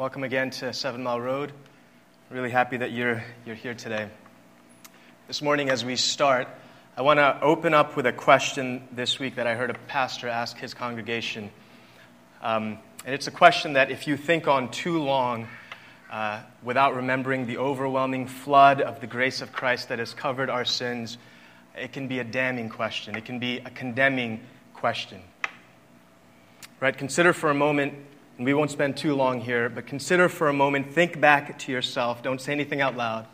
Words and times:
Welcome 0.00 0.24
again 0.24 0.48
to 0.52 0.72
Seven 0.72 1.02
Mile 1.02 1.20
Road. 1.20 1.52
Really 2.30 2.48
happy 2.48 2.78
that 2.78 2.90
you're, 2.90 3.22
you're 3.44 3.54
here 3.54 3.74
today. 3.74 4.08
This 5.26 5.42
morning, 5.42 5.68
as 5.68 5.84
we 5.84 5.96
start, 5.96 6.48
I 6.96 7.02
want 7.02 7.18
to 7.18 7.38
open 7.42 7.74
up 7.74 7.96
with 7.96 8.06
a 8.06 8.12
question 8.14 8.88
this 8.92 9.18
week 9.18 9.34
that 9.34 9.46
I 9.46 9.56
heard 9.56 9.68
a 9.68 9.74
pastor 9.88 10.26
ask 10.26 10.56
his 10.56 10.72
congregation. 10.72 11.50
Um, 12.40 12.78
and 13.04 13.14
it's 13.14 13.26
a 13.26 13.30
question 13.30 13.74
that, 13.74 13.90
if 13.90 14.06
you 14.06 14.16
think 14.16 14.48
on 14.48 14.70
too 14.70 15.02
long 15.02 15.48
uh, 16.10 16.40
without 16.62 16.96
remembering 16.96 17.46
the 17.46 17.58
overwhelming 17.58 18.26
flood 18.26 18.80
of 18.80 19.02
the 19.02 19.06
grace 19.06 19.42
of 19.42 19.52
Christ 19.52 19.90
that 19.90 19.98
has 19.98 20.14
covered 20.14 20.48
our 20.48 20.64
sins, 20.64 21.18
it 21.76 21.92
can 21.92 22.08
be 22.08 22.20
a 22.20 22.24
damning 22.24 22.70
question. 22.70 23.16
It 23.16 23.26
can 23.26 23.38
be 23.38 23.58
a 23.58 23.68
condemning 23.68 24.40
question. 24.72 25.20
Right? 26.80 26.96
Consider 26.96 27.34
for 27.34 27.50
a 27.50 27.54
moment, 27.54 27.92
and 28.40 28.46
we 28.46 28.54
won't 28.54 28.70
spend 28.70 28.96
too 28.96 29.14
long 29.14 29.42
here, 29.42 29.68
but 29.68 29.86
consider 29.86 30.26
for 30.26 30.48
a 30.48 30.52
moment, 30.54 30.94
think 30.94 31.20
back 31.20 31.58
to 31.58 31.70
yourself. 31.72 32.22
Don't 32.22 32.40
say 32.40 32.52
anything 32.52 32.80
out 32.80 32.96
loud. 32.96 33.26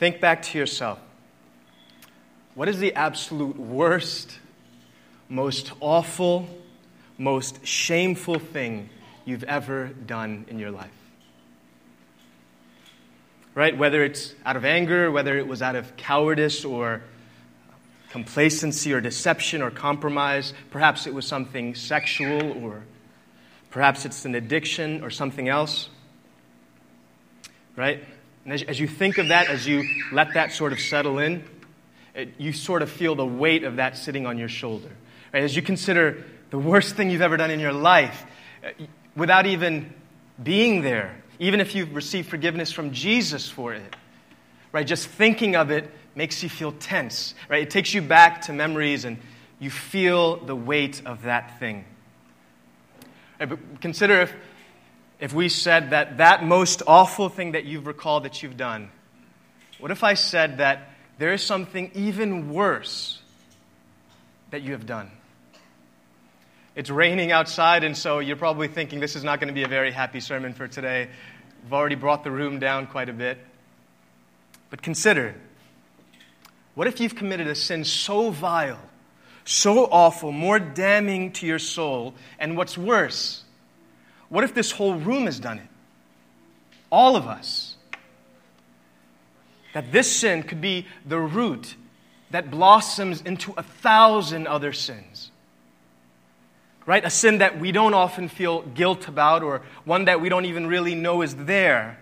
Think 0.00 0.20
back 0.20 0.42
to 0.42 0.58
yourself. 0.58 0.98
What 2.56 2.68
is 2.68 2.80
the 2.80 2.94
absolute 2.94 3.56
worst, 3.56 4.40
most 5.28 5.70
awful, 5.78 6.48
most 7.16 7.64
shameful 7.64 8.40
thing 8.40 8.90
you've 9.24 9.44
ever 9.44 9.86
done 9.86 10.46
in 10.48 10.58
your 10.58 10.72
life? 10.72 10.90
Right? 13.54 13.78
Whether 13.78 14.02
it's 14.02 14.34
out 14.44 14.56
of 14.56 14.64
anger, 14.64 15.12
whether 15.12 15.38
it 15.38 15.46
was 15.46 15.62
out 15.62 15.76
of 15.76 15.96
cowardice 15.96 16.64
or 16.64 17.02
complacency 18.10 18.92
or 18.92 19.00
deception 19.00 19.62
or 19.62 19.70
compromise. 19.70 20.54
Perhaps 20.72 21.06
it 21.06 21.14
was 21.14 21.24
something 21.24 21.76
sexual 21.76 22.64
or 22.64 22.82
perhaps 23.70 24.04
it's 24.04 24.24
an 24.24 24.34
addiction 24.34 25.02
or 25.02 25.10
something 25.10 25.48
else. 25.48 25.88
Right? 27.76 28.04
And 28.44 28.52
as, 28.52 28.62
as 28.62 28.80
you 28.80 28.88
think 28.88 29.18
of 29.18 29.28
that, 29.28 29.48
as 29.48 29.66
you 29.66 29.84
let 30.12 30.34
that 30.34 30.52
sort 30.52 30.72
of 30.72 30.80
settle 30.80 31.18
in, 31.18 31.44
it, 32.14 32.34
you 32.38 32.52
sort 32.52 32.82
of 32.82 32.90
feel 32.90 33.14
the 33.14 33.26
weight 33.26 33.64
of 33.64 33.76
that 33.76 33.96
sitting 33.96 34.26
on 34.26 34.38
your 34.38 34.48
shoulder. 34.48 34.90
Right? 35.32 35.42
As 35.42 35.54
you 35.54 35.62
consider 35.62 36.24
the 36.50 36.58
worst 36.58 36.96
thing 36.96 37.10
you've 37.10 37.22
ever 37.22 37.36
done 37.36 37.50
in 37.50 37.60
your 37.60 37.72
life, 37.72 38.24
uh, 38.64 38.70
without 39.14 39.46
even 39.46 39.92
being 40.42 40.82
there, 40.82 41.22
even 41.38 41.60
if 41.60 41.74
you've 41.74 41.94
received 41.94 42.28
forgiveness 42.28 42.72
from 42.72 42.92
Jesus 42.92 43.48
for 43.48 43.74
it, 43.74 43.96
right? 44.72 44.86
Just 44.86 45.08
thinking 45.08 45.56
of 45.56 45.70
it 45.70 45.90
makes 46.14 46.42
you 46.42 46.48
feel 46.48 46.72
tense, 46.72 47.34
right? 47.48 47.62
It 47.62 47.70
takes 47.70 47.94
you 47.94 48.02
back 48.02 48.42
to 48.42 48.52
memories 48.52 49.04
and 49.04 49.18
you 49.58 49.70
feel 49.70 50.36
the 50.36 50.56
weight 50.56 51.02
of 51.04 51.22
that 51.22 51.58
thing. 51.58 51.84
Consider 53.80 54.22
if, 54.22 54.34
if 55.20 55.32
we 55.32 55.48
said 55.48 55.90
that 55.90 56.18
that 56.18 56.44
most 56.44 56.82
awful 56.86 57.28
thing 57.28 57.52
that 57.52 57.64
you've 57.64 57.86
recalled 57.86 58.24
that 58.24 58.42
you've 58.42 58.56
done, 58.56 58.90
what 59.78 59.90
if 59.90 60.02
I 60.02 60.14
said 60.14 60.58
that 60.58 60.90
there 61.18 61.32
is 61.32 61.42
something 61.42 61.90
even 61.94 62.52
worse 62.52 63.20
that 64.50 64.62
you 64.62 64.72
have 64.72 64.86
done? 64.86 65.10
It's 66.74 66.90
raining 66.90 67.32
outside, 67.32 67.82
and 67.82 67.96
so 67.96 68.20
you're 68.20 68.36
probably 68.36 68.68
thinking 68.68 69.00
this 69.00 69.16
is 69.16 69.24
not 69.24 69.40
going 69.40 69.48
to 69.48 69.54
be 69.54 69.64
a 69.64 69.68
very 69.68 69.90
happy 69.90 70.20
sermon 70.20 70.54
for 70.54 70.68
today. 70.68 71.08
We've 71.64 71.72
already 71.72 71.96
brought 71.96 72.22
the 72.22 72.30
room 72.30 72.60
down 72.60 72.86
quite 72.86 73.08
a 73.08 73.12
bit. 73.12 73.38
But 74.70 74.82
consider 74.82 75.34
what 76.74 76.86
if 76.86 77.00
you've 77.00 77.16
committed 77.16 77.48
a 77.48 77.54
sin 77.54 77.84
so 77.84 78.30
vile, 78.30 78.78
so 79.48 79.84
awful, 79.86 80.32
more 80.32 80.58
damning 80.58 81.32
to 81.32 81.46
your 81.46 81.58
soul? 81.58 82.14
And 82.38 82.56
what's 82.56 82.76
worse, 82.76 83.44
what 84.28 84.44
if 84.44 84.54
this 84.54 84.70
whole 84.70 84.94
room 84.94 85.26
has 85.26 85.38
done 85.38 85.58
it? 85.58 85.68
All 86.90 87.16
of 87.16 87.26
us. 87.26 87.76
That 89.74 89.92
this 89.92 90.14
sin 90.14 90.42
could 90.42 90.60
be 90.60 90.86
the 91.06 91.18
root 91.18 91.76
that 92.30 92.50
blossoms 92.50 93.20
into 93.22 93.52
a 93.56 93.62
thousand 93.62 94.46
other 94.46 94.72
sins. 94.72 95.30
Right? 96.86 97.04
A 97.04 97.10
sin 97.10 97.38
that 97.38 97.60
we 97.60 97.70
don't 97.70 97.94
often 97.94 98.28
feel 98.28 98.62
guilt 98.62 99.08
about 99.08 99.42
or 99.42 99.62
one 99.84 100.06
that 100.06 100.20
we 100.20 100.28
don't 100.28 100.46
even 100.46 100.66
really 100.66 100.94
know 100.94 101.22
is 101.22 101.34
there. 101.36 101.98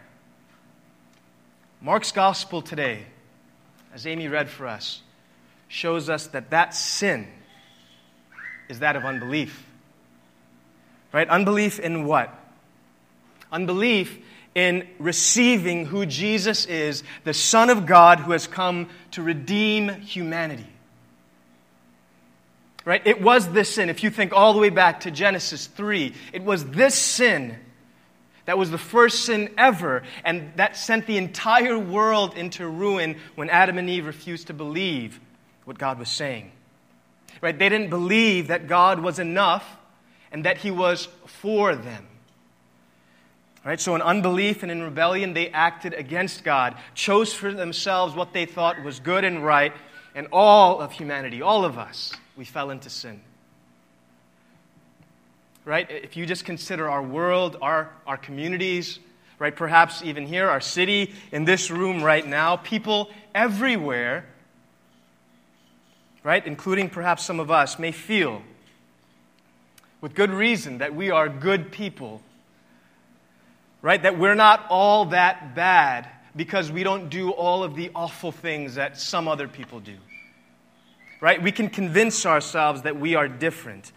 Mark's 1.80 2.12
gospel 2.12 2.62
today 2.62 3.06
as 3.96 4.06
Amy 4.06 4.28
read 4.28 4.50
for 4.50 4.66
us, 4.66 5.00
shows 5.68 6.10
us 6.10 6.26
that 6.28 6.50
that 6.50 6.74
sin 6.74 7.26
is 8.68 8.80
that 8.80 8.96
of 8.96 9.04
unbelief. 9.04 9.64
Right? 11.12 11.28
Unbelief 11.28 11.78
in 11.78 12.04
what? 12.04 12.32
Unbelief 13.50 14.18
in 14.54 14.88
receiving 14.98 15.84
who 15.84 16.06
Jesus 16.06 16.66
is, 16.66 17.02
the 17.24 17.34
Son 17.34 17.68
of 17.70 17.86
God 17.86 18.20
who 18.20 18.32
has 18.32 18.46
come 18.46 18.88
to 19.12 19.22
redeem 19.22 19.88
humanity. 19.88 20.66
Right? 22.84 23.02
It 23.04 23.20
was 23.20 23.48
this 23.52 23.74
sin. 23.74 23.90
If 23.90 24.02
you 24.02 24.10
think 24.10 24.32
all 24.32 24.52
the 24.52 24.58
way 24.58 24.70
back 24.70 25.00
to 25.00 25.10
Genesis 25.10 25.66
3, 25.66 26.14
it 26.32 26.42
was 26.42 26.64
this 26.64 26.94
sin 26.94 27.56
that 28.46 28.56
was 28.56 28.70
the 28.70 28.78
first 28.78 29.24
sin 29.24 29.52
ever, 29.58 30.04
and 30.24 30.52
that 30.54 30.76
sent 30.76 31.06
the 31.06 31.18
entire 31.18 31.76
world 31.78 32.34
into 32.34 32.66
ruin 32.66 33.18
when 33.34 33.50
Adam 33.50 33.76
and 33.76 33.90
Eve 33.90 34.06
refused 34.06 34.46
to 34.46 34.54
believe 34.54 35.20
what 35.64 35.78
God 35.78 35.98
was 35.98 36.08
saying. 36.08 36.52
Right? 37.46 37.56
They 37.56 37.68
didn't 37.68 37.90
believe 37.90 38.48
that 38.48 38.66
God 38.66 38.98
was 38.98 39.20
enough 39.20 39.76
and 40.32 40.44
that 40.44 40.58
He 40.58 40.72
was 40.72 41.06
for 41.26 41.76
them. 41.76 42.04
Right? 43.64 43.80
So, 43.80 43.94
in 43.94 44.02
unbelief 44.02 44.64
and 44.64 44.72
in 44.72 44.82
rebellion, 44.82 45.32
they 45.32 45.50
acted 45.50 45.94
against 45.94 46.42
God, 46.42 46.76
chose 46.94 47.32
for 47.32 47.52
themselves 47.52 48.16
what 48.16 48.32
they 48.32 48.46
thought 48.46 48.82
was 48.82 48.98
good 48.98 49.22
and 49.22 49.44
right, 49.44 49.72
and 50.16 50.26
all 50.32 50.80
of 50.80 50.90
humanity, 50.90 51.40
all 51.40 51.64
of 51.64 51.78
us, 51.78 52.12
we 52.36 52.44
fell 52.44 52.70
into 52.70 52.90
sin 52.90 53.20
right? 55.66 55.90
If 55.90 56.16
you 56.16 56.24
just 56.24 56.44
consider 56.44 56.88
our 56.88 57.02
world, 57.02 57.56
our, 57.60 57.90
our 58.06 58.16
communities, 58.16 59.00
right? 59.40 59.54
Perhaps 59.54 60.00
even 60.02 60.24
here, 60.24 60.48
our 60.48 60.60
city, 60.60 61.12
in 61.32 61.44
this 61.44 61.70
room 61.70 62.02
right 62.02 62.24
now, 62.24 62.56
people 62.56 63.10
everywhere, 63.34 64.24
right? 66.26 66.44
Including 66.44 66.90
perhaps 66.90 67.24
some 67.24 67.38
of 67.38 67.52
us, 67.52 67.78
may 67.78 67.92
feel 67.92 68.42
with 70.00 70.12
good 70.12 70.30
reason 70.30 70.78
that 70.78 70.92
we 70.92 71.12
are 71.12 71.28
good 71.28 71.70
people, 71.70 72.20
right? 73.80 74.02
That 74.02 74.18
we're 74.18 74.34
not 74.34 74.66
all 74.68 75.04
that 75.06 75.54
bad 75.54 76.08
because 76.34 76.72
we 76.72 76.82
don't 76.82 77.10
do 77.10 77.30
all 77.30 77.62
of 77.62 77.76
the 77.76 77.92
awful 77.94 78.32
things 78.32 78.74
that 78.74 78.98
some 78.98 79.28
other 79.28 79.46
people 79.46 79.78
do. 79.78 79.94
Right? 81.20 81.40
We 81.40 81.52
can 81.52 81.70
convince 81.70 82.26
ourselves 82.26 82.82
that 82.82 82.98
we 82.98 83.14
are 83.14 83.28
different 83.28 83.92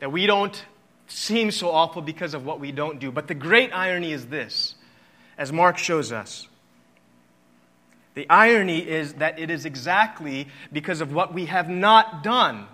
that 0.00 0.10
we 0.10 0.26
don't 0.26 0.64
seem 1.06 1.52
so 1.52 1.70
awful 1.70 2.02
because 2.02 2.34
of 2.34 2.44
what 2.44 2.58
we 2.58 2.72
don't 2.72 2.98
do. 2.98 3.12
But 3.12 3.28
the 3.28 3.34
great 3.34 3.72
irony 3.72 4.10
is 4.10 4.26
this, 4.26 4.74
as 5.38 5.52
Mark 5.52 5.78
shows 5.78 6.10
us. 6.10 6.48
The 8.14 8.28
irony 8.28 8.78
is 8.78 9.14
that 9.14 9.38
it 9.38 9.50
is 9.50 9.64
exactly 9.64 10.48
because 10.72 11.00
of 11.00 11.12
what 11.12 11.32
we 11.32 11.46
have 11.46 11.68
not 11.68 12.22
done 12.22 12.66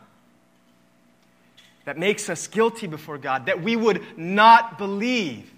that 1.84 1.97
makes 1.97 2.28
us 2.28 2.47
guilty 2.49 2.87
before 2.87 3.16
God, 3.16 3.47
that 3.47 3.62
we 3.62 3.75
would 3.75 4.03
not 4.19 4.76
believe 4.76 5.50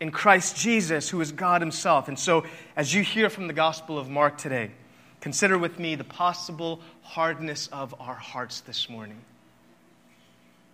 in 0.00 0.10
Christ 0.10 0.56
Jesus, 0.56 1.10
who 1.10 1.20
is 1.20 1.32
God 1.32 1.60
Himself. 1.60 2.08
And 2.08 2.18
so, 2.18 2.46
as 2.76 2.94
you 2.94 3.02
hear 3.02 3.28
from 3.28 3.46
the 3.46 3.52
Gospel 3.52 3.98
of 3.98 4.08
Mark 4.08 4.38
today, 4.38 4.70
consider 5.20 5.58
with 5.58 5.78
me 5.78 5.96
the 5.96 6.04
possible 6.04 6.80
hardness 7.02 7.66
of 7.66 7.94
our 8.00 8.14
hearts 8.14 8.62
this 8.62 8.88
morning. 8.88 9.18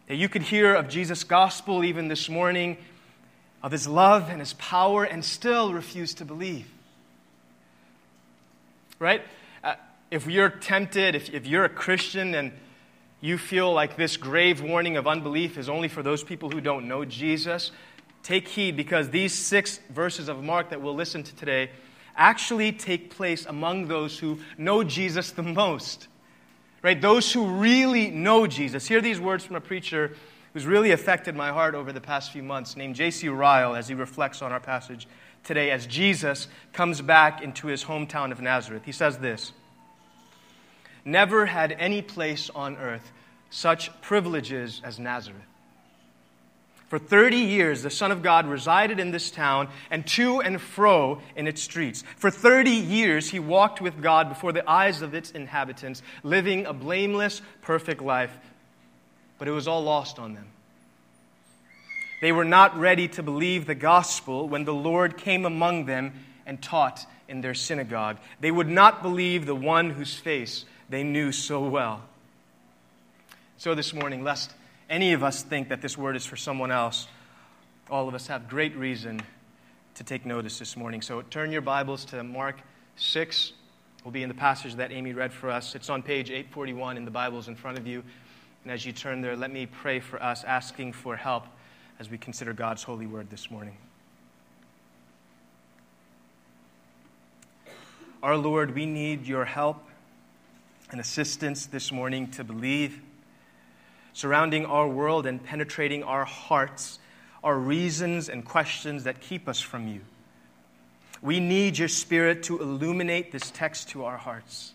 That 0.06 0.14
you 0.14 0.28
could 0.28 0.42
hear 0.42 0.74
of 0.74 0.88
Jesus' 0.88 1.24
gospel 1.24 1.82
even 1.82 2.06
this 2.06 2.28
morning, 2.28 2.76
of 3.64 3.72
his 3.72 3.88
love 3.88 4.28
and 4.28 4.38
his 4.38 4.52
power, 4.52 5.02
and 5.02 5.24
still 5.24 5.72
refuse 5.72 6.14
to 6.14 6.24
believe. 6.24 6.70
Right? 8.98 9.22
Uh, 9.62 9.74
if 10.10 10.26
you're 10.26 10.48
tempted, 10.48 11.14
if, 11.14 11.32
if 11.32 11.46
you're 11.46 11.64
a 11.64 11.70
Christian 11.70 12.34
and 12.34 12.52
you 13.20 13.38
feel 13.38 13.72
like 13.72 13.96
this 13.96 14.16
grave 14.16 14.60
warning 14.60 14.96
of 14.96 15.06
unbelief 15.06 15.58
is 15.58 15.68
only 15.68 15.88
for 15.88 16.02
those 16.02 16.22
people 16.22 16.50
who 16.50 16.60
don't 16.60 16.86
know 16.88 17.04
Jesus, 17.04 17.72
take 18.22 18.48
heed 18.48 18.76
because 18.76 19.10
these 19.10 19.32
six 19.32 19.80
verses 19.90 20.28
of 20.28 20.42
Mark 20.42 20.70
that 20.70 20.80
we'll 20.80 20.94
listen 20.94 21.22
to 21.22 21.34
today 21.36 21.70
actually 22.16 22.72
take 22.72 23.10
place 23.10 23.46
among 23.46 23.88
those 23.88 24.18
who 24.18 24.38
know 24.56 24.82
Jesus 24.82 25.32
the 25.32 25.42
most 25.42 26.08
right? 26.86 27.00
Those 27.00 27.32
who 27.32 27.46
really 27.46 28.12
know 28.12 28.46
Jesus. 28.46 28.86
Hear 28.86 29.00
these 29.00 29.18
words 29.18 29.44
from 29.44 29.56
a 29.56 29.60
preacher 29.60 30.14
who's 30.52 30.66
really 30.66 30.92
affected 30.92 31.34
my 31.34 31.50
heart 31.50 31.74
over 31.74 31.92
the 31.92 32.00
past 32.00 32.30
few 32.30 32.44
months, 32.44 32.76
named 32.76 32.94
J.C. 32.94 33.28
Ryle, 33.28 33.74
as 33.74 33.88
he 33.88 33.94
reflects 33.94 34.40
on 34.40 34.52
our 34.52 34.60
passage 34.60 35.08
today 35.46 35.70
as 35.70 35.86
Jesus 35.86 36.48
comes 36.72 37.00
back 37.00 37.40
into 37.40 37.68
his 37.68 37.84
hometown 37.84 38.32
of 38.32 38.40
Nazareth. 38.40 38.82
He 38.84 38.92
says 38.92 39.18
this 39.18 39.52
Never 41.04 41.46
had 41.46 41.72
any 41.72 42.02
place 42.02 42.50
on 42.54 42.76
earth 42.76 43.12
such 43.48 43.90
privileges 44.02 44.82
as 44.84 44.98
Nazareth. 44.98 45.40
For 46.88 46.98
30 47.00 47.36
years, 47.36 47.82
the 47.82 47.90
Son 47.90 48.12
of 48.12 48.22
God 48.22 48.46
resided 48.46 49.00
in 49.00 49.10
this 49.10 49.30
town 49.30 49.68
and 49.90 50.06
to 50.08 50.40
and 50.40 50.60
fro 50.60 51.20
in 51.34 51.48
its 51.48 51.62
streets. 51.62 52.04
For 52.16 52.30
30 52.30 52.70
years, 52.70 53.30
he 53.30 53.40
walked 53.40 53.80
with 53.80 54.00
God 54.00 54.28
before 54.28 54.52
the 54.52 54.68
eyes 54.68 55.02
of 55.02 55.12
its 55.12 55.32
inhabitants, 55.32 56.02
living 56.22 56.64
a 56.66 56.72
blameless, 56.72 57.42
perfect 57.60 58.02
life. 58.02 58.36
But 59.38 59.48
it 59.48 59.50
was 59.50 59.66
all 59.66 59.82
lost 59.82 60.20
on 60.20 60.34
them. 60.34 60.46
They 62.20 62.32
were 62.32 62.44
not 62.44 62.78
ready 62.78 63.08
to 63.08 63.22
believe 63.22 63.66
the 63.66 63.74
gospel 63.74 64.48
when 64.48 64.64
the 64.64 64.74
Lord 64.74 65.16
came 65.16 65.44
among 65.44 65.86
them 65.86 66.12
and 66.46 66.62
taught 66.62 67.06
in 67.28 67.40
their 67.40 67.54
synagogue. 67.54 68.18
They 68.40 68.50
would 68.50 68.68
not 68.68 69.02
believe 69.02 69.46
the 69.46 69.54
one 69.54 69.90
whose 69.90 70.14
face 70.14 70.64
they 70.88 71.02
knew 71.02 71.32
so 71.32 71.66
well. 71.66 72.02
So, 73.58 73.74
this 73.74 73.92
morning, 73.92 74.22
lest 74.22 74.52
any 74.88 75.12
of 75.12 75.22
us 75.22 75.42
think 75.42 75.68
that 75.70 75.82
this 75.82 75.98
word 75.98 76.16
is 76.16 76.24
for 76.24 76.36
someone 76.36 76.70
else, 76.70 77.08
all 77.90 78.08
of 78.08 78.14
us 78.14 78.26
have 78.28 78.48
great 78.48 78.76
reason 78.76 79.20
to 79.94 80.04
take 80.04 80.26
notice 80.26 80.58
this 80.58 80.76
morning. 80.76 81.00
So 81.00 81.22
turn 81.22 81.50
your 81.50 81.62
Bibles 81.62 82.04
to 82.06 82.22
Mark 82.22 82.56
6. 82.96 83.52
We'll 84.04 84.12
be 84.12 84.22
in 84.22 84.28
the 84.28 84.34
passage 84.34 84.74
that 84.74 84.92
Amy 84.92 85.12
read 85.12 85.32
for 85.32 85.50
us. 85.50 85.74
It's 85.74 85.88
on 85.88 86.02
page 86.02 86.30
841 86.30 86.96
in 86.96 87.04
the 87.04 87.10
Bibles 87.10 87.48
in 87.48 87.56
front 87.56 87.78
of 87.78 87.86
you. 87.86 88.02
And 88.62 88.72
as 88.72 88.84
you 88.84 88.92
turn 88.92 89.20
there, 89.20 89.36
let 89.36 89.50
me 89.50 89.66
pray 89.66 90.00
for 90.00 90.22
us, 90.22 90.44
asking 90.44 90.92
for 90.92 91.16
help 91.16 91.46
as 91.98 92.10
we 92.10 92.18
consider 92.18 92.52
God's 92.52 92.82
holy 92.82 93.06
word 93.06 93.30
this 93.30 93.50
morning. 93.50 93.76
Our 98.22 98.36
Lord, 98.36 98.74
we 98.74 98.86
need 98.86 99.26
your 99.26 99.44
help 99.44 99.82
and 100.90 101.00
assistance 101.00 101.66
this 101.66 101.92
morning 101.92 102.30
to 102.32 102.44
believe 102.44 103.00
surrounding 104.12 104.64
our 104.64 104.88
world 104.88 105.26
and 105.26 105.44
penetrating 105.44 106.02
our 106.02 106.24
hearts 106.24 106.98
are 107.44 107.58
reasons 107.58 108.30
and 108.30 108.44
questions 108.44 109.04
that 109.04 109.20
keep 109.20 109.46
us 109.46 109.60
from 109.60 109.86
you. 109.86 110.00
We 111.20 111.38
need 111.38 111.78
your 111.78 111.88
Spirit 111.88 112.44
to 112.44 112.58
illuminate 112.60 113.30
this 113.30 113.50
text 113.50 113.90
to 113.90 114.04
our 114.04 114.16
hearts. 114.16 114.72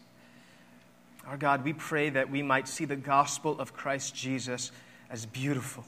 Our 1.26 1.38
God, 1.38 1.64
we 1.64 1.74
pray 1.74 2.12
that 2.12 2.30
we 2.30 2.42
might 2.42 2.68
see 2.68 2.86
the 2.86 2.96
gospel 2.96 3.60
of 3.60 3.74
Christ 3.74 4.14
Jesus 4.14 4.72
as 5.10 5.26
beautiful, 5.26 5.86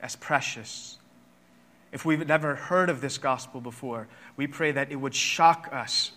as 0.00 0.16
precious. 0.16 0.98
If 1.92 2.04
we've 2.04 2.26
never 2.26 2.54
heard 2.54 2.90
of 2.90 3.00
this 3.00 3.18
gospel 3.18 3.60
before, 3.60 4.08
we 4.36 4.46
pray 4.46 4.72
that 4.72 4.92
it 4.92 4.96
would 4.96 5.14
shock 5.14 5.68
us, 5.72 6.12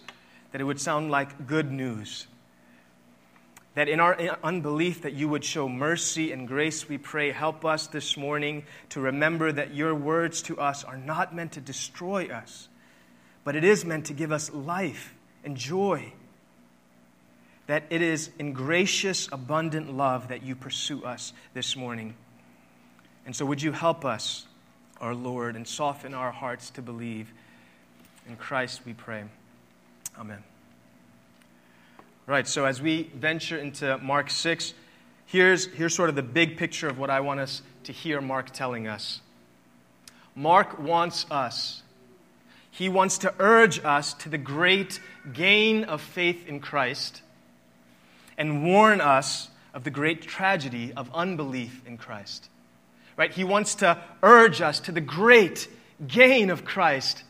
that 0.52 0.62
it 0.62 0.66
would 0.66 0.80
sound 0.80 1.12
like 1.12 1.48
good 1.48 1.72
news. 1.72 2.28
That 3.76 3.88
in 3.88 4.02
our 4.02 4.20
unbelief 4.44 5.04
that 5.04 5.14
you 5.14 5.30
would 5.30 5.46
show 5.46 5.70
mercy 5.70 6.34
and 6.34 6.46
grace 6.48 6.90
we 6.90 6.98
pray 6.98 7.32
help 7.32 7.64
us 7.64 7.88
this 7.88 8.18
morning 8.18 8.66
to 8.90 9.00
remember 9.00 9.50
that 9.52 9.74
your 9.74 9.96
words 9.96 10.42
to 10.44 10.60
us 10.60 10.84
are 10.84 10.98
not 10.98 11.34
meant 11.34 11.54
to 11.54 11.62
destroy 11.62 12.28
us 12.28 12.68
but 13.44 13.56
it 13.56 13.64
is 13.64 13.86
meant 13.86 14.06
to 14.06 14.14
give 14.14 14.32
us 14.32 14.52
life 14.54 15.14
and 15.44 15.58
joy. 15.58 16.14
That 17.68 17.84
it 17.90 18.02
is 18.02 18.30
in 18.38 18.54
gracious 18.54 19.30
abundant 19.32 19.96
love 19.96 20.28
that 20.28 20.44
you 20.44 20.56
pursue 20.56 21.04
us 21.04 21.34
this 21.54 21.76
morning 21.76 22.16
and 23.26 23.36
so 23.36 23.46
would 23.46 23.62
you 23.62 23.72
help 23.72 24.06
us 24.06 24.46
our 25.00 25.16
lord 25.16 25.56
and 25.56 25.68
soften 25.68 26.14
our 26.14 26.32
hearts 26.32 26.70
to 26.70 26.82
believe 26.82 27.32
in 28.28 28.36
christ 28.36 28.82
we 28.86 28.94
pray 28.94 29.24
amen 30.20 30.44
Right, 32.28 32.48
so 32.48 32.66
as 32.66 32.82
we 32.82 33.10
venture 33.16 33.58
into 33.58 33.98
Mark 33.98 34.30
6, 34.30 34.74
here's, 35.26 35.66
here's 35.66 35.96
sort 35.96 36.08
of 36.08 36.16
the 36.16 36.22
big 36.22 36.56
picture 36.56 36.88
of 36.88 37.00
what 37.00 37.10
I 37.10 37.20
want 37.20 37.40
us 37.40 37.64
to 37.86 37.92
hear 37.92 38.22
Mark 38.22 38.52
telling 38.52 38.88
us. 38.88 39.22
Mark 40.36 40.80
wants 40.80 41.26
us, 41.32 41.82
he 42.70 42.90
wants 42.90 43.18
to 43.20 43.34
urge 43.40 43.84
us 43.84 44.14
to 44.14 44.30
the 44.30 44.38
great 44.38 45.02
gain 45.34 45.84
of 45.84 46.00
faith 46.00 46.48
in 46.48 46.60
Christ 46.60 47.24
and 48.38 48.64
warn 48.64 49.02
us 49.02 49.50
of 49.74 49.84
the 49.84 49.90
great 49.90 50.22
tragedy 50.22 50.94
of 50.96 51.10
unbelief 51.14 51.82
in 51.88 51.98
Christ. 51.98 52.50
Right? 53.22 53.32
He 53.32 53.44
wants 53.44 53.76
to 53.76 54.02
urge 54.24 54.62
us 54.62 54.80
to 54.80 54.92
the 54.92 55.00
great 55.00 55.68
gain 56.08 56.50
of 56.50 56.66
Christ 56.66 57.24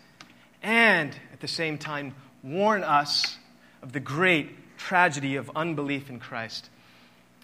and 0.63 1.13
at 1.33 1.41
the 1.41 1.49
same 1.49 1.77
time 1.77 2.15
warn 2.43 2.85
us 2.85 3.38
of 3.81 3.91
the 3.91 3.99
great 3.99 4.77
tragedy 4.77 5.35
of 5.35 5.51
unbelief 5.53 6.09
in 6.09 6.21
Christ. 6.21 6.69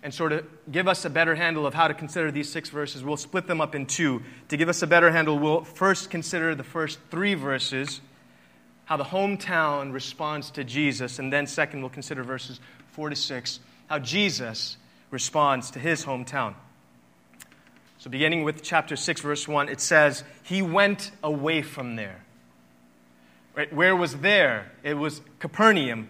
And 0.01 0.13
sort 0.13 0.31
of 0.31 0.45
give 0.71 0.87
us 0.87 1.03
a 1.03 1.09
better 1.09 1.35
handle 1.35 1.67
of 1.67 1.73
how 1.73 1.89
to 1.89 1.93
consider 1.93 2.31
these 2.31 2.49
six 2.49 2.69
verses, 2.69 3.03
we'll 3.03 3.17
split 3.17 3.47
them 3.47 3.59
up 3.59 3.75
in 3.75 3.85
two. 3.85 4.21
To 4.47 4.55
give 4.55 4.69
us 4.69 4.81
a 4.81 4.87
better 4.87 5.11
handle, 5.11 5.37
we'll 5.37 5.65
first 5.65 6.09
consider 6.09 6.55
the 6.55 6.63
first 6.63 6.99
three 7.11 7.33
verses, 7.33 7.99
how 8.85 8.95
the 8.95 9.03
hometown 9.03 9.91
responds 9.91 10.51
to 10.51 10.63
Jesus, 10.63 11.19
and 11.19 11.33
then 11.33 11.47
second, 11.47 11.81
we'll 11.81 11.89
consider 11.89 12.23
verses 12.23 12.61
four 12.93 13.09
to 13.09 13.15
six, 13.17 13.59
how 13.87 13.99
Jesus 13.99 14.77
responds 15.11 15.71
to 15.71 15.79
his 15.79 16.05
hometown. 16.05 16.53
So, 18.07 18.11
beginning 18.11 18.45
with 18.45 18.63
chapter 18.63 18.95
6, 18.95 19.19
verse 19.19 19.49
1, 19.49 19.67
it 19.67 19.81
says, 19.81 20.23
He 20.43 20.61
went 20.61 21.11
away 21.21 21.61
from 21.61 21.97
there. 21.97 22.23
Right? 23.53 23.73
Where 23.73 23.97
was 23.97 24.15
there? 24.15 24.71
It 24.81 24.93
was 24.93 25.19
Capernaum 25.39 26.07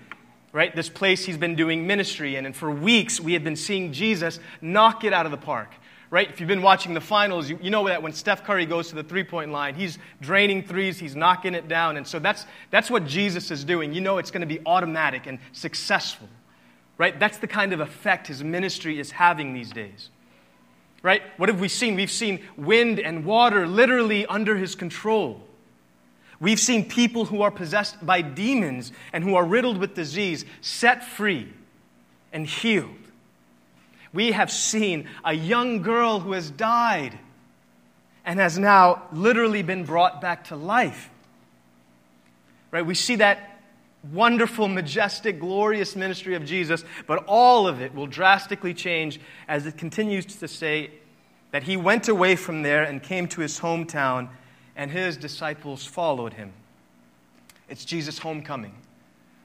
right? 0.53 0.75
This 0.75 0.89
place 0.89 1.25
he's 1.25 1.37
been 1.37 1.55
doing 1.55 1.87
ministry 1.87 2.35
in. 2.35 2.45
And 2.45 2.55
for 2.55 2.71
weeks, 2.71 3.19
we 3.19 3.33
have 3.33 3.43
been 3.43 3.55
seeing 3.55 3.93
Jesus 3.93 4.39
knock 4.61 5.03
it 5.03 5.13
out 5.13 5.25
of 5.25 5.31
the 5.31 5.37
park, 5.37 5.69
right? 6.09 6.27
If 6.29 6.39
you've 6.39 6.47
been 6.47 6.61
watching 6.61 6.93
the 6.93 7.01
finals, 7.01 7.49
you, 7.49 7.59
you 7.61 7.69
know 7.69 7.87
that 7.87 8.01
when 8.01 8.13
Steph 8.13 8.43
Curry 8.43 8.65
goes 8.65 8.89
to 8.89 8.95
the 8.95 9.03
three 9.03 9.23
point 9.23 9.51
line, 9.51 9.75
he's 9.75 9.99
draining 10.21 10.63
threes, 10.63 10.99
he's 10.99 11.15
knocking 11.15 11.53
it 11.53 11.67
down. 11.67 11.97
And 11.97 12.07
so 12.07 12.17
that's, 12.17 12.45
that's 12.71 12.89
what 12.89 13.05
Jesus 13.05 13.51
is 13.51 13.63
doing. 13.63 13.93
You 13.93 14.01
know 14.01 14.19
it's 14.19 14.31
going 14.31 14.41
to 14.41 14.47
be 14.47 14.59
automatic 14.65 15.25
and 15.25 15.39
successful, 15.51 16.29
right? 16.97 17.19
That's 17.19 17.39
the 17.39 17.47
kind 17.47 17.73
of 17.73 17.79
effect 17.79 18.27
his 18.27 18.43
ministry 18.43 18.99
is 18.99 19.11
having 19.11 19.53
these 19.53 19.71
days. 19.71 20.09
Right? 21.03 21.21
What 21.37 21.49
have 21.49 21.59
we 21.59 21.69
seen? 21.69 21.95
We've 21.95 22.11
seen 22.11 22.43
wind 22.57 22.99
and 22.99 23.23
water 23.23 23.67
literally 23.67 24.25
under 24.25 24.57
his 24.57 24.75
control. 24.75 25.41
We've 26.39 26.59
seen 26.59 26.87
people 26.87 27.25
who 27.25 27.41
are 27.41 27.51
possessed 27.51 28.05
by 28.05 28.21
demons 28.21 28.91
and 29.11 29.23
who 29.23 29.35
are 29.35 29.45
riddled 29.45 29.77
with 29.77 29.95
disease 29.95 30.45
set 30.61 31.03
free 31.03 31.51
and 32.31 32.45
healed. 32.45 32.91
We 34.13 34.31
have 34.31 34.51
seen 34.51 35.07
a 35.23 35.33
young 35.33 35.81
girl 35.81 36.19
who 36.19 36.33
has 36.33 36.49
died 36.49 37.17
and 38.25 38.39
has 38.39 38.57
now 38.57 39.03
literally 39.11 39.63
been 39.63 39.85
brought 39.85 40.21
back 40.21 40.45
to 40.45 40.55
life. 40.55 41.09
Right? 42.71 42.85
We 42.85 42.95
see 42.95 43.15
that 43.15 43.56
wonderful, 44.11 44.67
majestic, 44.67 45.39
glorious 45.39 45.95
ministry 45.95 46.35
of 46.35 46.45
Jesus, 46.45 46.83
but 47.07 47.23
all 47.27 47.67
of 47.67 47.81
it 47.81 47.93
will 47.93 48.07
drastically 48.07 48.73
change 48.73 49.19
as 49.47 49.65
it 49.65 49.77
continues 49.77 50.25
to 50.25 50.47
say 50.47 50.91
that 51.51 51.63
he 51.63 51.77
went 51.77 52.07
away 52.07 52.35
from 52.35 52.61
there 52.61 52.83
and 52.83 53.01
came 53.01 53.27
to 53.27 53.41
his 53.41 53.59
hometown 53.59 54.29
and 54.75 54.91
his 54.91 55.17
disciples 55.17 55.85
followed 55.85 56.33
him. 56.33 56.53
It's 57.69 57.83
Jesus' 57.83 58.19
homecoming, 58.19 58.75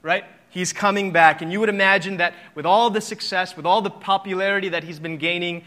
right? 0.03 0.25
He's 0.51 0.73
coming 0.73 1.13
back. 1.13 1.41
And 1.41 1.51
you 1.51 1.61
would 1.61 1.71
imagine 1.71 2.19
that 2.19 2.35
with 2.55 2.67
all 2.67 2.91
the 2.91 3.01
success, 3.01 3.57
with 3.57 3.67
all 3.67 3.81
the 3.81 3.91
popularity 3.91 4.69
that 4.71 4.85
he's 4.85 4.99
been 5.01 5.17
gaining, 5.17 5.65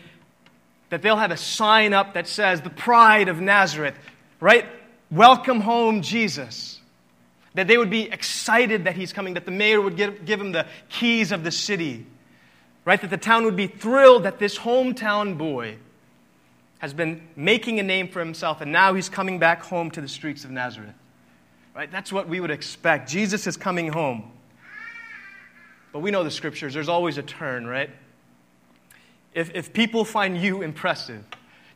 that 0.90 1.02
they'll 1.02 1.18
have 1.18 1.32
a 1.32 1.38
sign 1.38 1.94
up 1.94 2.14
that 2.14 2.28
says, 2.28 2.62
The 2.62 2.70
Pride 2.70 3.28
of 3.28 3.42
Nazareth, 3.42 3.98
right? 4.40 4.66
Welcome 5.10 5.62
home, 5.62 6.02
Jesus. 6.02 6.80
That 7.56 7.68
they 7.68 7.78
would 7.78 7.90
be 7.90 8.04
excited 8.04 8.86
that 8.86 8.96
he's 8.96 9.12
coming, 9.12 9.34
that 9.34 9.46
the 9.46 9.52
mayor 9.52 9.82
would 9.82 9.96
give, 9.96 10.26
give 10.26 10.40
him 10.40 10.52
the 10.52 10.66
keys 10.90 11.32
of 11.32 11.44
the 11.44 11.52
city, 11.52 12.06
right? 12.84 13.02
That 13.02 13.10
the 13.10 13.18
town 13.18 13.46
would 13.46 13.56
be 13.56 13.68
thrilled 13.68 14.24
that 14.24 14.40
this 14.40 14.58
hometown 14.58 15.38
boy 15.38 15.78
has 16.80 16.94
been 16.94 17.28
making 17.36 17.80
a 17.80 17.84
name 17.84 18.08
for 18.08 18.20
himself, 18.20 18.62
and 18.62 18.72
now 18.72 18.94
he's 18.94 19.10
coming 19.10 19.40
back 19.40 19.64
home 19.64 19.90
to 19.92 20.02
the 20.02 20.08
streets 20.08 20.46
of 20.46 20.52
Nazareth. 20.52 20.94
Right? 21.76 21.92
That's 21.92 22.12
what 22.14 22.30
we 22.30 22.40
would 22.40 22.52
expect. 22.52 23.10
Jesus 23.10 23.48
is 23.48 23.58
coming 23.58 23.90
home. 23.90 24.32
But 25.92 26.00
we 26.00 26.12
know 26.12 26.24
the 26.24 26.32
scriptures, 26.32 26.74
there's 26.74 26.90
always 26.90 27.18
a 27.18 27.24
turn, 27.24 27.66
right? 27.68 27.90
If, 29.34 29.52
if 29.54 29.74
people 29.74 30.06
find 30.06 30.38
you 30.38 30.62
impressive, 30.62 31.24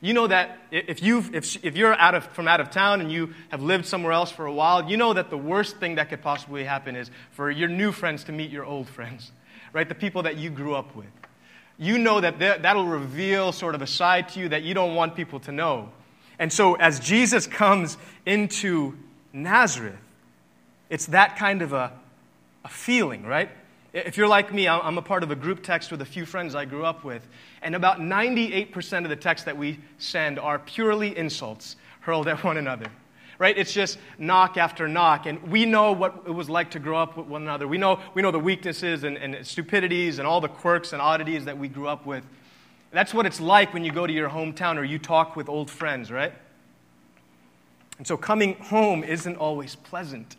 you 0.01 0.13
know 0.13 0.27
that 0.27 0.57
if, 0.71 1.03
you've, 1.03 1.35
if, 1.35 1.63
if 1.63 1.75
you're 1.75 1.93
out 1.93 2.15
of, 2.15 2.25
from 2.27 2.47
out 2.47 2.61
of 2.61 2.71
town 2.71 3.01
and 3.01 3.11
you 3.11 3.33
have 3.49 3.61
lived 3.61 3.85
somewhere 3.85 4.13
else 4.13 4.31
for 4.31 4.45
a 4.45 4.53
while, 4.53 4.89
you 4.89 4.95
know 4.95 5.13
that 5.13 5.29
the 5.29 5.37
worst 5.37 5.77
thing 5.77 5.95
that 5.95 6.09
could 6.09 6.21
possibly 6.21 6.63
happen 6.63 6.95
is 6.95 7.11
for 7.31 7.51
your 7.51 7.67
new 7.67 7.91
friends 7.91 8.23
to 8.25 8.31
meet 8.31 8.49
your 8.49 8.63
old 8.63 8.87
friends, 8.87 9.31
right? 9.73 9.89
The 9.89 9.95
people 9.95 10.23
that 10.23 10.37
you 10.37 10.49
grew 10.49 10.73
up 10.73 10.95
with 10.95 11.07
you 11.79 11.97
know 11.97 12.19
that 12.19 12.39
that'll 12.39 12.85
reveal 12.85 13.53
sort 13.53 13.73
of 13.73 13.81
a 13.81 13.87
side 13.87 14.27
to 14.29 14.39
you 14.41 14.49
that 14.49 14.63
you 14.63 14.73
don't 14.73 14.95
want 14.95 15.15
people 15.15 15.39
to 15.39 15.51
know. 15.51 15.89
And 16.37 16.51
so, 16.51 16.75
as 16.75 16.99
Jesus 16.99 17.47
comes 17.47 17.97
into 18.25 18.97
Nazareth, 19.31 19.95
it's 20.89 21.07
that 21.07 21.37
kind 21.37 21.61
of 21.61 21.71
a, 21.71 21.93
a 22.65 22.67
feeling, 22.67 23.23
right? 23.23 23.49
If 24.05 24.17
you're 24.17 24.27
like 24.27 24.53
me, 24.53 24.67
I'm 24.67 24.97
a 24.97 25.01
part 25.01 25.23
of 25.23 25.31
a 25.31 25.35
group 25.35 25.61
text 25.61 25.91
with 25.91 26.01
a 26.01 26.05
few 26.05 26.25
friends 26.25 26.55
I 26.55 26.65
grew 26.65 26.85
up 26.85 27.03
with, 27.03 27.27
and 27.61 27.75
about 27.75 27.99
98% 27.99 29.03
of 29.03 29.09
the 29.09 29.15
texts 29.15 29.45
that 29.45 29.57
we 29.57 29.79
send 29.97 30.39
are 30.39 30.59
purely 30.59 31.17
insults 31.17 31.75
hurled 32.01 32.27
at 32.27 32.43
one 32.43 32.57
another. 32.57 32.85
Right? 33.37 33.57
It's 33.57 33.71
just 33.71 33.99
knock 34.17 34.57
after 34.57 34.87
knock. 34.87 35.25
And 35.25 35.41
we 35.49 35.65
know 35.65 35.93
what 35.93 36.23
it 36.27 36.31
was 36.31 36.49
like 36.49 36.71
to 36.71 36.79
grow 36.79 36.97
up 36.97 37.15
with 37.15 37.27
one 37.27 37.41
another. 37.41 37.69
We 37.69 37.77
know, 37.77 38.01
we 38.13 38.21
know 38.21 38.31
the 38.31 38.39
weaknesses 38.39 39.05
and, 39.05 39.15
and 39.17 39.45
stupidities 39.47 40.19
and 40.19 40.27
all 40.27 40.41
the 40.41 40.49
quirks 40.49 40.91
and 40.91 41.01
oddities 41.01 41.45
that 41.45 41.57
we 41.57 41.69
grew 41.69 41.87
up 41.87 42.05
with. 42.05 42.25
That's 42.91 43.13
what 43.13 43.25
it's 43.25 43.39
like 43.39 43.73
when 43.73 43.85
you 43.85 43.91
go 43.93 44.05
to 44.05 44.11
your 44.11 44.29
hometown 44.29 44.77
or 44.77 44.83
you 44.83 44.99
talk 44.99 45.37
with 45.37 45.47
old 45.47 45.69
friends, 45.69 46.11
right? 46.11 46.33
And 47.97 48.05
so 48.05 48.17
coming 48.17 48.55
home 48.55 49.05
isn't 49.05 49.37
always 49.37 49.75
pleasant. 49.75 50.35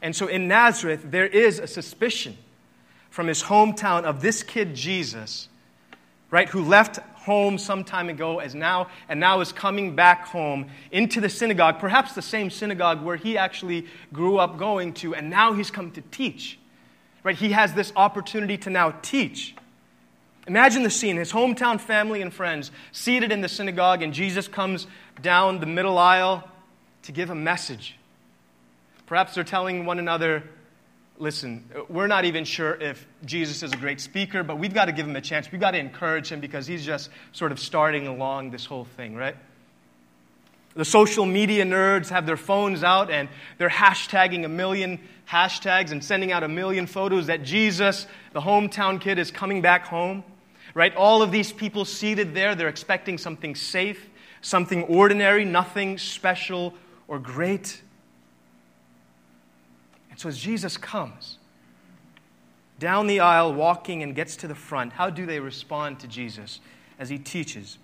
And 0.00 0.14
so 0.14 0.26
in 0.26 0.48
Nazareth, 0.48 1.02
there 1.04 1.26
is 1.26 1.60
a 1.60 1.66
suspicion 1.68 2.36
from 3.12 3.26
his 3.26 3.42
hometown 3.42 4.04
of 4.04 4.22
this 4.22 4.42
kid 4.42 4.74
Jesus, 4.74 5.50
right, 6.30 6.48
who 6.48 6.64
left 6.64 6.96
home 6.96 7.58
some 7.58 7.84
time 7.84 8.08
ago 8.08 8.38
as 8.38 8.54
now 8.54 8.88
and 9.06 9.20
now 9.20 9.40
is 9.40 9.52
coming 9.52 9.94
back 9.94 10.26
home 10.28 10.68
into 10.90 11.20
the 11.20 11.28
synagogue, 11.28 11.78
perhaps 11.78 12.14
the 12.14 12.22
same 12.22 12.48
synagogue 12.48 13.02
where 13.02 13.16
he 13.16 13.36
actually 13.36 13.86
grew 14.14 14.38
up 14.38 14.56
going 14.56 14.94
to, 14.94 15.14
and 15.14 15.28
now 15.28 15.52
he's 15.52 15.70
come 15.70 15.90
to 15.90 16.00
teach. 16.10 16.58
Right? 17.22 17.36
He 17.36 17.52
has 17.52 17.74
this 17.74 17.92
opportunity 17.96 18.56
to 18.56 18.70
now 18.70 18.94
teach. 19.02 19.54
Imagine 20.46 20.82
the 20.82 20.90
scene 20.90 21.18
his 21.18 21.32
hometown 21.32 21.78
family 21.78 22.22
and 22.22 22.32
friends 22.32 22.70
seated 22.92 23.30
in 23.30 23.42
the 23.42 23.48
synagogue, 23.48 24.02
and 24.02 24.14
Jesus 24.14 24.48
comes 24.48 24.86
down 25.20 25.60
the 25.60 25.66
middle 25.66 25.98
aisle 25.98 26.48
to 27.02 27.12
give 27.12 27.28
a 27.28 27.34
message. 27.34 27.94
Perhaps 29.04 29.34
they're 29.34 29.44
telling 29.44 29.84
one 29.84 29.98
another, 29.98 30.44
listen, 31.22 31.64
we're 31.88 32.08
not 32.08 32.24
even 32.24 32.44
sure 32.44 32.74
if 32.74 33.06
Jesus 33.24 33.62
is 33.62 33.72
a 33.72 33.76
great 33.76 34.00
speaker, 34.00 34.42
but 34.42 34.58
we've 34.58 34.74
got 34.74 34.86
to 34.86 34.92
give 34.92 35.06
him 35.06 35.14
a 35.14 35.20
chance. 35.20 35.50
We've 35.52 35.60
got 35.60 35.70
to 35.70 35.78
encourage 35.78 36.32
him 36.32 36.40
because 36.40 36.66
he's 36.66 36.84
just 36.84 37.10
sort 37.30 37.52
of 37.52 37.60
starting 37.60 38.08
along 38.08 38.50
this 38.50 38.66
whole 38.66 38.84
thing, 38.84 39.14
right? 39.14 39.36
The 40.74 40.84
social 40.84 41.24
media 41.24 41.64
nerds 41.64 42.08
have 42.08 42.26
their 42.26 42.36
phones 42.36 42.82
out 42.82 43.08
and 43.08 43.28
they're 43.56 43.68
hashtagging 43.68 44.44
a 44.44 44.48
million 44.48 44.98
hashtags 45.30 45.92
and 45.92 46.02
sending 46.02 46.32
out 46.32 46.42
a 46.42 46.48
million 46.48 46.88
photos 46.88 47.28
that 47.28 47.44
Jesus, 47.44 48.08
the 48.32 48.40
hometown 48.40 49.00
kid, 49.00 49.20
is 49.20 49.30
coming 49.30 49.62
back 49.62 49.86
home. 49.86 50.24
Right? 50.74 50.92
All 50.96 51.22
of 51.22 51.30
these 51.30 51.52
people 51.52 51.84
seated 51.84 52.34
there, 52.34 52.56
they're 52.56 52.66
expecting 52.66 53.16
something 53.16 53.54
safe, 53.54 54.10
something 54.40 54.82
ordinary, 54.84 55.44
nothing 55.44 55.98
special 55.98 56.74
or 57.06 57.20
great. 57.20 57.80
And 60.12 60.20
so 60.20 60.28
as 60.28 60.38
Jesus 60.38 60.76
comes 60.76 61.38
down 62.78 63.06
the 63.06 63.20
aisle, 63.20 63.54
walking 63.54 64.02
and 64.02 64.14
gets 64.14 64.36
to 64.36 64.46
the 64.46 64.54
front, 64.54 64.92
how 64.92 65.08
do 65.08 65.24
they 65.24 65.40
respond 65.40 66.00
to 66.00 66.06
Jesus 66.06 66.60
as 66.98 67.08
he 67.08 67.18
teaches? 67.18 67.78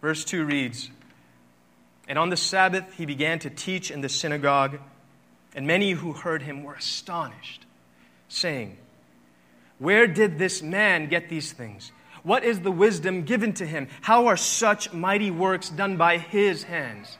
Verse 0.00 0.24
2 0.24 0.44
reads 0.44 0.90
And 2.06 2.16
on 2.16 2.30
the 2.30 2.36
Sabbath 2.36 2.94
he 2.94 3.06
began 3.06 3.40
to 3.40 3.50
teach 3.50 3.90
in 3.90 4.02
the 4.02 4.08
synagogue, 4.08 4.78
and 5.52 5.66
many 5.66 5.90
who 5.92 6.12
heard 6.12 6.42
him 6.42 6.62
were 6.62 6.74
astonished, 6.74 7.66
saying, 8.28 8.76
Where 9.80 10.06
did 10.06 10.38
this 10.38 10.62
man 10.62 11.08
get 11.08 11.28
these 11.28 11.50
things? 11.50 11.90
What 12.22 12.44
is 12.44 12.60
the 12.60 12.70
wisdom 12.70 13.24
given 13.24 13.52
to 13.54 13.66
him? 13.66 13.88
How 14.00 14.26
are 14.28 14.36
such 14.36 14.92
mighty 14.92 15.32
works 15.32 15.70
done 15.70 15.96
by 15.96 16.18
his 16.18 16.62
hands? 16.62 17.18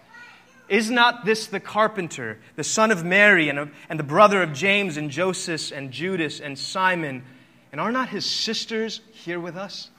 Is 0.69 0.91
not 0.91 1.25
this 1.25 1.47
the 1.47 1.61
carpenter, 1.61 2.39
the 2.57 2.65
son 2.65 2.91
of 2.91 3.05
Mary, 3.05 3.49
and, 3.49 3.59
of, 3.59 3.71
and 3.89 3.99
the 3.99 4.05
brother 4.05 4.43
of 4.43 4.53
James 4.53 4.97
and 4.97 5.11
Joseph 5.11 5.73
and 5.73 5.91
Judas 5.91 6.41
and 6.41 6.59
Simon? 6.59 7.23
And 7.71 7.81
are 7.81 7.93
not 7.93 8.09
his 8.09 8.25
sisters 8.25 9.01
here 9.13 9.39
with 9.39 9.57
us? 9.57 9.91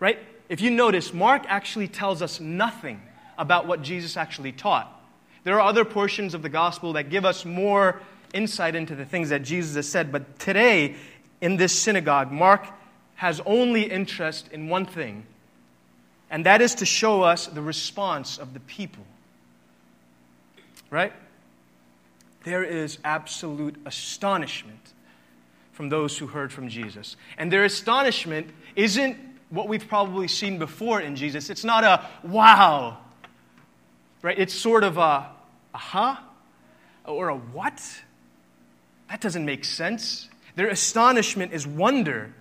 Right? 0.00 0.18
If 0.48 0.60
you 0.60 0.70
notice, 0.70 1.14
Mark 1.14 1.44
actually 1.46 1.88
tells 1.88 2.22
us 2.22 2.40
nothing 2.40 3.00
about 3.38 3.66
what 3.66 3.82
Jesus 3.82 4.16
actually 4.16 4.52
taught. 4.52 4.88
There 5.44 5.60
are 5.60 5.68
other 5.68 5.84
portions 5.84 6.34
of 6.34 6.42
the 6.42 6.48
gospel 6.48 6.94
that 6.94 7.10
give 7.10 7.24
us 7.24 7.44
more 7.44 8.00
insight 8.34 8.74
into 8.74 8.94
the 8.94 9.04
things 9.04 9.28
that 9.28 9.42
Jesus 9.42 9.76
has 9.76 9.88
said, 9.88 10.10
but 10.10 10.38
today 10.38 10.96
in 11.40 11.56
this 11.56 11.78
synagogue, 11.78 12.32
Mark 12.32 12.66
has 13.14 13.40
only 13.46 13.82
interest 13.82 14.48
in 14.52 14.68
one 14.68 14.86
thing 14.86 15.26
and 16.32 16.46
that 16.46 16.62
is 16.62 16.76
to 16.76 16.86
show 16.86 17.22
us 17.22 17.46
the 17.46 17.60
response 17.60 18.38
of 18.38 18.54
the 18.54 18.60
people. 18.60 19.04
Right? 20.88 21.12
There 22.44 22.64
is 22.64 22.98
absolute 23.04 23.76
astonishment 23.84 24.94
from 25.72 25.90
those 25.90 26.16
who 26.16 26.26
heard 26.26 26.50
from 26.50 26.70
Jesus. 26.70 27.16
And 27.36 27.52
their 27.52 27.64
astonishment 27.64 28.48
isn't 28.74 29.18
what 29.50 29.68
we've 29.68 29.86
probably 29.86 30.26
seen 30.26 30.58
before 30.58 31.02
in 31.02 31.16
Jesus. 31.16 31.50
It's 31.50 31.64
not 31.64 31.84
a 31.84 32.08
wow, 32.26 32.96
right? 34.22 34.38
It's 34.38 34.54
sort 34.54 34.84
of 34.84 34.96
a 34.96 35.28
aha 35.74 36.24
or 37.04 37.28
a 37.28 37.36
what? 37.36 37.82
That 39.10 39.20
doesn't 39.20 39.44
make 39.44 39.66
sense. 39.66 40.30
Their 40.56 40.68
astonishment 40.68 41.52
is 41.52 41.66
wonder 41.66 42.32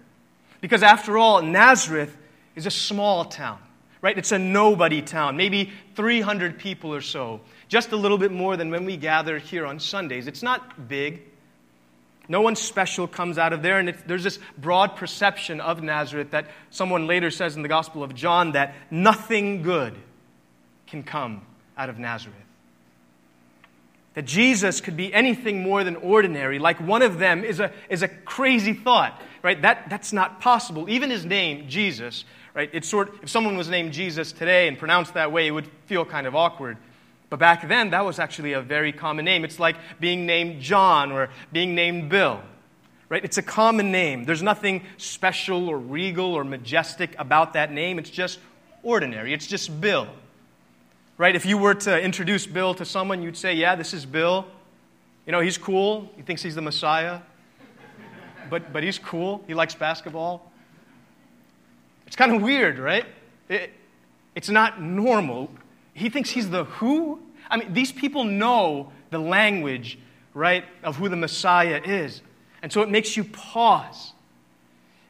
because, 0.62 0.82
after 0.82 1.18
all, 1.18 1.42
Nazareth 1.42 2.16
is 2.56 2.66
a 2.66 2.72
small 2.72 3.26
town 3.26 3.60
right? 4.02 4.18
It's 4.18 4.32
a 4.32 4.40
nobody 4.40 5.02
town, 5.02 5.38
maybe 5.38 5.72
300 5.96 6.58
people 6.58 6.94
or 6.94 7.02
so, 7.02 7.42
just 7.68 7.92
a 7.92 7.96
little 7.96 8.18
bit 8.18 8.32
more 8.32 8.58
than 8.58 8.72
when 8.72 8.86
we 8.86 8.98
gather 8.98 9.38
here 9.38 9.66
on 9.66 9.80
Sundays. 9.80 10.28
It's 10.28 10.44
not 10.44 10.88
big. 10.88 11.22
No 12.28 12.42
one 12.42 12.56
special 12.56 13.08
comes 13.08 13.38
out 13.38 13.54
of 13.54 13.62
there, 13.62 13.78
and 13.80 13.90
there's 14.08 14.24
this 14.24 14.40
broad 14.58 14.96
perception 14.96 15.60
of 15.60 15.84
Nazareth 15.84 16.32
that 16.32 16.48
someone 16.70 17.06
later 17.06 17.30
says 17.30 17.56
in 17.56 17.62
the 17.62 17.68
Gospel 17.68 18.04
of 18.04 18.16
John 18.16 18.54
that 18.54 18.74
nothing 18.90 19.62
good 19.64 19.96
can 20.88 21.04
come 21.04 21.42
out 21.78 21.90
of 21.90 22.00
Nazareth. 22.00 22.38
That 24.14 24.26
Jesus 24.26 24.82
could 24.82 24.98
be 24.98 25.14
anything 25.14 25.64
more 25.64 25.84
than 25.84 25.96
ordinary, 25.96 26.60
like 26.60 26.80
one 26.82 27.02
of 27.02 27.18
them, 27.18 27.44
is 27.44 27.60
a, 27.60 27.72
is 27.90 28.02
a 28.02 28.08
crazy 28.08 28.74
thought, 28.74 29.22
right? 29.44 29.62
That, 29.62 29.90
that's 29.90 30.14
not 30.14 30.40
possible. 30.40 30.90
Even 30.90 31.10
his 31.10 31.26
name, 31.26 31.68
Jesus, 31.68 32.26
right? 32.54 32.70
It's 32.74 32.88
sort, 32.88 33.14
if 33.24 33.30
someone 33.30 33.58
was 33.58 33.70
named 33.70 33.94
Jesus 33.94 34.32
today 34.32 34.68
and 34.68 34.78
pronounced 34.78 35.14
that 35.14 35.32
way, 35.32 35.48
it 35.48 35.52
would 35.52 35.68
feel 35.86 36.06
kind 36.06 36.28
of 36.28 36.36
awkward. 36.36 36.78
But 37.30 37.40
back 37.40 37.68
then, 37.68 37.92
that 37.92 38.06
was 38.06 38.20
actually 38.20 38.54
a 38.54 38.62
very 38.62 38.92
common 38.92 39.24
name. 39.24 39.46
It's 39.46 39.60
like 39.60 39.78
being 40.00 40.26
named 40.26 40.62
John 40.62 41.12
or 41.12 41.30
being 41.54 41.76
named 41.76 42.10
Bill, 42.10 42.42
right? 43.08 43.24
It's 43.24 43.38
a 43.38 43.42
common 43.42 43.92
name. 43.92 44.26
There's 44.26 44.44
nothing 44.44 44.84
special 44.98 45.70
or 45.70 45.78
regal 45.80 46.34
or 46.34 46.44
majestic 46.44 47.16
about 47.18 47.54
that 47.54 47.72
name. 47.72 48.00
It's 48.00 48.10
just 48.10 48.40
ordinary. 48.84 49.34
It's 49.34 49.48
just 49.48 49.80
Bill, 49.80 50.10
right? 51.18 51.34
If 51.34 51.46
you 51.46 51.58
were 51.58 51.76
to 51.76 52.02
introduce 52.02 52.46
Bill 52.46 52.74
to 52.76 52.84
someone, 52.84 53.24
you'd 53.24 53.38
say, 53.38 53.54
Yeah, 53.54 53.76
this 53.76 53.94
is 53.94 54.06
Bill. 54.06 54.46
You 55.26 55.32
know, 55.32 55.40
he's 55.40 55.58
cool. 55.58 56.12
He 56.18 56.24
thinks 56.24 56.42
he's 56.42 56.56
the 56.56 56.62
Messiah. 56.62 57.22
But, 58.52 58.74
but 58.74 58.84
he's 58.84 59.00
cool. 59.00 59.44
He 59.48 59.54
likes 59.54 59.74
basketball. 59.74 60.52
It's 62.06 62.18
kind 62.18 62.36
of 62.36 62.42
weird, 62.42 62.78
right? 62.80 63.06
It, 63.48 63.72
it's 64.36 64.50
not 64.50 64.82
normal. 64.82 65.50
He 65.94 66.10
thinks 66.10 66.30
he's 66.30 66.50
the 66.50 66.66
who? 66.66 67.22
I 67.50 67.56
mean, 67.56 67.72
these 67.72 67.94
people 67.94 68.26
know 68.26 68.92
the 69.10 69.20
language, 69.20 69.98
right, 70.34 70.66
of 70.84 70.98
who 70.98 71.08
the 71.08 71.16
Messiah 71.16 71.82
is. 71.84 72.22
And 72.62 72.74
so 72.74 72.82
it 72.82 72.90
makes 72.90 73.16
you 73.16 73.24
pause. 73.24 74.12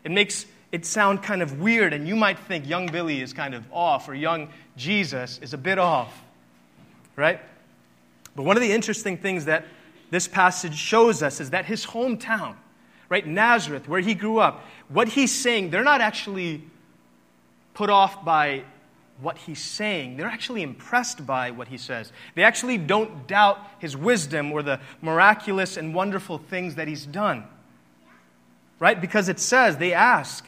It 0.04 0.12
makes 0.12 0.46
it 0.72 0.86
sound 0.86 1.24
kind 1.24 1.42
of 1.42 1.60
weird, 1.60 1.94
and 1.94 2.08
you 2.08 2.16
might 2.16 2.38
think 2.38 2.70
young 2.70 2.86
Billy 2.86 3.22
is 3.22 3.34
kind 3.34 3.56
of 3.56 3.66
off, 3.74 4.08
or 4.08 4.14
young 4.14 4.50
Jesus 4.78 5.40
is 5.40 5.56
a 5.56 5.58
bit 5.58 5.80
off, 5.80 6.22
right? 7.16 7.40
But 8.36 8.44
one 8.44 8.56
of 8.56 8.62
the 8.62 8.72
interesting 8.72 9.18
things 9.18 9.46
that 9.46 9.66
this 10.12 10.28
passage 10.28 10.76
shows 10.76 11.24
us 11.24 11.42
is 11.42 11.50
that 11.50 11.66
his 11.66 11.88
hometown, 11.88 12.56
right, 13.12 13.28
Nazareth, 13.28 13.90
where 13.90 14.00
he 14.00 14.16
grew 14.16 14.40
up, 14.40 14.66
what 14.88 15.10
he's 15.10 15.38
saying, 15.38 15.70
they're 15.70 15.84
not 15.84 16.00
actually 16.00 16.64
put 17.74 17.90
off 17.90 18.24
by 18.24 18.64
what 19.20 19.38
he's 19.38 19.60
saying. 19.60 20.16
They're 20.16 20.28
actually 20.28 20.62
impressed 20.64 21.26
by 21.28 21.52
what 21.52 21.68
he 21.68 21.78
says. 21.78 22.14
They 22.36 22.44
actually 22.44 22.78
don't 22.78 23.28
doubt 23.28 23.60
his 23.80 23.98
wisdom 23.98 24.54
or 24.54 24.64
the 24.64 24.80
miraculous 25.02 25.76
and 25.76 25.94
wonderful 25.94 26.38
things 26.38 26.76
that 26.76 26.88
he's 26.88 27.06
done. 27.06 27.44
Right? 28.80 29.00
Because 29.00 29.28
it 29.28 29.42
says, 29.42 29.76
they 29.76 29.92
ask, 29.94 30.48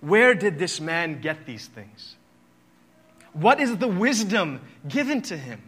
Where 0.00 0.34
did 0.34 0.58
this 0.58 0.80
man 0.80 1.20
get 1.20 1.44
these 1.44 1.66
things? 1.66 2.16
What 3.34 3.60
is 3.60 3.76
the 3.76 3.86
wisdom 3.86 4.62
given 4.88 5.20
to 5.22 5.36
him? 5.36 5.60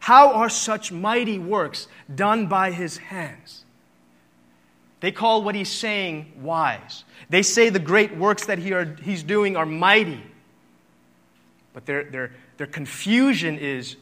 How 0.00 0.34
are 0.34 0.50
such 0.50 0.92
mighty 0.92 1.38
works 1.38 1.88
done 2.14 2.48
by 2.48 2.70
his 2.70 2.98
hands? 2.98 3.64
They 5.00 5.12
call 5.12 5.42
what 5.42 5.54
he's 5.54 5.70
saying 5.70 6.32
wise. 6.42 7.04
They 7.28 7.42
say 7.42 7.70
the 7.70 7.78
great 7.78 8.16
works 8.16 8.46
that 8.46 8.58
he 8.58 8.72
are, 8.72 8.96
he's 9.02 9.22
doing 9.22 9.56
are 9.56 9.66
mighty. 9.66 10.22
But 11.72 11.86
their, 11.86 12.04
their, 12.04 12.32
their 12.58 12.66
confusion 12.66 13.58
is 13.58 13.96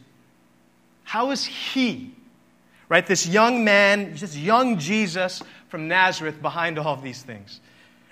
how 1.04 1.30
is 1.30 1.44
he, 1.44 2.14
Right? 2.88 3.06
This 3.06 3.26
young 3.26 3.64
man, 3.64 4.14
this 4.14 4.36
young 4.36 4.78
Jesus 4.78 5.42
from 5.68 5.88
Nazareth 5.88 6.40
behind 6.40 6.78
all 6.78 6.94
of 6.94 7.02
these 7.02 7.22
things. 7.22 7.60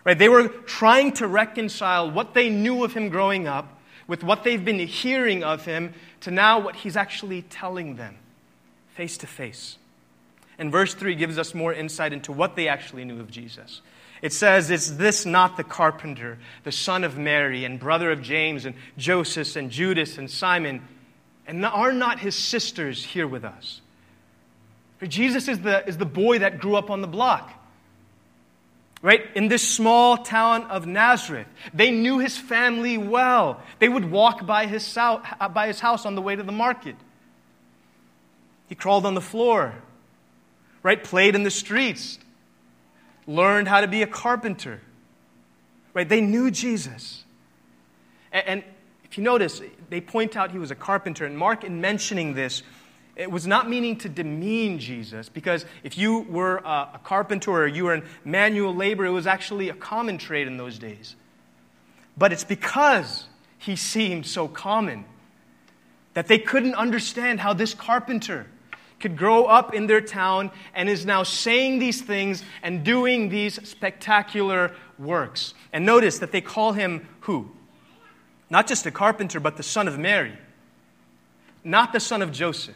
Right? 0.04 0.18
They 0.18 0.28
were 0.28 0.48
trying 0.48 1.12
to 1.12 1.26
reconcile 1.26 2.10
what 2.10 2.34
they 2.34 2.50
knew 2.50 2.84
of 2.84 2.92
him 2.92 3.08
growing 3.08 3.46
up 3.46 3.80
with 4.06 4.22
what 4.22 4.44
they've 4.44 4.64
been 4.64 4.78
hearing 4.78 5.42
of 5.42 5.64
him 5.64 5.94
to 6.20 6.30
now 6.30 6.58
what 6.58 6.76
he's 6.76 6.96
actually 6.96 7.42
telling 7.42 7.96
them 7.96 8.16
face 8.94 9.16
to 9.18 9.26
face. 9.26 9.78
And 10.58 10.72
verse 10.72 10.94
3 10.94 11.14
gives 11.14 11.38
us 11.38 11.54
more 11.54 11.72
insight 11.72 12.12
into 12.12 12.32
what 12.32 12.56
they 12.56 12.68
actually 12.68 13.04
knew 13.04 13.20
of 13.20 13.30
Jesus. 13.30 13.82
It 14.22 14.32
says, 14.32 14.70
Is 14.70 14.96
this 14.96 15.26
not 15.26 15.56
the 15.56 15.64
carpenter, 15.64 16.38
the 16.64 16.72
son 16.72 17.04
of 17.04 17.18
Mary, 17.18 17.64
and 17.64 17.78
brother 17.78 18.10
of 18.10 18.22
James, 18.22 18.64
and 18.64 18.74
Joseph, 18.96 19.56
and 19.56 19.70
Judas, 19.70 20.18
and 20.18 20.30
Simon? 20.30 20.82
And 21.46 21.64
are 21.64 21.92
not 21.92 22.18
his 22.18 22.34
sisters 22.34 23.04
here 23.04 23.26
with 23.26 23.44
us? 23.44 23.80
For 24.98 25.06
Jesus 25.06 25.48
is 25.48 25.60
the, 25.60 25.86
is 25.86 25.98
the 25.98 26.06
boy 26.06 26.38
that 26.38 26.58
grew 26.58 26.76
up 26.76 26.90
on 26.90 27.02
the 27.02 27.06
block. 27.06 27.52
Right? 29.02 29.24
In 29.34 29.48
this 29.48 29.66
small 29.66 30.16
town 30.16 30.64
of 30.64 30.86
Nazareth. 30.86 31.46
They 31.74 31.90
knew 31.90 32.18
his 32.18 32.36
family 32.36 32.96
well. 32.96 33.60
They 33.78 33.88
would 33.88 34.10
walk 34.10 34.46
by 34.46 34.66
his, 34.66 34.94
by 34.94 35.66
his 35.66 35.80
house 35.80 36.06
on 36.06 36.14
the 36.14 36.22
way 36.22 36.34
to 36.34 36.42
the 36.42 36.50
market. 36.50 36.96
He 38.68 38.74
crawled 38.74 39.06
on 39.06 39.14
the 39.14 39.20
floor, 39.20 39.74
right? 40.86 41.02
Played 41.02 41.34
in 41.34 41.42
the 41.42 41.50
streets, 41.50 42.16
learned 43.26 43.66
how 43.66 43.80
to 43.80 43.88
be 43.88 44.02
a 44.02 44.06
carpenter, 44.06 44.80
right? 45.94 46.08
They 46.08 46.20
knew 46.20 46.48
Jesus. 46.52 47.24
And 48.30 48.62
if 49.02 49.18
you 49.18 49.24
notice, 49.24 49.60
they 49.90 50.00
point 50.00 50.36
out 50.36 50.52
he 50.52 50.60
was 50.60 50.70
a 50.70 50.76
carpenter. 50.76 51.26
And 51.26 51.36
Mark, 51.36 51.64
in 51.64 51.80
mentioning 51.80 52.34
this, 52.34 52.62
it 53.16 53.28
was 53.28 53.48
not 53.48 53.68
meaning 53.68 53.96
to 53.96 54.08
demean 54.08 54.78
Jesus, 54.78 55.28
because 55.28 55.66
if 55.82 55.98
you 55.98 56.20
were 56.20 56.58
a, 56.58 57.00
carpenter 57.02 57.50
or 57.50 57.66
you 57.66 57.86
were 57.86 57.94
in 57.94 58.04
manual 58.24 58.72
labor, 58.72 59.06
it 59.06 59.10
was 59.10 59.26
actually 59.26 59.70
a 59.70 59.74
common 59.74 60.18
trade 60.18 60.46
in 60.46 60.56
those 60.56 60.78
days. 60.78 61.16
But 62.16 62.32
it's 62.32 62.44
because 62.44 63.26
he 63.58 63.74
seemed 63.74 64.24
so 64.24 64.46
common 64.46 65.04
that 66.14 66.28
they 66.28 66.38
couldn't 66.38 66.76
understand 66.76 67.40
how 67.40 67.54
this 67.54 67.74
carpenter 67.74 68.46
could 69.06 69.16
grow 69.16 69.44
up 69.44 69.72
in 69.72 69.86
their 69.86 70.00
town 70.00 70.50
and 70.74 70.88
is 70.88 71.06
now 71.06 71.22
saying 71.22 71.78
these 71.78 72.02
things 72.02 72.42
and 72.60 72.82
doing 72.82 73.28
these 73.28 73.54
spectacular 73.68 74.74
works. 74.98 75.54
And 75.72 75.86
notice 75.86 76.18
that 76.18 76.32
they 76.32 76.40
call 76.40 76.72
him 76.72 77.06
who? 77.20 77.48
Not 78.50 78.66
just 78.66 78.84
a 78.84 78.90
carpenter, 78.90 79.38
but 79.38 79.56
the 79.56 79.62
son 79.62 79.86
of 79.86 79.96
Mary, 79.96 80.36
not 81.62 81.92
the 81.92 82.00
son 82.00 82.20
of 82.20 82.32
Joseph. 82.32 82.74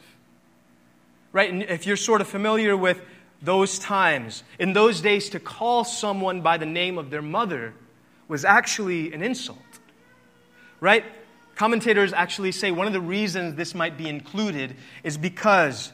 Right? 1.32 1.52
And 1.52 1.64
if 1.64 1.84
you're 1.84 1.96
sort 1.96 2.20
of 2.20 2.28
familiar 2.28 2.76
with 2.76 3.00
those 3.42 3.80
times, 3.80 4.44
in 4.60 4.72
those 4.72 5.00
days, 5.00 5.30
to 5.30 5.40
call 5.40 5.82
someone 5.82 6.42
by 6.42 6.58
the 6.58 6.66
name 6.66 6.96
of 6.96 7.10
their 7.10 7.22
mother 7.22 7.75
was 8.28 8.44
actually 8.44 9.12
an 9.12 9.22
insult. 9.22 9.58
Right? 10.78 11.04
Commentators 11.56 12.12
actually 12.12 12.52
say 12.52 12.70
one 12.70 12.87
of 12.87 12.92
the 12.92 13.00
reasons 13.00 13.56
this 13.56 13.75
might 13.75 13.99
be 13.99 14.08
included 14.08 14.76
is 15.02 15.18
because 15.18 15.92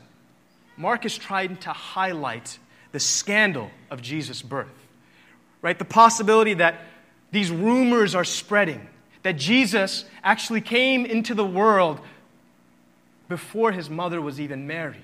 Mark 0.76 1.04
is 1.04 1.16
trying 1.16 1.56
to 1.58 1.70
highlight 1.70 2.58
the 2.92 3.00
scandal 3.00 3.70
of 3.90 4.02
Jesus' 4.02 4.42
birth. 4.42 4.68
Right? 5.62 5.78
The 5.78 5.84
possibility 5.84 6.54
that 6.54 6.80
these 7.32 7.50
rumors 7.50 8.14
are 8.14 8.24
spreading, 8.24 8.86
that 9.22 9.36
Jesus 9.36 10.04
actually 10.22 10.60
came 10.60 11.04
into 11.04 11.34
the 11.34 11.44
world 11.44 12.00
before 13.28 13.72
his 13.72 13.90
mother 13.90 14.20
was 14.20 14.40
even 14.40 14.66
married. 14.66 15.02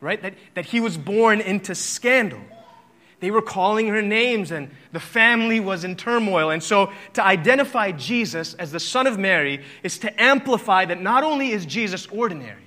Right? 0.00 0.20
That, 0.20 0.34
that 0.54 0.66
he 0.66 0.80
was 0.80 0.96
born 0.96 1.40
into 1.40 1.74
scandal. 1.74 2.40
They 3.20 3.30
were 3.30 3.42
calling 3.42 3.88
her 3.88 4.02
names, 4.02 4.50
and 4.50 4.70
the 4.92 5.00
family 5.00 5.58
was 5.58 5.84
in 5.84 5.96
turmoil. 5.96 6.50
And 6.50 6.62
so, 6.62 6.92
to 7.14 7.24
identify 7.24 7.92
Jesus 7.92 8.52
as 8.54 8.72
the 8.72 8.80
Son 8.80 9.06
of 9.06 9.18
Mary 9.18 9.64
is 9.82 9.98
to 10.00 10.22
amplify 10.22 10.84
that 10.84 11.00
not 11.00 11.24
only 11.24 11.50
is 11.50 11.64
Jesus 11.64 12.06
ordinary, 12.08 12.65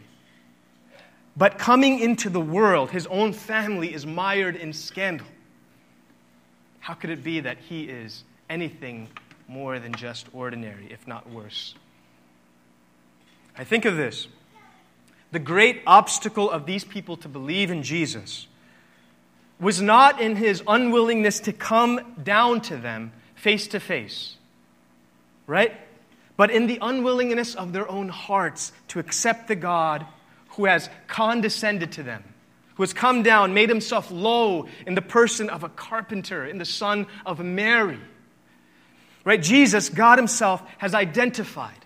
but 1.39 1.57
coming 1.57 1.99
into 1.99 2.29
the 2.29 2.41
world, 2.41 2.91
his 2.91 3.07
own 3.07 3.31
family 3.31 3.93
is 3.93 4.05
mired 4.05 4.57
in 4.57 4.73
scandal. 4.73 5.25
How 6.81 6.93
could 6.93 7.11
it 7.11 7.23
be 7.23 7.39
that 7.39 7.57
he 7.57 7.85
is 7.85 8.25
anything 8.49 9.07
more 9.47 9.79
than 9.79 9.93
just 9.93 10.27
ordinary, 10.33 10.89
if 10.91 11.07
not 11.07 11.29
worse? 11.29 11.75
I 13.57 13.63
think 13.63 13.85
of 13.85 13.95
this. 13.95 14.27
The 15.31 15.39
great 15.39 15.81
obstacle 15.87 16.51
of 16.51 16.65
these 16.65 16.83
people 16.83 17.15
to 17.15 17.29
believe 17.29 17.71
in 17.71 17.83
Jesus 17.83 18.47
was 19.61 19.81
not 19.81 20.19
in 20.19 20.35
his 20.35 20.61
unwillingness 20.67 21.39
to 21.41 21.53
come 21.53 22.15
down 22.21 22.59
to 22.63 22.75
them 22.75 23.13
face 23.35 23.65
to 23.67 23.79
face, 23.79 24.35
right? 25.47 25.71
But 26.35 26.51
in 26.51 26.67
the 26.67 26.79
unwillingness 26.81 27.55
of 27.55 27.71
their 27.71 27.89
own 27.89 28.09
hearts 28.09 28.73
to 28.89 28.99
accept 28.99 29.47
the 29.47 29.55
God 29.55 30.05
who 30.59 30.65
has 30.65 30.89
condescended 31.07 31.89
to 31.89 32.03
them, 32.03 32.21
who 32.75 32.83
has 32.83 32.91
come 32.91 33.23
down, 33.23 33.53
made 33.53 33.69
himself 33.69 34.11
low 34.11 34.67
in 34.85 34.93
the 34.93 35.01
person 35.01 35.49
of 35.49 35.63
a 35.63 35.69
carpenter, 35.69 36.45
in 36.45 36.57
the 36.57 36.65
son 36.65 37.07
of 37.25 37.39
Mary. 37.39 37.97
Right? 39.23 39.41
Jesus, 39.41 39.87
God 39.87 40.17
Himself, 40.17 40.61
has 40.79 40.93
identified 40.93 41.85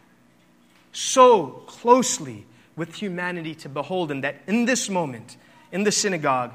so 0.91 1.63
closely 1.67 2.47
with 2.75 2.95
humanity 2.95 3.53
to 3.53 3.69
behold 3.69 4.09
Him 4.09 4.21
that 4.21 4.41
in 4.47 4.65
this 4.65 4.89
moment, 4.89 5.38
in 5.71 5.83
the 5.83 5.91
synagogue, 5.91 6.51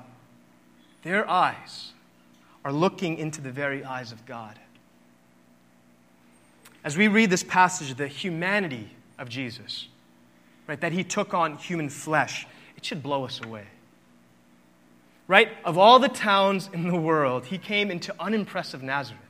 their 1.05 1.29
eyes 1.31 1.93
are 2.65 2.73
looking 2.73 3.17
into 3.17 3.41
the 3.41 3.53
very 3.53 3.85
eyes 3.85 4.11
of 4.11 4.27
God. 4.27 4.59
As 6.83 6.97
we 6.97 7.07
read 7.07 7.31
this 7.31 7.45
passage, 7.45 7.95
the 7.97 8.09
humanity 8.09 8.91
of 9.21 9.29
Jesus, 9.29 9.87
right? 10.69 10.81
That 10.81 10.93
he 10.93 11.03
took 11.03 11.35
on 11.35 11.57
human 11.57 11.89
flesh. 11.89 12.47
It 12.77 12.85
should 12.85 13.03
blow 13.03 13.25
us 13.25 13.41
away. 13.43 13.65
Right? 15.27 15.49
Of 15.65 15.77
all 15.77 15.99
the 15.99 16.09
towns 16.09 16.71
in 16.73 16.87
the 16.89 16.97
world, 16.97 17.47
he 17.47 17.59
came 17.59 17.91
into 17.91 18.15
unimpressive 18.21 18.83
Nazareth. 18.83 19.23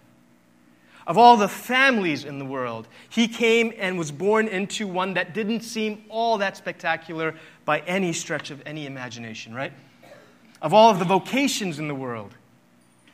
Of 1.06 1.16
all 1.16 1.38
the 1.38 1.48
families 1.48 2.26
in 2.26 2.38
the 2.38 2.44
world, 2.44 2.86
he 3.08 3.28
came 3.28 3.72
and 3.78 3.98
was 3.98 4.12
born 4.12 4.46
into 4.46 4.86
one 4.86 5.14
that 5.14 5.32
didn't 5.32 5.62
seem 5.62 6.04
all 6.10 6.38
that 6.38 6.58
spectacular 6.58 7.34
by 7.64 7.80
any 7.80 8.12
stretch 8.12 8.50
of 8.50 8.62
any 8.66 8.84
imagination, 8.84 9.54
right? 9.54 9.72
Of 10.60 10.74
all 10.74 10.90
of 10.90 10.98
the 10.98 11.06
vocations 11.06 11.78
in 11.78 11.88
the 11.88 11.94
world, 11.94 12.34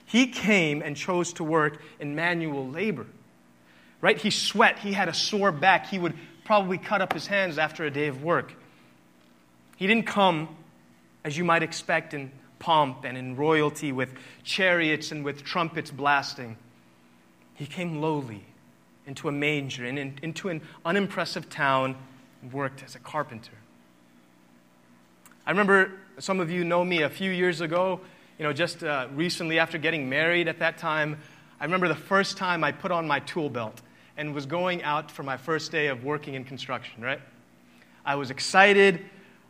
he 0.06 0.26
came 0.26 0.82
and 0.82 0.96
chose 0.96 1.34
to 1.34 1.44
work 1.44 1.80
in 2.00 2.16
manual 2.16 2.68
labor. 2.68 3.06
Right? 4.00 4.18
He 4.18 4.30
sweat, 4.30 4.80
he 4.80 4.92
had 4.92 5.08
a 5.08 5.14
sore 5.14 5.52
back, 5.52 5.87
he 5.87 5.98
would 5.98 6.14
probably 6.44 6.78
cut 6.78 7.00
up 7.00 7.12
his 7.12 7.26
hands 7.26 7.59
after 7.59 7.85
a 7.85 7.90
day 7.90 8.07
of 8.07 8.22
work. 8.22 8.54
He 9.76 9.87
didn't 9.87 10.07
come, 10.07 10.48
as 11.24 11.37
you 11.37 11.44
might 11.44 11.62
expect, 11.62 12.14
in 12.14 12.30
pomp 12.59 13.04
and 13.04 13.18
in 13.18 13.37
royalty 13.37 13.92
with 13.92 14.14
chariots 14.44 15.11
and 15.11 15.24
with 15.24 15.42
trumpets 15.42 15.90
blasting. 15.90 16.57
He 17.54 17.66
came 17.66 18.00
lowly 18.00 18.44
into 19.07 19.28
a 19.28 19.33
manger 19.33 19.85
and 19.85 19.98
in, 19.98 20.18
into 20.22 20.48
an 20.48 20.62
unimpressive 20.85 21.48
town 21.50 21.96
and 22.42 22.52
worked 22.52 22.83
as 22.83 22.94
a 22.94 22.98
carpenter. 22.98 23.52
I 25.46 25.50
remember 25.50 25.92
some 26.18 26.40
of 26.40 26.50
you 26.50 26.64
know 26.64 26.85
me 26.85 27.02
a 27.02 27.11
few 27.11 27.30
years 27.30 27.61
ago, 27.61 28.00
you 28.38 28.44
know, 28.44 28.52
just 28.52 28.83
uh, 28.83 29.09
recently 29.14 29.59
after 29.59 29.76
getting 29.78 30.09
married 30.09 30.48
at 30.48 30.61
that 30.61 30.78
time. 30.78 31.18
I 31.61 31.64
remember 31.64 31.88
the 31.88 31.94
first 31.94 32.37
time 32.37 32.64
I 32.64 32.72
put 32.72 32.90
on 32.90 33.07
my 33.07 33.20
tool 33.20 33.50
belt 33.50 33.80
and 34.16 34.35
was 34.35 34.46
going 34.46 34.83
out 34.83 35.11
for 35.11 35.22
my 35.22 35.37
first 35.37 35.72
day 35.72 35.88
of 35.88 36.05
working 36.05 36.35
in 36.35 36.44
construction, 36.44 37.03
right? 37.03 37.20
I 38.05 38.16
was 38.16 38.31
excited. 38.31 39.05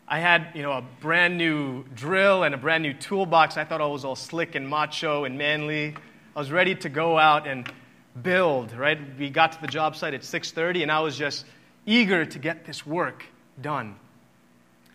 I 0.06 0.20
had, 0.20 0.48
you 0.54 0.62
know, 0.62 0.72
a 0.72 0.84
brand 1.00 1.38
new 1.38 1.84
drill 1.94 2.42
and 2.42 2.54
a 2.54 2.58
brand 2.58 2.82
new 2.82 2.92
toolbox. 2.92 3.56
I 3.56 3.64
thought 3.64 3.80
I 3.80 3.86
was 3.86 4.04
all 4.04 4.16
slick 4.16 4.54
and 4.54 4.68
macho 4.68 5.24
and 5.24 5.38
manly. 5.38 5.94
I 6.36 6.38
was 6.38 6.50
ready 6.50 6.74
to 6.76 6.88
go 6.88 7.18
out 7.18 7.46
and 7.46 7.70
build, 8.22 8.72
right? 8.72 8.98
We 9.18 9.30
got 9.30 9.52
to 9.52 9.60
the 9.60 9.66
job 9.66 9.96
site 9.96 10.14
at 10.14 10.22
6:30 10.22 10.82
and 10.82 10.92
I 10.92 11.00
was 11.00 11.16
just 11.16 11.44
eager 11.86 12.24
to 12.24 12.38
get 12.38 12.64
this 12.64 12.86
work 12.86 13.24
done. 13.60 13.96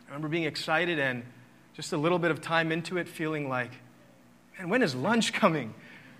I 0.05 0.09
remember 0.09 0.27
being 0.27 0.45
excited 0.45 0.99
and 0.99 1.23
just 1.75 1.93
a 1.93 1.97
little 1.97 2.19
bit 2.19 2.31
of 2.31 2.41
time 2.41 2.71
into 2.71 2.97
it 2.97 3.07
feeling 3.07 3.49
like, 3.49 3.71
man, 4.57 4.69
when 4.69 4.81
is 4.81 4.95
lunch 4.95 5.33
coming? 5.33 5.73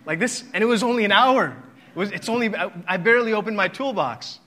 Like 0.06 0.20
this, 0.20 0.44
and 0.54 0.64
it 0.64 0.68
was 0.68 0.84
only 0.84 1.06
an 1.06 1.12
hour. 1.12 1.56
Was, 2.00 2.12
it's 2.12 2.30
only, 2.30 2.50
I 2.88 2.96
barely 2.96 3.34
opened 3.34 3.58
my 3.58 3.68
toolbox. 3.68 4.40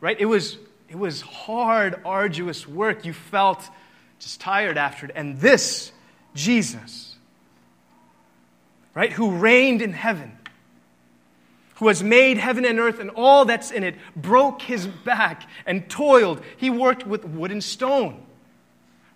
Right? 0.00 0.18
It 0.18 0.24
was, 0.24 0.56
it 0.88 0.98
was 0.98 1.20
hard, 1.20 2.00
arduous 2.02 2.66
work. 2.66 3.04
You 3.04 3.12
felt 3.12 3.62
just 4.18 4.40
tired 4.40 4.78
after 4.78 5.04
it. 5.04 5.12
And 5.14 5.38
this, 5.38 5.92
Jesus, 6.34 7.14
right, 8.94 9.12
who 9.12 9.32
reigned 9.32 9.82
in 9.82 9.92
heaven, 9.92 10.32
who 11.74 11.88
has 11.88 12.02
made 12.02 12.38
heaven 12.38 12.64
and 12.64 12.78
earth 12.78 13.00
and 13.00 13.10
all 13.10 13.44
that's 13.44 13.70
in 13.70 13.84
it, 13.84 13.96
broke 14.16 14.62
his 14.62 14.86
back 14.86 15.46
and 15.66 15.90
toiled. 15.90 16.40
He 16.56 16.70
worked 16.70 17.06
with 17.06 17.26
wood 17.26 17.52
and 17.52 17.62
stone. 17.62 18.22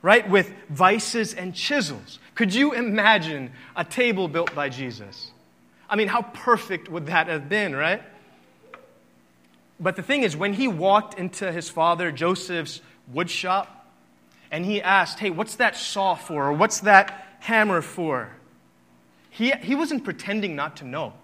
right, 0.03 0.29
with 0.29 0.53
vices 0.68 1.35
and 1.35 1.55
chisels. 1.55 2.18
Could 2.35 2.55
you 2.55 2.72
imagine 2.72 3.53
a 3.76 3.85
table 3.85 4.29
built 4.29 4.55
by 4.55 4.68
Jesus? 4.68 5.31
I 5.90 5.96
mean, 5.96 6.07
how 6.07 6.22
perfect 6.22 6.88
would 6.88 7.07
that 7.07 7.26
have 7.26 7.48
been, 7.48 7.74
right? 7.74 8.00
But 9.81 9.96
the 9.96 10.03
thing 10.03 10.22
is, 10.22 10.37
when 10.37 10.53
he 10.53 10.68
walked 10.68 11.18
into 11.18 11.50
his 11.50 11.68
father 11.68 12.12
Joseph's 12.12 12.81
woodshop 13.12 13.66
and 14.53 14.64
he 14.64 14.81
asked, 14.81 15.18
Hey, 15.18 15.31
what's 15.31 15.57
that 15.57 15.76
saw 15.76 16.14
for? 16.14 16.46
Or 16.48 16.53
what's 16.53 16.81
that 16.81 17.26
hammer 17.40 17.83
for? 17.83 18.31
He, 19.31 19.50
he 19.50 19.74
wasn't 19.74 20.05
pretending 20.05 20.55
not 20.55 20.76
to 20.76 20.85
know. 20.85 21.14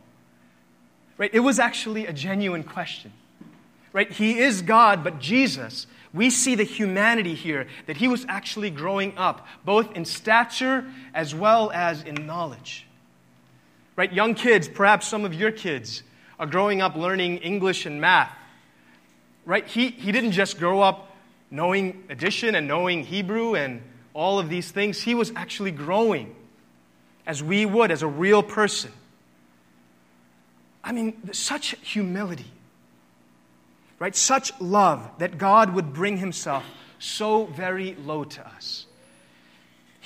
Right? 1.17 1.31
It 1.33 1.41
was 1.41 1.59
actually 1.59 2.07
a 2.07 2.13
genuine 2.13 2.65
question. 2.65 3.13
Right? 3.93 4.11
He 4.11 4.39
is 4.39 4.63
God, 4.63 5.05
but 5.05 5.21
Jesus, 5.21 5.87
we 6.13 6.31
see 6.31 6.55
the 6.55 6.65
humanity 6.65 7.35
here 7.35 7.69
that 7.87 7.99
he 7.99 8.09
was 8.09 8.25
actually 8.29 8.71
growing 8.71 9.17
up, 9.17 9.47
both 9.65 9.93
in 9.93 10.05
stature 10.05 10.85
as 11.15 11.35
well 11.35 11.71
as 11.73 12.03
in 12.03 12.27
knowledge. 12.27 12.86
Right? 13.97 14.13
Young 14.13 14.35
kids, 14.35 14.69
perhaps 14.69 15.09
some 15.09 15.25
of 15.25 15.35
your 15.35 15.51
kids, 15.51 16.03
are 16.39 16.47
growing 16.47 16.83
up 16.83 16.95
learning 16.97 17.39
English 17.39 17.87
and 17.87 18.01
math 18.01 18.31
right? 19.47 19.67
He, 19.67 19.89
he 19.89 20.13
didn't 20.13 20.33
just 20.33 20.59
grow 20.59 20.83
up 20.83 21.17
knowing 21.51 22.05
addition 22.11 22.55
and 22.55 22.69
knowing 22.69 23.05
Hebrew 23.05 23.55
and 23.55 23.81
all 24.13 24.39
of 24.39 24.51
these 24.51 24.71
things. 24.71 25.01
He 25.01 25.15
was 25.15 25.33
actually 25.35 25.71
growing 25.71 26.35
as 27.27 27.43
we 27.43 27.65
would, 27.65 27.91
as 27.91 28.03
a 28.03 28.09
real 28.09 28.43
person. 28.43 28.93
I 30.85 30.93
mean, 30.93 31.33
such 31.33 31.77
humility, 31.81 32.51
right? 33.99 34.15
Such 34.15 34.53
love 34.61 35.09
that 35.19 35.39
God 35.39 35.75
would 35.75 35.93
bring 35.93 36.19
himself 36.19 36.65
so 36.99 37.47
very 37.47 37.95
low 37.95 38.25
to 38.25 38.47
us. 38.47 38.86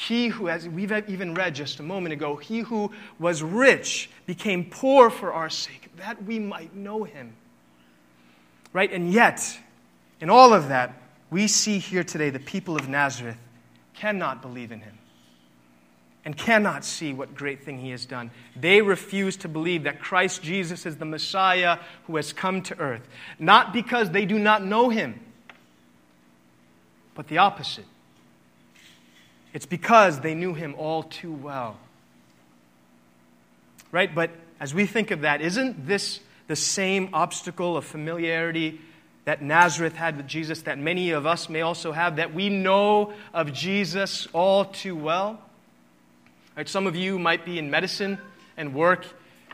He 0.08 0.28
who, 0.28 0.48
as 0.48 0.68
we've 0.68 0.92
even 1.08 1.34
read 1.34 1.54
just 1.54 1.78
a 1.78 1.82
moment 1.82 2.12
ago, 2.12 2.36
he 2.36 2.60
who 2.60 2.90
was 3.18 3.42
rich 3.42 4.08
became 4.26 4.64
poor 4.64 5.10
for 5.10 5.32
our 5.32 5.50
sake, 5.50 5.90
that 5.96 6.22
we 6.24 6.38
might 6.38 6.74
know 6.74 7.04
him 7.04 7.34
Right? 8.72 8.92
And 8.92 9.12
yet, 9.12 9.58
in 10.20 10.30
all 10.30 10.52
of 10.52 10.68
that, 10.68 10.94
we 11.30 11.48
see 11.48 11.78
here 11.78 12.04
today 12.04 12.30
the 12.30 12.38
people 12.38 12.76
of 12.76 12.88
Nazareth 12.88 13.38
cannot 13.94 14.42
believe 14.42 14.72
in 14.72 14.80
him 14.80 14.98
and 16.24 16.36
cannot 16.36 16.84
see 16.84 17.12
what 17.12 17.34
great 17.34 17.64
thing 17.64 17.78
he 17.78 17.90
has 17.90 18.04
done. 18.04 18.30
They 18.54 18.82
refuse 18.82 19.36
to 19.38 19.48
believe 19.48 19.84
that 19.84 20.00
Christ 20.00 20.42
Jesus 20.42 20.86
is 20.86 20.98
the 20.98 21.04
Messiah 21.04 21.78
who 22.04 22.16
has 22.16 22.32
come 22.32 22.62
to 22.62 22.78
earth, 22.78 23.08
not 23.38 23.72
because 23.72 24.10
they 24.10 24.26
do 24.26 24.38
not 24.38 24.62
know 24.62 24.90
him, 24.90 25.18
but 27.14 27.28
the 27.28 27.38
opposite. 27.38 27.86
It's 29.52 29.66
because 29.66 30.20
they 30.20 30.34
knew 30.34 30.54
him 30.54 30.74
all 30.78 31.02
too 31.02 31.32
well. 31.32 31.78
Right? 33.92 34.14
But 34.14 34.30
as 34.60 34.72
we 34.74 34.86
think 34.86 35.10
of 35.10 35.22
that, 35.22 35.40
isn't 35.40 35.86
this 35.86 36.20
the 36.46 36.56
same 36.56 37.10
obstacle 37.12 37.76
of 37.76 37.84
familiarity 37.84 38.80
that 39.24 39.42
Nazareth 39.42 39.94
had 39.94 40.16
with 40.16 40.26
Jesus, 40.26 40.62
that 40.62 40.78
many 40.78 41.10
of 41.10 41.26
us 41.26 41.48
may 41.48 41.60
also 41.60 41.92
have, 41.92 42.16
that 42.16 42.34
we 42.34 42.48
know 42.48 43.12
of 43.32 43.52
Jesus 43.52 44.26
all 44.32 44.64
too 44.64 44.96
well. 44.96 45.40
Right, 46.56 46.68
some 46.68 46.88
of 46.88 46.96
you 46.96 47.18
might 47.18 47.44
be 47.44 47.58
in 47.58 47.70
medicine 47.70 48.18
and 48.56 48.74
work 48.74 49.06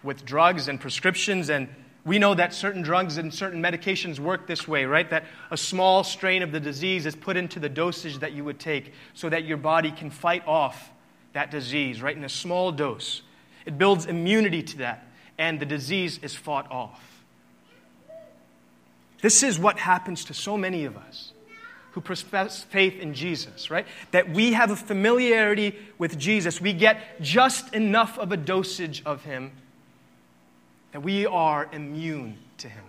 with 0.02 0.24
drugs 0.24 0.68
and 0.68 0.80
prescriptions, 0.80 1.50
and 1.50 1.68
we 2.06 2.20
know 2.20 2.34
that 2.34 2.54
certain 2.54 2.82
drugs 2.82 3.18
and 3.18 3.34
certain 3.34 3.60
medications 3.60 4.20
work 4.20 4.46
this 4.46 4.66
way, 4.68 4.84
right? 4.84 5.10
That 5.10 5.24
a 5.50 5.56
small 5.56 6.04
strain 6.04 6.42
of 6.42 6.52
the 6.52 6.60
disease 6.60 7.04
is 7.04 7.16
put 7.16 7.36
into 7.36 7.58
the 7.58 7.68
dosage 7.68 8.20
that 8.20 8.32
you 8.32 8.44
would 8.44 8.60
take 8.60 8.92
so 9.12 9.28
that 9.28 9.44
your 9.44 9.56
body 9.56 9.90
can 9.90 10.10
fight 10.10 10.46
off 10.46 10.92
that 11.32 11.50
disease, 11.50 12.00
right? 12.00 12.16
In 12.16 12.22
a 12.22 12.28
small 12.28 12.70
dose. 12.70 13.22
It 13.66 13.76
builds 13.76 14.06
immunity 14.06 14.62
to 14.62 14.78
that 14.78 15.08
and 15.36 15.58
the 15.58 15.66
disease 15.66 16.20
is 16.22 16.32
fought 16.34 16.70
off. 16.70 17.02
This 19.20 19.42
is 19.42 19.58
what 19.58 19.76
happens 19.76 20.26
to 20.26 20.34
so 20.34 20.56
many 20.56 20.84
of 20.84 20.96
us 20.96 21.32
who 21.90 22.00
profess 22.00 22.62
faith 22.62 23.00
in 23.00 23.14
Jesus, 23.14 23.68
right? 23.68 23.86
That 24.12 24.30
we 24.30 24.52
have 24.52 24.70
a 24.70 24.76
familiarity 24.76 25.74
with 25.98 26.18
Jesus. 26.18 26.60
We 26.60 26.72
get 26.72 27.20
just 27.20 27.74
enough 27.74 28.16
of 28.16 28.30
a 28.30 28.36
dosage 28.36 29.02
of 29.04 29.24
Him 29.24 29.50
that 30.96 31.02
we 31.02 31.26
are 31.26 31.68
immune 31.74 32.38
to 32.56 32.70
Him. 32.70 32.82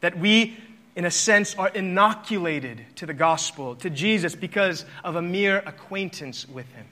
That 0.00 0.18
we, 0.18 0.56
in 0.96 1.04
a 1.04 1.10
sense, 1.10 1.54
are 1.56 1.68
inoculated 1.68 2.86
to 2.96 3.04
the 3.04 3.12
gospel, 3.12 3.74
to 3.76 3.90
Jesus, 3.90 4.34
because 4.34 4.86
of 5.04 5.16
a 5.16 5.20
mere 5.20 5.58
acquaintance 5.58 6.48
with 6.48 6.66
Him 6.72 6.86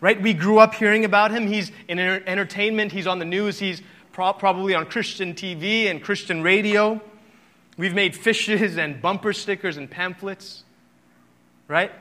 right? 0.00 0.22
We 0.22 0.32
grew 0.32 0.58
up 0.58 0.74
hearing 0.74 1.04
about 1.04 1.30
him. 1.30 1.46
He's 1.46 1.70
in 1.86 1.98
entertainment, 1.98 2.90
he's 2.90 3.06
on 3.06 3.18
the 3.18 3.26
news, 3.26 3.58
he's 3.58 3.82
pro- 4.12 4.32
probably 4.32 4.74
on 4.74 4.86
Christian 4.86 5.34
TV 5.34 5.90
and 5.90 6.02
Christian 6.02 6.40
radio. 6.40 6.98
We've 7.76 7.92
made 7.92 8.16
fishes 8.16 8.78
and 8.78 9.02
bumper 9.02 9.34
stickers 9.34 9.76
and 9.76 9.90
pamphlets, 9.90 10.64
right? 11.68 11.92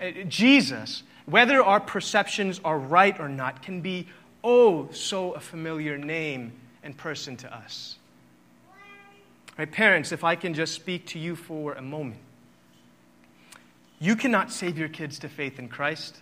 Uh, 0.00 0.12
Jesus, 0.28 1.02
whether 1.26 1.62
our 1.62 1.78
perceptions 1.78 2.58
are 2.64 2.78
right 2.78 3.20
or 3.20 3.28
not, 3.28 3.62
can 3.62 3.82
be 3.82 4.06
oh 4.42 4.88
so 4.92 5.32
a 5.32 5.40
familiar 5.40 5.98
name 5.98 6.52
and 6.82 6.96
person 6.96 7.36
to 7.38 7.54
us. 7.54 7.96
Right, 9.58 9.70
parents, 9.70 10.12
if 10.12 10.22
I 10.22 10.36
can 10.36 10.54
just 10.54 10.74
speak 10.74 11.06
to 11.06 11.18
you 11.18 11.34
for 11.34 11.72
a 11.72 11.82
moment. 11.82 12.20
You 13.98 14.14
cannot 14.14 14.52
save 14.52 14.78
your 14.78 14.88
kids 14.88 15.18
to 15.20 15.28
faith 15.28 15.58
in 15.58 15.68
Christ. 15.68 16.18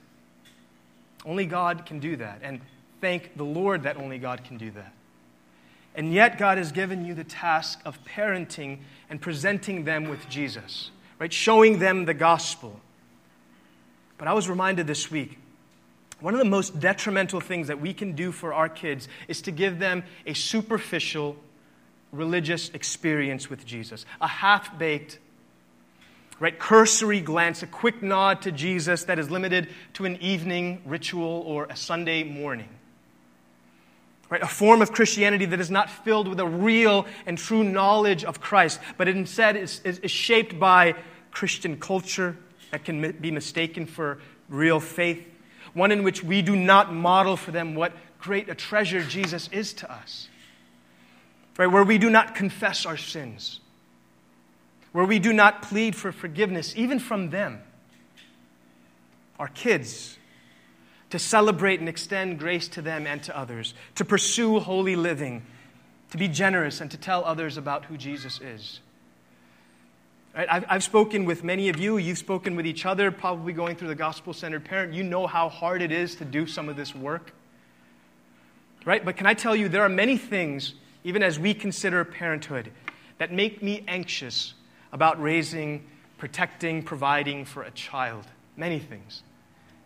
Only 1.26 1.44
God 1.44 1.84
can 1.84 1.98
do 1.98 2.16
that. 2.16 2.40
And 2.42 2.60
thank 3.02 3.36
the 3.36 3.44
Lord 3.44 3.82
that 3.82 3.98
only 3.98 4.18
God 4.18 4.44
can 4.44 4.56
do 4.56 4.70
that. 4.70 4.92
And 5.94 6.12
yet, 6.12 6.38
God 6.38 6.58
has 6.58 6.72
given 6.72 7.04
you 7.04 7.14
the 7.14 7.24
task 7.24 7.80
of 7.84 8.02
parenting 8.04 8.78
and 9.08 9.20
presenting 9.20 9.84
them 9.84 10.08
with 10.08 10.28
Jesus, 10.28 10.90
right? 11.18 11.32
Showing 11.32 11.78
them 11.78 12.04
the 12.04 12.14
gospel. 12.14 12.80
But 14.18 14.28
I 14.28 14.34
was 14.34 14.48
reminded 14.48 14.86
this 14.86 15.10
week 15.10 15.38
one 16.20 16.34
of 16.34 16.38
the 16.38 16.46
most 16.46 16.80
detrimental 16.80 17.40
things 17.40 17.68
that 17.68 17.80
we 17.80 17.92
can 17.92 18.12
do 18.12 18.32
for 18.32 18.54
our 18.54 18.68
kids 18.68 19.08
is 19.28 19.42
to 19.42 19.50
give 19.50 19.78
them 19.78 20.02
a 20.26 20.34
superficial 20.34 21.36
religious 22.12 22.70
experience 22.70 23.50
with 23.50 23.66
Jesus, 23.66 24.06
a 24.20 24.28
half 24.28 24.78
baked 24.78 25.18
right? 26.38 26.58
Cursory 26.58 27.20
glance, 27.20 27.62
a 27.62 27.66
quick 27.66 28.02
nod 28.02 28.42
to 28.42 28.52
Jesus 28.52 29.04
that 29.04 29.18
is 29.18 29.30
limited 29.30 29.68
to 29.94 30.04
an 30.04 30.16
evening 30.20 30.82
ritual 30.84 31.42
or 31.46 31.64
a 31.66 31.76
Sunday 31.76 32.24
morning. 32.24 32.68
Right? 34.28 34.42
A 34.42 34.48
form 34.48 34.82
of 34.82 34.92
Christianity 34.92 35.46
that 35.46 35.60
is 35.60 35.70
not 35.70 35.88
filled 35.88 36.28
with 36.28 36.40
a 36.40 36.46
real 36.46 37.06
and 37.26 37.38
true 37.38 37.62
knowledge 37.62 38.24
of 38.24 38.40
Christ, 38.40 38.80
but 38.96 39.08
instead 39.08 39.56
is, 39.56 39.80
is, 39.84 39.98
is 40.00 40.10
shaped 40.10 40.58
by 40.58 40.94
Christian 41.30 41.78
culture 41.78 42.36
that 42.70 42.84
can 42.84 43.12
be 43.12 43.30
mistaken 43.30 43.86
for 43.86 44.18
real 44.48 44.80
faith. 44.80 45.24
One 45.76 45.92
in 45.92 46.02
which 46.02 46.24
we 46.24 46.42
do 46.42 46.56
not 46.56 46.92
model 46.92 47.36
for 47.36 47.52
them 47.52 47.74
what 47.74 47.92
great 48.18 48.48
a 48.48 48.54
treasure 48.54 49.02
Jesus 49.02 49.48
is 49.52 49.72
to 49.74 49.92
us. 49.92 50.28
Right? 51.56 51.66
Where 51.66 51.84
we 51.84 51.98
do 51.98 52.10
not 52.10 52.34
confess 52.34 52.84
our 52.84 52.96
sins 52.96 53.60
where 54.96 55.04
we 55.04 55.18
do 55.18 55.30
not 55.30 55.60
plead 55.60 55.94
for 55.94 56.10
forgiveness, 56.10 56.72
even 56.74 56.98
from 56.98 57.28
them, 57.28 57.60
our 59.38 59.48
kids, 59.48 60.16
to 61.10 61.18
celebrate 61.18 61.80
and 61.80 61.86
extend 61.86 62.38
grace 62.38 62.66
to 62.66 62.80
them 62.80 63.06
and 63.06 63.22
to 63.22 63.36
others, 63.36 63.74
to 63.94 64.06
pursue 64.06 64.58
holy 64.58 64.96
living, 64.96 65.44
to 66.12 66.16
be 66.16 66.28
generous, 66.28 66.80
and 66.80 66.90
to 66.90 66.96
tell 66.96 67.22
others 67.26 67.58
about 67.58 67.84
who 67.84 67.98
Jesus 67.98 68.40
is. 68.40 68.80
Right? 70.36 70.48
I've, 70.50 70.64
I've 70.68 70.84
spoken 70.84 71.24
with 71.24 71.42
many 71.42 71.70
of 71.70 71.78
you. 71.78 71.96
You've 71.96 72.18
spoken 72.18 72.56
with 72.56 72.66
each 72.66 72.84
other, 72.84 73.10
probably 73.10 73.54
going 73.54 73.76
through 73.76 73.88
the 73.88 73.94
gospel 73.94 74.34
centered 74.34 74.66
parent. 74.66 74.92
You 74.92 75.02
know 75.02 75.26
how 75.26 75.48
hard 75.48 75.80
it 75.80 75.90
is 75.90 76.16
to 76.16 76.26
do 76.26 76.46
some 76.46 76.68
of 76.68 76.76
this 76.76 76.94
work. 76.94 77.32
Right? 78.84 79.02
But 79.02 79.16
can 79.16 79.26
I 79.26 79.32
tell 79.32 79.56
you, 79.56 79.68
there 79.68 79.82
are 79.82 79.88
many 79.88 80.18
things, 80.18 80.74
even 81.04 81.22
as 81.22 81.38
we 81.38 81.54
consider 81.54 82.04
parenthood, 82.04 82.70
that 83.16 83.32
make 83.32 83.62
me 83.62 83.82
anxious 83.88 84.52
about 84.92 85.20
raising, 85.20 85.86
protecting, 86.18 86.82
providing 86.82 87.46
for 87.46 87.62
a 87.62 87.70
child. 87.70 88.26
Many 88.58 88.78
things. 88.78 89.22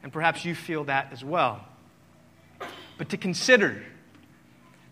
And 0.03 0.13
perhaps 0.13 0.45
you 0.45 0.57
feel 0.57 0.85
that 0.85 1.13
as 1.13 1.25
well. 1.25 1.65
But 2.99 3.09
to 3.11 3.17
consider 3.17 3.83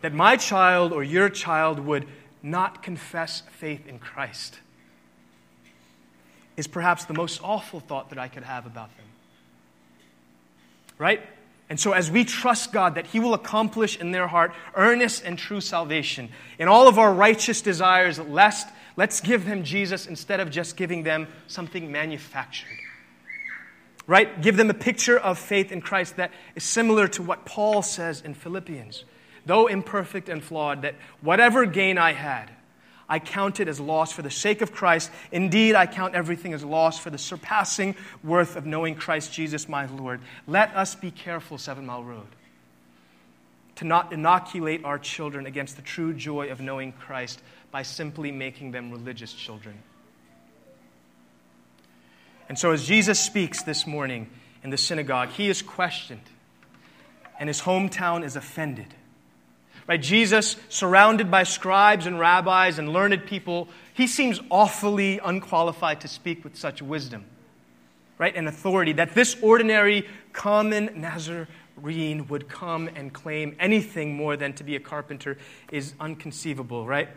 that 0.02 0.14
my 0.14 0.36
child 0.36 0.92
or 0.92 1.02
your 1.02 1.28
child 1.28 1.80
would 1.80 2.06
not 2.44 2.84
confess 2.84 3.42
faith 3.58 3.88
in 3.88 3.98
Christ 3.98 4.60
is 6.58 6.66
perhaps 6.66 7.06
the 7.06 7.14
most 7.14 7.40
awful 7.42 7.80
thought 7.80 8.10
that 8.10 8.18
I 8.18 8.28
could 8.28 8.42
have 8.42 8.66
about 8.66 8.94
them. 8.96 9.06
Right? 10.98 11.22
And 11.70 11.80
so, 11.80 11.92
as 11.92 12.10
we 12.10 12.24
trust 12.24 12.72
God 12.72 12.96
that 12.96 13.06
He 13.06 13.20
will 13.20 13.32
accomplish 13.32 13.98
in 13.98 14.10
their 14.10 14.26
heart 14.26 14.52
earnest 14.74 15.24
and 15.24 15.38
true 15.38 15.62
salvation, 15.62 16.28
in 16.58 16.68
all 16.68 16.88
of 16.88 16.98
our 16.98 17.12
righteous 17.12 17.62
desires, 17.62 18.18
lest 18.18 18.68
Let's 18.98 19.20
give 19.20 19.46
them 19.46 19.62
Jesus 19.62 20.06
instead 20.06 20.40
of 20.40 20.50
just 20.50 20.76
giving 20.76 21.04
them 21.04 21.28
something 21.46 21.92
manufactured. 21.92 22.66
right? 24.08 24.42
Give 24.42 24.56
them 24.56 24.70
a 24.70 24.74
picture 24.74 25.16
of 25.16 25.38
faith 25.38 25.70
in 25.70 25.80
Christ 25.80 26.16
that 26.16 26.32
is 26.56 26.64
similar 26.64 27.06
to 27.08 27.22
what 27.22 27.44
Paul 27.44 27.82
says 27.82 28.20
in 28.22 28.34
Philippians. 28.34 29.04
Though 29.46 29.68
imperfect 29.68 30.28
and 30.28 30.42
flawed, 30.42 30.82
that 30.82 30.96
whatever 31.20 31.64
gain 31.64 31.96
I 31.96 32.12
had, 32.12 32.50
I 33.08 33.18
count 33.18 33.58
it 33.58 33.68
as 33.68 33.80
loss 33.80 34.12
for 34.12 34.20
the 34.20 34.30
sake 34.30 34.60
of 34.60 34.72
Christ. 34.72 35.10
Indeed, 35.32 35.74
I 35.74 35.86
count 35.86 36.14
everything 36.14 36.52
as 36.52 36.62
loss 36.62 36.98
for 36.98 37.08
the 37.08 37.18
surpassing 37.18 37.96
worth 38.22 38.54
of 38.54 38.66
knowing 38.66 38.94
Christ 38.94 39.32
Jesus 39.32 39.68
my 39.68 39.86
Lord. 39.86 40.20
Let 40.46 40.74
us 40.76 40.94
be 40.94 41.10
careful, 41.10 41.56
Seven 41.56 41.86
Mile 41.86 42.04
Road, 42.04 42.26
to 43.76 43.86
not 43.86 44.12
inoculate 44.12 44.84
our 44.84 44.98
children 44.98 45.46
against 45.46 45.76
the 45.76 45.82
true 45.82 46.12
joy 46.12 46.50
of 46.50 46.60
knowing 46.60 46.92
Christ 46.92 47.40
by 47.70 47.82
simply 47.82 48.30
making 48.30 48.72
them 48.72 48.90
religious 48.90 49.32
children. 49.32 49.82
And 52.48 52.58
so, 52.58 52.72
as 52.72 52.86
Jesus 52.86 53.18
speaks 53.20 53.62
this 53.62 53.86
morning 53.86 54.28
in 54.62 54.70
the 54.70 54.78
synagogue, 54.78 55.30
he 55.30 55.48
is 55.48 55.62
questioned, 55.62 56.20
and 57.38 57.48
his 57.48 57.62
hometown 57.62 58.22
is 58.24 58.36
offended. 58.36 58.94
Right? 59.88 60.00
Jesus, 60.00 60.56
surrounded 60.68 61.30
by 61.30 61.44
scribes 61.44 62.04
and 62.04 62.20
rabbis 62.20 62.78
and 62.78 62.92
learned 62.92 63.24
people, 63.24 63.68
he 63.94 64.06
seems 64.06 64.38
awfully 64.50 65.18
unqualified 65.24 66.02
to 66.02 66.08
speak 66.08 66.44
with 66.44 66.56
such 66.56 66.82
wisdom, 66.82 67.24
right? 68.18 68.36
And 68.36 68.46
authority 68.46 68.92
that 68.92 69.14
this 69.14 69.34
ordinary, 69.40 70.06
common 70.34 70.90
Nazarene 70.94 72.28
would 72.28 72.50
come 72.50 72.90
and 72.94 73.14
claim 73.14 73.56
anything 73.58 74.14
more 74.14 74.36
than 74.36 74.52
to 74.54 74.62
be 74.62 74.76
a 74.76 74.80
carpenter 74.80 75.38
is 75.72 75.94
unconceivable, 75.98 76.86
right? 76.86 77.08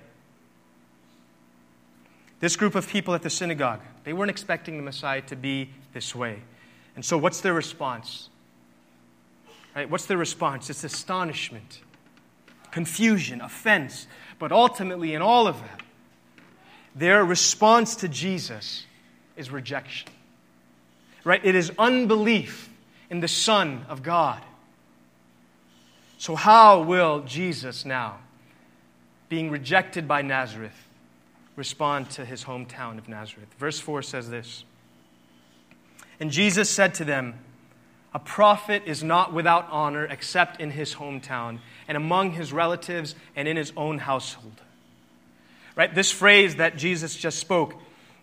This 2.40 2.56
group 2.56 2.74
of 2.74 2.88
people 2.88 3.14
at 3.14 3.22
the 3.22 3.30
synagogue, 3.30 3.82
they 4.06 4.14
weren't 4.14 4.32
expecting 4.32 4.78
the 4.78 4.84
Messiah 4.84 5.22
to 5.24 5.36
be 5.36 5.70
this 5.94 6.16
way. 6.16 6.40
And 6.96 7.04
so, 7.04 7.18
what's 7.18 7.42
their 7.42 7.54
response? 7.54 8.30
Right? 9.76 9.90
What's 9.90 10.06
their 10.06 10.18
response? 10.18 10.70
It's 10.70 10.84
astonishment 10.84 11.82
confusion, 12.72 13.42
offense. 13.42 14.08
But 14.40 14.52
ultimately, 14.52 15.14
in 15.14 15.22
all 15.22 15.48
of 15.48 15.60
that, 15.62 15.82
their 16.96 17.24
response 17.24 17.98
to 17.98 18.08
Jesus 18.08 18.86
is 19.38 19.52
rejection. 19.52 20.10
Right? 21.24 21.44
It 21.44 21.56
is 21.56 21.72
unbelief 21.78 22.70
in 23.10 23.20
the 23.20 23.28
Son 23.28 23.86
of 23.88 24.02
God. 24.02 24.42
So, 26.18 26.36
how 26.36 26.82
will 26.82 27.22
Jesus 27.22 27.86
now, 27.86 28.20
being 29.30 29.50
rejected 29.50 30.08
by 30.08 30.22
Nazareth, 30.22 30.88
respond 31.56 32.10
to 32.12 32.26
his 32.26 32.44
hometown 32.44 32.98
of 32.98 33.10
Nazareth? 33.10 33.50
Verse 33.58 33.80
4 33.80 34.02
says 34.02 34.30
this 34.30 34.64
And 36.20 36.32
Jesus 36.32 36.70
said 36.70 36.94
to 36.96 37.06
them, 37.06 37.36
A 38.14 38.20
prophet 38.20 38.84
is 38.86 39.04
not 39.04 39.34
without 39.34 39.68
honor 39.72 40.06
except 40.06 40.60
in 40.60 40.72
his 40.72 40.96
hometown 40.96 41.60
and 41.88 41.96
among 41.96 42.32
his 42.32 42.52
relatives 42.52 43.16
and 43.36 43.48
in 43.48 43.56
his 43.56 43.72
own 43.78 44.00
household. 44.00 44.62
Right? 45.76 45.94
This 45.94 46.12
phrase 46.12 46.58
that 46.58 46.76
Jesus 46.76 47.16
just 47.16 47.40
spoke, 47.40 47.76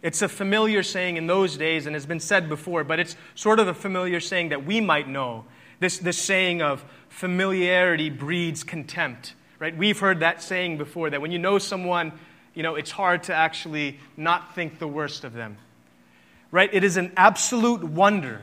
it's 0.03 0.21
a 0.21 0.29
familiar 0.29 0.83
saying 0.83 1.17
in 1.17 1.27
those 1.27 1.57
days 1.57 1.87
and 1.87 1.97
has 1.97 2.07
been 2.07 2.21
said 2.21 2.49
before, 2.49 2.85
but 2.85 3.01
it's 3.01 3.17
sort 3.35 3.59
of 3.59 3.67
a 3.67 3.75
familiar 3.75 4.21
saying 4.21 4.51
that 4.51 4.65
we 4.65 4.81
might 4.81 5.09
know. 5.09 5.45
This, 5.81 5.99
this 5.99 6.19
saying 6.19 6.61
of 6.61 6.85
familiarity 7.09 8.11
breeds 8.11 8.65
contempt. 8.65 9.35
Right? 9.59 9.77
We've 9.77 9.99
heard 9.99 10.21
that 10.21 10.43
saying 10.43 10.77
before 10.79 11.11
that 11.11 11.21
when 11.21 11.33
you 11.33 11.39
know 11.39 11.59
someone, 11.59 12.13
you 12.55 12.63
know, 12.63 12.75
it's 12.75 12.91
hard 12.91 13.25
to 13.25 13.35
actually 13.35 13.99
not 14.17 14.55
think 14.55 14.79
the 14.79 14.87
worst 14.87 15.25
of 15.25 15.33
them. 15.33 15.57
Right? 16.51 16.71
It 16.73 16.85
is 16.85 16.97
an 16.97 17.13
absolute 17.17 17.83
wonder 17.83 18.43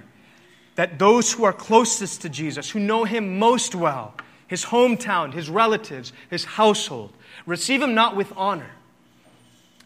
that 0.75 0.99
those 0.99 1.31
who 1.31 1.43
are 1.45 1.53
closest 1.53 2.21
to 2.21 2.29
Jesus, 2.29 2.69
who 2.69 2.79
know 2.79 3.05
him 3.05 3.39
most 3.39 3.73
well, 3.75 4.13
his 4.47 4.65
hometown, 4.65 5.33
his 5.33 5.49
relatives, 5.49 6.13
his 6.29 6.45
household. 6.45 7.13
Receive 7.45 7.81
him 7.81 7.95
not 7.95 8.15
with 8.15 8.31
honor, 8.35 8.71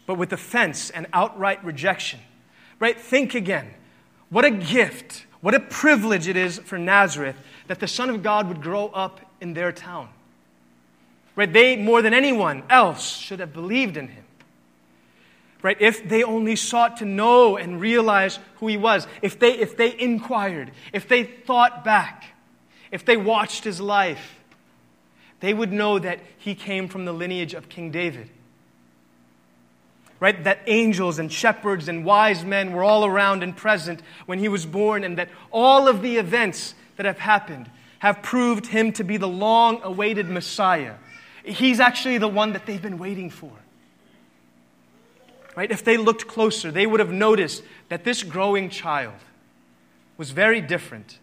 but 0.06 0.14
with 0.14 0.32
offense 0.32 0.90
and 0.90 1.06
outright 1.12 1.64
rejection. 1.64 2.20
Right? 2.78 2.98
Think 2.98 3.34
again. 3.34 3.70
What 4.30 4.44
a 4.44 4.50
gift, 4.50 5.26
what 5.40 5.54
a 5.54 5.60
privilege 5.60 6.28
it 6.28 6.36
is 6.36 6.58
for 6.58 6.78
Nazareth 6.78 7.36
that 7.66 7.80
the 7.80 7.88
Son 7.88 8.10
of 8.10 8.22
God 8.22 8.48
would 8.48 8.62
grow 8.62 8.88
up 8.88 9.20
in 9.40 9.54
their 9.54 9.72
town. 9.72 10.08
Right? 11.36 11.52
They, 11.52 11.76
more 11.76 12.02
than 12.02 12.14
anyone 12.14 12.62
else, 12.68 13.16
should 13.16 13.40
have 13.40 13.52
believed 13.52 13.96
in 13.96 14.08
him. 14.08 14.24
Right? 15.62 15.76
If 15.78 16.08
they 16.08 16.22
only 16.22 16.56
sought 16.56 16.98
to 16.98 17.04
know 17.04 17.56
and 17.56 17.80
realize 17.80 18.38
who 18.56 18.68
he 18.68 18.76
was, 18.76 19.06
if 19.20 19.38
they, 19.38 19.52
if 19.52 19.76
they 19.76 19.98
inquired, 19.98 20.70
if 20.92 21.06
they 21.06 21.24
thought 21.24 21.84
back, 21.84 22.24
if 22.90 23.04
they 23.04 23.16
watched 23.16 23.64
his 23.64 23.80
life, 23.80 24.40
they 25.40 25.52
would 25.52 25.72
know 25.72 25.98
that 25.98 26.20
he 26.38 26.54
came 26.54 26.88
from 26.88 27.04
the 27.04 27.12
lineage 27.12 27.54
of 27.54 27.68
King 27.68 27.90
David. 27.90 28.30
Right? 30.18 30.42
That 30.44 30.60
angels 30.66 31.18
and 31.18 31.32
shepherds 31.32 31.88
and 31.88 32.04
wise 32.04 32.44
men 32.44 32.72
were 32.72 32.84
all 32.84 33.04
around 33.04 33.42
and 33.42 33.56
present 33.56 34.02
when 34.26 34.38
he 34.38 34.48
was 34.48 34.66
born, 34.66 35.04
and 35.04 35.18
that 35.18 35.28
all 35.50 35.88
of 35.88 36.02
the 36.02 36.16
events 36.16 36.74
that 36.96 37.06
have 37.06 37.18
happened 37.18 37.70
have 38.00 38.22
proved 38.22 38.66
him 38.66 38.92
to 38.92 39.04
be 39.04 39.18
the 39.18 39.28
long 39.28 39.80
awaited 39.82 40.28
Messiah. 40.28 40.94
He's 41.44 41.80
actually 41.80 42.18
the 42.18 42.28
one 42.28 42.52
that 42.54 42.66
they've 42.66 42.80
been 42.80 42.98
waiting 42.98 43.30
for. 43.30 43.50
Right? 45.56 45.70
If 45.70 45.84
they 45.84 45.96
looked 45.96 46.26
closer, 46.26 46.70
they 46.70 46.86
would 46.86 47.00
have 47.00 47.12
noticed 47.12 47.62
that 47.88 48.04
this 48.04 48.22
growing 48.22 48.70
child 48.70 49.14
was 50.16 50.30
very 50.30 50.60
different 50.60 51.18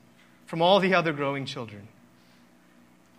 from 0.46 0.62
all 0.62 0.80
the 0.80 0.94
other 0.94 1.14
growing 1.14 1.46
children 1.46 1.88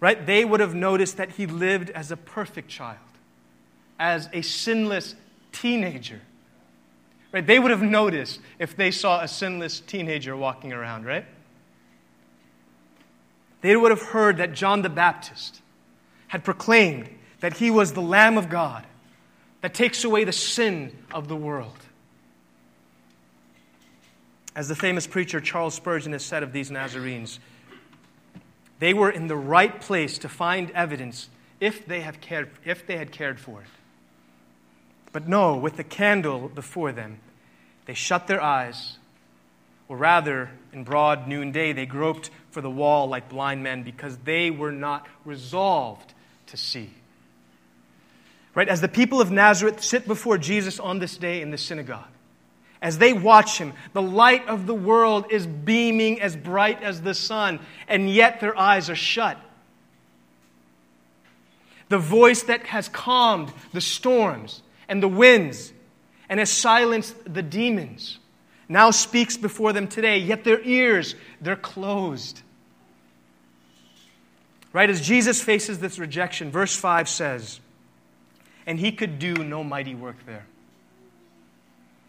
right? 0.01 0.27
They 0.27 0.45
would 0.45 0.61
have 0.61 0.75
noticed 0.75 1.17
that 1.17 1.33
he 1.33 1.47
lived 1.47 1.91
as 1.91 2.11
a 2.11 2.17
perfect 2.17 2.69
child, 2.69 2.99
as 3.99 4.29
a 4.33 4.43
sinless 4.43 5.15
teenager. 5.53 6.21
Right? 7.33 7.47
They 7.47 7.59
would 7.59 7.71
have 7.71 7.83
noticed 7.83 8.41
if 8.59 8.77
they 8.77 8.91
saw 8.91 9.21
a 9.21 9.29
sinless 9.29 9.81
teenager 9.81 10.37
walking 10.37 10.73
around, 10.73 11.05
right? 11.05 11.27
They 13.61 13.77
would 13.77 13.91
have 13.91 14.03
heard 14.03 14.37
that 14.39 14.53
John 14.53 14.83
the 14.83 14.89
Baptist 14.89 15.61
had 16.29 16.45
proclaimed 16.45 17.11
that 17.41 17.57
he 17.57 17.71
was 17.71 17.93
the 17.93 18.01
Lamb 18.01 18.39
of 18.39 18.49
God 18.49 18.85
that 19.69 19.75
takes 19.75 20.03
away 20.03 20.25
the 20.25 20.33
sin 20.33 20.91
of 21.13 21.29
the 21.29 21.37
world. 21.37 21.77
As 24.57 24.67
the 24.67 24.75
famous 24.75 25.07
preacher 25.07 25.43
Charles 25.43 25.75
Spurgeon 25.75 26.13
has 26.13 26.25
said 26.25 26.43
of 26.43 26.55
these 26.55 26.71
Nazarenes, 26.71 27.39
they 28.79 28.95
were 28.95 29.11
in 29.11 29.27
the 29.27 29.37
right 29.37 29.79
place 29.79 30.17
to 30.21 30.29
find 30.31 30.71
evidence 30.71 31.29
if 31.61 31.85
they, 31.85 32.01
have 32.01 32.19
cared, 32.19 32.49
if 32.65 32.87
they 32.87 32.97
had 32.97 33.13
cared 33.13 33.39
for 33.39 33.61
it. 33.61 33.67
But 35.13 35.29
no, 35.29 35.59
with 35.59 35.77
the 35.77 35.85
candle 35.85 36.49
before 36.49 36.93
them, 36.93 37.19
they 37.85 37.93
shut 37.93 38.27
their 38.27 38.41
eyes, 38.41 38.97
or 39.87 39.99
rather, 39.99 40.49
in 40.73 40.83
broad 40.83 41.29
noonday, 41.29 41.75
they 41.75 41.85
groped 41.85 42.31
for 42.53 42.63
the 42.63 42.71
wall 42.71 43.07
like 43.07 43.29
blind 43.29 43.63
men 43.63 43.83
because 43.83 44.17
they 44.25 44.51
were 44.51 44.73
not 44.73 45.07
resolved 45.27 46.15
to 46.47 46.57
see. 46.57 46.89
Right? 48.55 48.69
As 48.69 48.81
the 48.81 48.89
people 48.89 49.21
of 49.21 49.31
Nazareth 49.31 49.83
sit 49.83 50.07
before 50.07 50.39
Jesus 50.39 50.81
on 50.81 50.99
this 50.99 51.17
day 51.17 51.43
in 51.43 51.51
the 51.51 51.59
synagogue, 51.59 52.09
as 52.81 52.99
they 52.99 53.13
watch 53.13 53.59
him, 53.59 53.73
the 53.93 54.03
light 54.03 54.47
of 54.49 54.67
the 54.67 54.75
world 54.75 55.27
is 55.31 55.47
beaming 55.47 56.21
as 56.21 56.37
bright 56.37 56.83
as 56.83 57.03
the 57.03 57.15
sun, 57.15 57.61
and 57.89 58.09
yet 58.09 58.41
their 58.41 58.57
eyes 58.57 58.89
are 58.89 58.97
shut. 58.97 59.39
The 61.89 61.99
voice 61.99 62.45
that 62.45 62.67
has 62.67 62.89
calmed 62.89 63.53
the 63.73 63.81
storms 63.81 64.63
and 64.89 65.03
the 65.03 65.09
winds 65.09 65.73
and 66.29 66.39
has 66.39 66.51
silenced 66.51 67.15
the 67.33 67.43
demons 67.43 68.19
now 68.69 68.91
speaks 68.91 69.37
before 69.37 69.73
them 69.73 69.89
today, 69.89 70.19
yet 70.19 70.45
their 70.45 70.61
ears, 70.61 71.15
they're 71.41 71.57
closed. 71.57 72.43
Right 74.73 74.91
as 74.91 75.01
Jesus 75.01 75.43
faces 75.43 75.79
this 75.79 75.99
rejection, 75.99 76.51
verse 76.51 76.77
5 76.77 77.09
says, 77.09 77.61
And 78.69 78.79
he 78.79 78.93
could 78.93 79.19
do 79.19 79.35
no 79.35 79.65
mighty 79.65 79.97
work 79.97 80.25
there 80.27 80.47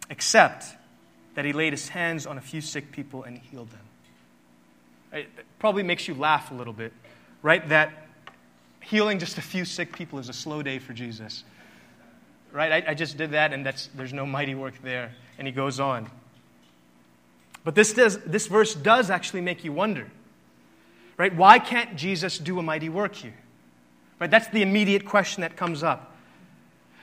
except 0.09 0.65
that 1.35 1.45
he 1.45 1.53
laid 1.53 1.71
his 1.71 1.87
hands 1.87 2.25
on 2.25 2.37
a 2.37 2.41
few 2.41 2.59
sick 2.59 2.91
people 2.91 3.23
and 3.23 3.37
healed 3.37 3.69
them. 3.71 3.79
It 5.13 5.29
probably 5.57 5.83
makes 5.83 6.07
you 6.07 6.15
laugh 6.15 6.51
a 6.51 6.53
little 6.53 6.73
bit, 6.73 6.91
right? 7.41 7.67
That 7.69 8.07
healing 8.81 9.19
just 9.19 9.37
a 9.37 9.41
few 9.41 9.63
sick 9.65 9.95
people 9.95 10.19
is 10.19 10.27
a 10.27 10.33
slow 10.33 10.61
day 10.61 10.79
for 10.79 10.93
Jesus. 10.93 11.43
Right? 12.51 12.83
I, 12.83 12.91
I 12.91 12.93
just 12.93 13.15
did 13.17 13.31
that, 13.31 13.53
and 13.53 13.65
there's 13.95 14.13
no 14.13 14.25
mighty 14.25 14.55
work 14.55 14.73
there. 14.81 15.13
And 15.37 15.47
he 15.47 15.53
goes 15.53 15.79
on. 15.79 16.09
But 17.63 17.75
this, 17.75 17.93
does, 17.93 18.17
this 18.25 18.47
verse 18.47 18.73
does 18.73 19.09
actually 19.09 19.41
make 19.41 19.63
you 19.63 19.71
wonder, 19.71 20.07
right? 21.17 21.33
Why 21.33 21.59
can't 21.59 21.95
Jesus 21.95 22.37
do 22.37 22.59
a 22.59 22.63
mighty 22.63 22.89
work 22.89 23.15
here? 23.15 23.35
Right? 24.19 24.29
That's 24.29 24.47
the 24.47 24.61
immediate 24.61 25.05
question 25.05 25.41
that 25.41 25.55
comes 25.55 25.83
up. 25.83 26.17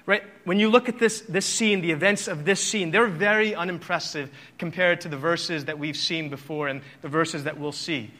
Right? 0.06 0.22
When 0.44 0.60
you 0.60 0.70
look 0.70 0.88
at 0.88 1.00
this, 1.00 1.22
this 1.22 1.44
scene, 1.44 1.80
the 1.80 1.90
events 1.90 2.28
of 2.28 2.44
this 2.44 2.60
scene, 2.60 2.92
they're 2.92 3.08
very 3.08 3.56
unimpressive 3.56 4.30
compared 4.56 5.00
to 5.00 5.08
the 5.08 5.16
verses 5.16 5.64
that 5.64 5.80
we've 5.80 5.96
seen 5.96 6.30
before 6.30 6.68
and 6.68 6.80
the 7.02 7.08
verses 7.08 7.44
that 7.44 7.58
we'll 7.58 7.72
see. 7.72 8.12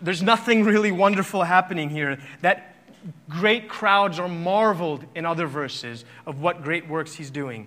There's 0.00 0.22
nothing 0.22 0.64
really 0.64 0.90
wonderful 0.90 1.42
happening 1.42 1.90
here. 1.90 2.18
That 2.40 2.74
great 3.28 3.68
crowds 3.68 4.18
are 4.18 4.28
marveled 4.28 5.04
in 5.14 5.26
other 5.26 5.46
verses 5.46 6.06
of 6.26 6.40
what 6.40 6.62
great 6.62 6.88
works 6.88 7.14
he's 7.14 7.30
doing. 7.30 7.66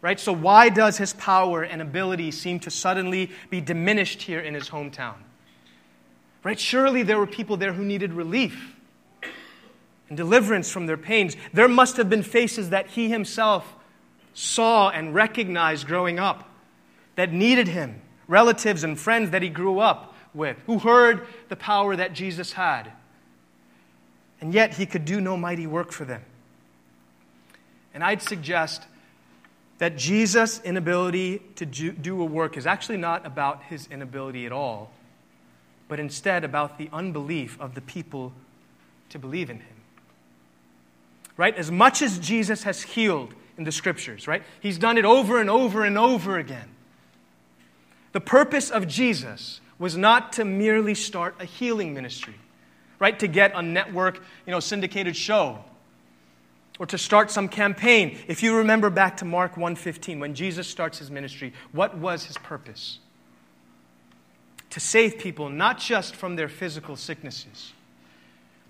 Right? 0.00 0.20
So, 0.20 0.32
why 0.32 0.68
does 0.68 0.98
his 0.98 1.14
power 1.14 1.62
and 1.62 1.80
ability 1.80 2.30
seem 2.30 2.60
to 2.60 2.70
suddenly 2.70 3.32
be 3.50 3.60
diminished 3.60 4.22
here 4.22 4.38
in 4.38 4.54
his 4.54 4.68
hometown? 4.68 5.16
Right? 6.44 6.60
Surely 6.60 7.02
there 7.02 7.18
were 7.18 7.26
people 7.26 7.56
there 7.56 7.72
who 7.72 7.84
needed 7.84 8.12
relief 8.12 8.73
and 10.14 10.16
deliverance 10.16 10.70
from 10.70 10.86
their 10.86 10.96
pains. 10.96 11.36
There 11.52 11.66
must 11.66 11.96
have 11.96 12.08
been 12.08 12.22
faces 12.22 12.70
that 12.70 12.86
he 12.86 13.08
himself 13.08 13.74
saw 14.32 14.90
and 14.90 15.12
recognized 15.12 15.88
growing 15.88 16.20
up 16.20 16.48
that 17.16 17.32
needed 17.32 17.66
him, 17.66 18.00
relatives 18.28 18.84
and 18.84 18.96
friends 18.96 19.30
that 19.30 19.42
he 19.42 19.48
grew 19.48 19.80
up 19.80 20.14
with, 20.32 20.56
who 20.66 20.78
heard 20.78 21.26
the 21.48 21.56
power 21.56 21.96
that 21.96 22.12
Jesus 22.12 22.52
had. 22.52 22.92
And 24.40 24.54
yet 24.54 24.74
he 24.74 24.86
could 24.86 25.04
do 25.04 25.20
no 25.20 25.36
mighty 25.36 25.66
work 25.66 25.90
for 25.90 26.04
them. 26.04 26.22
And 27.92 28.04
I'd 28.04 28.22
suggest 28.22 28.84
that 29.78 29.96
Jesus' 29.96 30.60
inability 30.62 31.42
to 31.56 31.66
do 31.66 32.22
a 32.22 32.24
work 32.24 32.56
is 32.56 32.68
actually 32.68 32.98
not 32.98 33.26
about 33.26 33.64
his 33.64 33.88
inability 33.88 34.46
at 34.46 34.52
all, 34.52 34.92
but 35.88 35.98
instead 35.98 36.44
about 36.44 36.78
the 36.78 36.88
unbelief 36.92 37.60
of 37.60 37.74
the 37.74 37.80
people 37.80 38.32
to 39.08 39.18
believe 39.18 39.50
in 39.50 39.56
him. 39.56 39.73
Right? 41.36 41.56
As 41.56 41.70
much 41.70 42.00
as 42.02 42.18
Jesus 42.18 42.62
has 42.62 42.82
healed 42.82 43.34
in 43.56 43.64
the 43.64 43.72
scriptures, 43.72 44.26
right? 44.26 44.42
He's 44.60 44.78
done 44.78 44.98
it 44.98 45.04
over 45.04 45.40
and 45.40 45.50
over 45.50 45.84
and 45.84 45.98
over 45.98 46.38
again. 46.38 46.68
The 48.12 48.20
purpose 48.20 48.70
of 48.70 48.86
Jesus 48.86 49.60
was 49.78 49.96
not 49.96 50.32
to 50.34 50.44
merely 50.44 50.94
start 50.94 51.34
a 51.40 51.44
healing 51.44 51.94
ministry, 51.94 52.34
right? 52.98 53.18
To 53.18 53.26
get 53.26 53.52
a 53.54 53.62
network, 53.62 54.22
you 54.46 54.52
know, 54.52 54.60
syndicated 54.60 55.16
show 55.16 55.64
or 56.78 56.86
to 56.86 56.98
start 56.98 57.30
some 57.30 57.48
campaign. 57.48 58.18
If 58.26 58.42
you 58.42 58.56
remember 58.56 58.90
back 58.90 59.16
to 59.18 59.24
Mark 59.24 59.56
1:15 59.56 60.20
when 60.20 60.34
Jesus 60.34 60.68
starts 60.68 60.98
his 60.98 61.10
ministry, 61.10 61.52
what 61.72 61.96
was 61.96 62.24
his 62.24 62.38
purpose? 62.38 62.98
To 64.70 64.80
save 64.80 65.18
people 65.18 65.48
not 65.48 65.78
just 65.78 66.16
from 66.16 66.36
their 66.36 66.48
physical 66.48 66.96
sicknesses, 66.96 67.72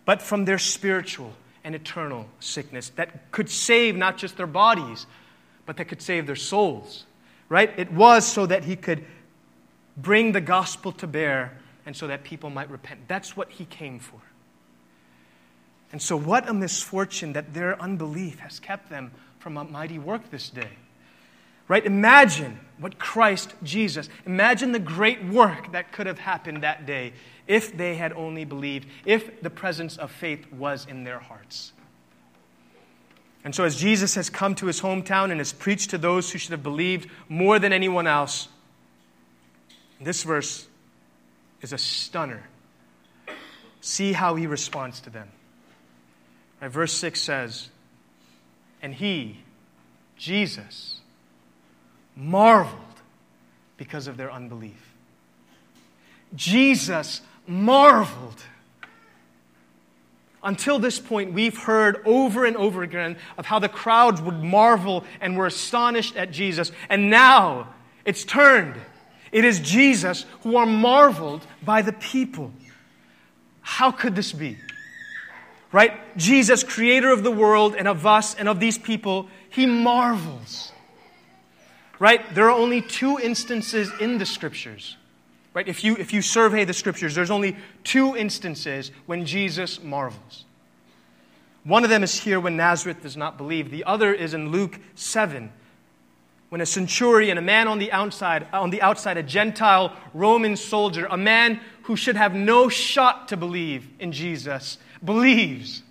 but 0.05 0.21
from 0.21 0.45
their 0.45 0.59
spiritual 0.59 1.35
and 1.65 1.75
eternal 1.75 2.27
sickness 2.41 2.91
that 2.91 3.33
could 3.33 3.49
save 3.49 3.97
not 3.97 4.19
just 4.19 4.37
their 4.37 4.47
bodies, 4.47 5.07
but 5.67 5.77
that 5.79 5.87
could 5.87 6.03
save 6.03 6.27
their 6.27 6.37
souls. 6.37 7.07
Right? 7.49 7.73
It 7.77 7.91
was 7.93 8.27
so 8.27 8.47
that 8.47 8.65
he 8.65 8.77
could 8.77 9.05
bring 9.97 10.33
the 10.33 10.41
gospel 10.41 10.93
to 10.93 11.07
bear 11.07 11.59
and 11.87 11.97
so 11.97 12.07
that 12.07 12.25
people 12.25 12.51
might 12.51 12.71
repent. 12.71 13.09
That's 13.09 13.37
what 13.37 13.51
he 13.51 13.65
came 13.65 13.99
for. 13.99 14.21
And 15.93 16.03
so, 16.03 16.17
what 16.17 16.49
a 16.49 16.55
misfortune 16.55 17.35
that 17.35 17.55
their 17.55 17.81
unbelief 17.81 18.41
has 18.41 18.59
kept 18.59 18.91
them 18.91 19.13
from 19.39 19.57
a 19.57 19.65
mighty 19.65 19.99
work 19.99 20.31
this 20.31 20.51
day. 20.51 20.71
Right? 21.69 21.85
Imagine 21.85 22.61
what 22.79 22.99
Christ 22.99 23.55
Jesus, 23.63 24.09
imagine 24.27 24.73
the 24.73 24.79
great 24.79 25.25
work 25.25 25.73
that 25.73 25.93
could 25.93 26.07
have 26.07 26.19
happened 26.19 26.63
that 26.63 26.87
day 26.87 27.13
if 27.47 27.77
they 27.77 27.95
had 27.95 28.13
only 28.13 28.45
believed, 28.45 28.87
if 29.05 29.41
the 29.43 29.51
presence 29.51 29.97
of 29.97 30.11
faith 30.11 30.51
was 30.53 30.87
in 30.87 31.05
their 31.05 31.19
hearts. 31.19 31.73
And 33.45 33.55
so, 33.55 33.65
as 33.65 33.77
Jesus 33.77 34.15
has 34.15 34.31
come 34.31 34.55
to 34.57 34.67
his 34.67 34.81
hometown 34.81 35.31
and 35.31 35.39
has 35.39 35.53
preached 35.53 35.91
to 35.91 35.99
those 35.99 36.33
who 36.33 36.39
should 36.39 36.53
have 36.53 36.63
believed 36.63 37.11
more 37.29 37.59
than 37.59 37.73
anyone 37.73 38.07
else, 38.07 38.49
this 40.01 40.23
verse 40.23 40.67
is 41.61 41.73
a 41.73 41.79
stunner. 41.79 42.43
See 43.83 44.13
how 44.13 44.35
he 44.35 44.47
responds 44.47 45.01
to 45.03 45.11
them. 45.11 45.29
Right, 46.61 46.71
verse 46.71 46.95
6 46.95 47.21
says, 47.21 47.69
And 48.81 48.95
he, 48.95 49.41
Jesus, 50.17 51.01
marveled 52.17 52.81
because 53.77 54.07
of 54.07 54.17
their 54.17 54.31
unbelief. 54.31 54.95
Jesus 56.35 57.21
marveled. 57.47 58.43
Until 60.43 60.79
this 60.79 60.99
point, 60.99 61.33
we've 61.33 61.57
heard 61.57 62.03
over 62.05 62.45
and 62.45 62.57
over 62.57 62.83
again 62.83 63.17
of 63.39 63.47
how 63.47 63.59
the 63.59 63.69
crowds 63.69 64.21
would 64.21 64.43
marvel 64.43 65.05
and 65.21 65.37
were 65.37 65.47
astonished 65.47 66.17
at 66.17 66.31
Jesus. 66.31 66.71
And 66.91 67.09
now 67.09 67.73
it's 68.05 68.25
turned. 68.25 68.75
It 69.33 69.45
is 69.45 69.59
Jesus 69.61 70.27
who 70.43 70.57
are 70.57 70.67
marveled 70.67 71.47
by 71.63 71.83
the 71.83 71.95
people. 71.95 72.53
How 73.63 73.91
could 73.91 74.15
this 74.15 74.33
be? 74.33 74.59
right? 75.75 76.17
Jesus, 76.17 76.63
creator 76.63 77.11
of 77.11 77.25
the 77.25 77.33
world 77.33 77.75
and 77.75 77.89
of 77.89 78.07
us 78.07 78.37
and 78.37 78.49
of 78.49 78.61
these 78.61 78.79
people, 78.79 79.29
he 79.51 79.67
marvels. 79.67 80.71
Right? 81.99 82.35
There 82.35 82.47
are 82.47 82.59
only 82.59 82.81
two 82.81 83.19
instances 83.19 83.91
in 84.01 84.19
the 84.19 84.27
scriptures. 84.27 84.97
Right? 85.53 85.69
If 85.69 85.85
you, 85.85 85.97
if 85.97 86.13
you 86.13 86.21
survey 86.21 86.65
the 86.65 86.73
scriptures, 86.73 87.15
there's 87.15 87.31
only 87.31 87.57
two 87.85 88.17
instances 88.17 88.91
when 89.07 89.25
Jesus 89.25 89.83
marvels. 89.83 90.45
One 91.63 91.85
of 91.85 91.91
them 91.91 92.03
is 92.03 92.15
here 92.21 92.41
when 92.41 92.57
Nazareth 92.57 93.03
does 93.03 93.17
not 93.17 93.39
believe. 93.39 93.71
The 93.71 93.85
other 93.85 94.13
is 94.13 94.35
in 94.35 94.51
Luke 94.51 94.79
7, 94.97 95.51
when 96.51 96.61
a 96.61 96.67
centurion, 96.67 97.39
a 97.39 97.43
man 97.43 97.69
on 97.69 97.79
the 97.79 97.91
outside, 97.91 98.47
on 98.53 98.71
the 98.71 98.83
outside, 98.83 99.17
a 99.17 99.23
Gentile 99.23 99.97
Roman 100.13 100.57
soldier, 100.57 101.07
a 101.07 101.17
man 101.17 101.61
who 101.85 101.97
should 101.97 102.17
have 102.17 102.35
no 102.35 102.69
shot 102.69 103.29
to 103.29 103.37
believe 103.37 103.89
in 103.99 104.13
Jesus, 104.13 104.79
believes. 105.03 105.83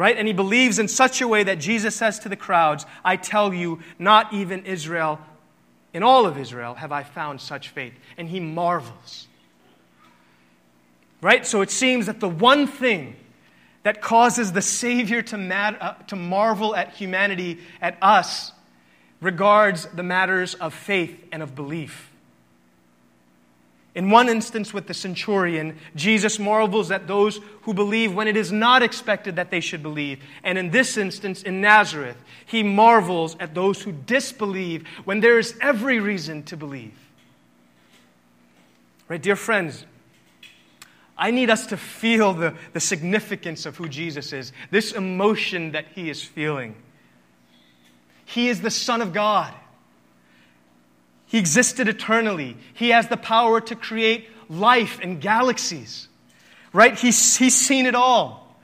Right? 0.00 0.16
And 0.16 0.26
he 0.26 0.32
believes 0.32 0.78
in 0.78 0.88
such 0.88 1.20
a 1.20 1.28
way 1.28 1.42
that 1.42 1.56
Jesus 1.56 1.94
says 1.94 2.20
to 2.20 2.30
the 2.30 2.36
crowds, 2.36 2.86
I 3.04 3.16
tell 3.16 3.52
you, 3.52 3.80
not 3.98 4.32
even 4.32 4.64
Israel, 4.64 5.20
in 5.92 6.02
all 6.02 6.24
of 6.24 6.38
Israel, 6.38 6.72
have 6.76 6.90
I 6.90 7.02
found 7.02 7.38
such 7.38 7.68
faith. 7.68 7.92
And 8.16 8.26
he 8.26 8.40
marvels. 8.40 9.28
Right? 11.20 11.46
So 11.46 11.60
it 11.60 11.70
seems 11.70 12.06
that 12.06 12.18
the 12.18 12.30
one 12.30 12.66
thing 12.66 13.14
that 13.82 14.00
causes 14.00 14.52
the 14.52 14.62
Savior 14.62 15.20
to, 15.20 15.36
mad, 15.36 15.76
uh, 15.78 15.92
to 16.06 16.16
marvel 16.16 16.74
at 16.74 16.94
humanity, 16.94 17.58
at 17.82 17.98
us, 18.00 18.52
regards 19.20 19.84
the 19.84 20.02
matters 20.02 20.54
of 20.54 20.72
faith 20.72 21.26
and 21.30 21.42
of 21.42 21.54
belief. 21.54 22.09
In 23.94 24.10
one 24.10 24.28
instance 24.28 24.72
with 24.72 24.86
the 24.86 24.94
centurion, 24.94 25.76
Jesus 25.96 26.38
marvels 26.38 26.92
at 26.92 27.08
those 27.08 27.40
who 27.62 27.74
believe 27.74 28.14
when 28.14 28.28
it 28.28 28.36
is 28.36 28.52
not 28.52 28.82
expected 28.82 29.36
that 29.36 29.50
they 29.50 29.60
should 29.60 29.82
believe. 29.82 30.22
And 30.44 30.56
in 30.56 30.70
this 30.70 30.96
instance, 30.96 31.42
in 31.42 31.60
Nazareth, 31.60 32.16
he 32.46 32.62
marvels 32.62 33.36
at 33.40 33.54
those 33.54 33.82
who 33.82 33.90
disbelieve 33.90 34.86
when 35.04 35.20
there 35.20 35.38
is 35.38 35.56
every 35.60 35.98
reason 35.98 36.44
to 36.44 36.56
believe. 36.56 36.94
Right, 39.08 39.20
dear 39.20 39.34
friends, 39.34 39.84
I 41.18 41.32
need 41.32 41.50
us 41.50 41.66
to 41.66 41.76
feel 41.76 42.32
the, 42.32 42.54
the 42.72 42.80
significance 42.80 43.66
of 43.66 43.76
who 43.76 43.88
Jesus 43.88 44.32
is, 44.32 44.52
this 44.70 44.92
emotion 44.92 45.72
that 45.72 45.86
he 45.94 46.08
is 46.08 46.22
feeling. 46.22 46.76
He 48.24 48.48
is 48.48 48.60
the 48.60 48.70
Son 48.70 49.02
of 49.02 49.12
God. 49.12 49.52
He 51.30 51.38
existed 51.38 51.86
eternally. 51.86 52.56
He 52.74 52.88
has 52.88 53.06
the 53.06 53.16
power 53.16 53.60
to 53.60 53.76
create 53.76 54.28
life 54.48 54.98
and 55.00 55.20
galaxies. 55.20 56.08
Right? 56.72 56.98
He's, 56.98 57.36
he's 57.36 57.54
seen 57.54 57.86
it 57.86 57.94
all. 57.94 58.56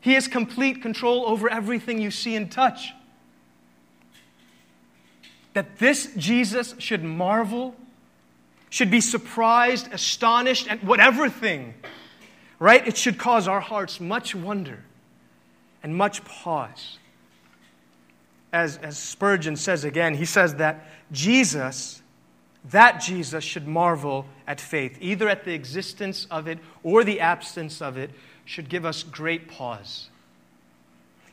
He 0.00 0.14
has 0.14 0.26
complete 0.26 0.82
control 0.82 1.24
over 1.24 1.48
everything 1.48 2.00
you 2.00 2.10
see 2.10 2.34
and 2.34 2.50
touch. 2.50 2.92
That 5.54 5.78
this 5.78 6.12
Jesus 6.16 6.74
should 6.78 7.04
marvel, 7.04 7.76
should 8.68 8.90
be 8.90 9.00
surprised, 9.00 9.92
astonished 9.92 10.68
at 10.68 10.82
whatever 10.82 11.28
thing, 11.28 11.74
right? 12.58 12.84
It 12.88 12.96
should 12.96 13.18
cause 13.18 13.46
our 13.46 13.60
hearts 13.60 14.00
much 14.00 14.34
wonder 14.34 14.82
and 15.84 15.94
much 15.94 16.24
pause 16.24 16.98
as, 18.52 18.76
as 18.78 18.98
Spurgeon 18.98 19.56
says 19.56 19.84
again, 19.84 20.14
he 20.14 20.24
says 20.24 20.56
that 20.56 20.86
Jesus, 21.10 22.02
that 22.70 23.00
Jesus 23.00 23.42
should 23.42 23.66
marvel 23.66 24.26
at 24.46 24.60
faith, 24.60 24.98
either 25.00 25.28
at 25.28 25.44
the 25.44 25.54
existence 25.54 26.26
of 26.30 26.46
it 26.46 26.58
or 26.82 27.02
the 27.02 27.20
absence 27.20 27.80
of 27.80 27.96
it, 27.96 28.10
should 28.44 28.68
give 28.68 28.84
us 28.84 29.02
great 29.02 29.48
pause. 29.48 30.08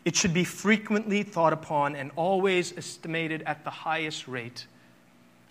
It 0.05 0.15
should 0.15 0.33
be 0.33 0.45
frequently 0.45 1.23
thought 1.23 1.53
upon 1.53 1.95
and 1.95 2.11
always 2.15 2.75
estimated 2.77 3.43
at 3.43 3.63
the 3.63 3.69
highest 3.69 4.27
rate. 4.27 4.65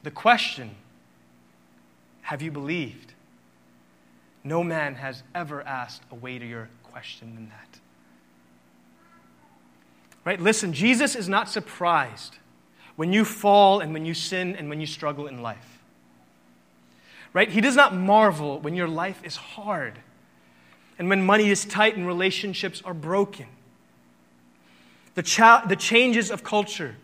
The 0.02 0.10
question 0.10 0.74
have 2.22 2.42
you 2.42 2.50
believed? 2.50 3.14
No 4.44 4.62
man 4.62 4.94
has 4.96 5.22
ever 5.34 5.62
asked 5.62 6.02
a 6.10 6.14
weightier 6.14 6.68
question 6.82 7.34
than 7.34 7.48
that. 7.48 7.80
Right? 10.28 10.38
Listen, 10.38 10.74
Jesus 10.74 11.16
is 11.16 11.26
not 11.26 11.48
surprised 11.48 12.36
when 12.96 13.14
you 13.14 13.24
fall 13.24 13.80
and 13.80 13.94
when 13.94 14.04
you 14.04 14.12
sin 14.12 14.56
and 14.56 14.68
when 14.68 14.78
you 14.78 14.86
struggle 14.86 15.26
in 15.26 15.40
life. 15.40 15.82
Right? 17.32 17.48
He 17.48 17.62
does 17.62 17.74
not 17.74 17.94
marvel 17.94 18.60
when 18.60 18.74
your 18.74 18.88
life 18.88 19.22
is 19.24 19.36
hard 19.36 19.98
and 20.98 21.08
when 21.08 21.24
money 21.24 21.48
is 21.48 21.64
tight 21.64 21.96
and 21.96 22.06
relationships 22.06 22.82
are 22.84 22.92
broken. 22.92 23.46
The, 25.14 25.22
cha- 25.22 25.64
the 25.66 25.76
changes 25.76 26.30
of 26.30 26.44
culture, 26.44 26.96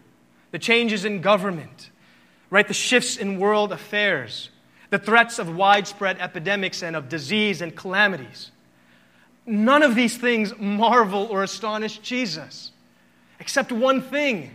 the 0.51 0.59
changes 0.59 1.07
in 1.07 1.23
government, 1.23 1.89
right? 2.51 2.69
The 2.69 2.75
shifts 2.75 3.17
in 3.17 3.39
world 3.39 3.73
affairs, 3.73 4.51
the 4.91 4.99
threats 4.99 5.39
of 5.39 5.57
widespread 5.57 6.19
epidemics 6.21 6.83
and 6.83 6.95
of 6.95 7.09
disease 7.09 7.63
and 7.63 7.75
calamities. 7.75 8.51
None 9.47 9.83
of 9.83 9.95
these 9.95 10.19
things 10.19 10.53
marvel 10.59 11.25
or 11.31 11.43
astonish 11.43 11.97
Jesus, 12.01 12.73
except 13.39 13.73
one 13.73 14.03
thing. 14.03 14.51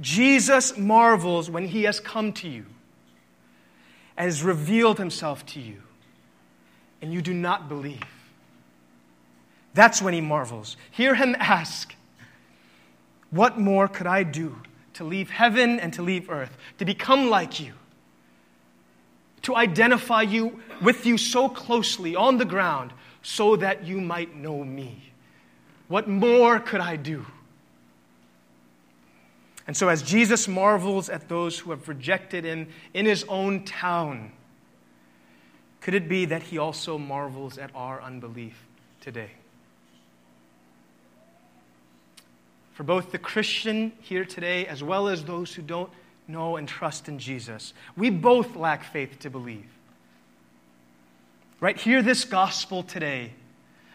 Jesus 0.00 0.76
marvels 0.76 1.50
when 1.50 1.66
he 1.66 1.84
has 1.84 2.00
come 2.00 2.32
to 2.34 2.48
you, 2.48 2.66
and 4.16 4.26
has 4.26 4.42
revealed 4.42 4.98
himself 4.98 5.44
to 5.46 5.60
you, 5.60 5.82
and 7.02 7.12
you 7.12 7.20
do 7.20 7.34
not 7.34 7.68
believe. 7.68 8.02
That's 9.74 10.02
when 10.02 10.14
he 10.14 10.20
marvels. 10.20 10.76
Hear 10.90 11.14
him 11.14 11.36
ask, 11.38 11.94
What 13.30 13.58
more 13.58 13.88
could 13.88 14.06
I 14.06 14.22
do 14.22 14.56
to 14.94 15.04
leave 15.04 15.30
heaven 15.30 15.78
and 15.78 15.92
to 15.94 16.02
leave 16.02 16.30
earth, 16.30 16.56
to 16.78 16.84
become 16.84 17.30
like 17.30 17.60
you, 17.60 17.74
to 19.42 19.54
identify 19.54 20.22
you 20.22 20.60
with 20.82 21.06
you 21.06 21.16
so 21.18 21.48
closely 21.48 22.16
on 22.16 22.38
the 22.38 22.44
ground 22.44 22.92
so 23.22 23.56
that 23.56 23.84
you 23.84 24.00
might 24.00 24.34
know 24.34 24.64
me? 24.64 25.12
What 25.88 26.06
more 26.06 26.60
could 26.60 26.80
I 26.80 26.96
do? 26.96 27.24
And 29.66 29.76
so, 29.76 29.88
as 29.88 30.02
Jesus 30.02 30.48
marvels 30.48 31.10
at 31.10 31.28
those 31.28 31.58
who 31.58 31.70
have 31.70 31.88
rejected 31.88 32.44
him 32.44 32.68
in 32.94 33.04
his 33.04 33.24
own 33.28 33.64
town, 33.64 34.32
could 35.80 35.94
it 35.94 36.08
be 36.08 36.24
that 36.26 36.42
he 36.42 36.58
also 36.58 36.96
marvels 36.96 37.58
at 37.58 37.70
our 37.74 38.00
unbelief 38.00 38.66
today? 39.00 39.30
For 42.72 42.82
both 42.82 43.10
the 43.10 43.18
Christian 43.18 43.92
here 44.00 44.24
today 44.24 44.66
as 44.66 44.82
well 44.82 45.08
as 45.08 45.24
those 45.24 45.54
who 45.54 45.62
don't 45.62 45.90
know 46.26 46.56
and 46.56 46.68
trust 46.68 47.08
in 47.08 47.18
Jesus, 47.18 47.74
we 47.96 48.08
both 48.08 48.56
lack 48.56 48.84
faith 48.84 49.18
to 49.20 49.30
believe. 49.30 49.66
Right? 51.60 51.76
Hear 51.76 52.02
this 52.02 52.24
gospel 52.24 52.82
today, 52.82 53.32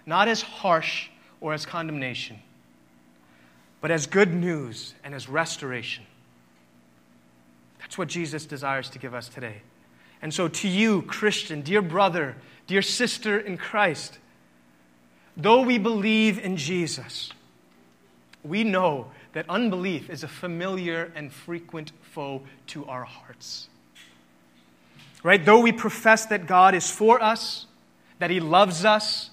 not 0.06 0.28
as 0.28 0.42
harsh 0.42 1.10
or 1.44 1.54
as 1.54 1.66
condemnation, 1.66 2.40
but 3.82 3.92
as 3.92 4.08
good 4.08 4.34
news 4.34 4.96
and 5.04 5.14
as 5.14 5.28
restoration. 5.28 6.06
That's 7.82 7.98
what 7.98 8.08
Jesus 8.08 8.46
desires 8.46 8.90
to 8.92 8.98
give 8.98 9.14
us 9.14 9.28
today. 9.28 9.58
And 10.22 10.34
so, 10.34 10.48
to 10.48 10.70
you, 10.70 11.02
Christian, 11.02 11.62
dear 11.62 11.82
brother, 11.82 12.38
dear 12.66 12.82
sister 12.82 13.38
in 13.38 13.58
Christ, 13.58 14.20
though 15.36 15.64
we 15.64 15.78
believe 15.78 16.40
in 16.40 16.56
Jesus, 16.56 17.30
we 18.42 18.64
know 18.64 19.12
that 19.34 19.46
unbelief 19.50 20.10
is 20.10 20.24
a 20.24 20.30
familiar 20.30 21.12
and 21.14 21.30
frequent 21.30 21.92
foe 22.02 22.44
to 22.68 22.86
our 22.86 23.04
hearts. 23.04 23.68
Right? 25.24 25.44
Though 25.44 25.60
we 25.60 25.74
profess 25.74 26.26
that 26.28 26.48
God 26.48 26.74
is 26.74 26.90
for 26.90 27.22
us, 27.22 27.66
that 28.20 28.30
He 28.30 28.40
loves 28.40 28.86
us, 28.86 29.30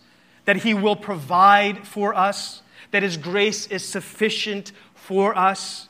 that 0.50 0.56
He 0.56 0.74
will 0.74 0.96
provide 0.96 1.86
for 1.86 2.12
us, 2.12 2.60
that 2.90 3.04
His 3.04 3.16
grace 3.16 3.68
is 3.68 3.84
sufficient 3.84 4.72
for 4.96 5.38
us, 5.38 5.88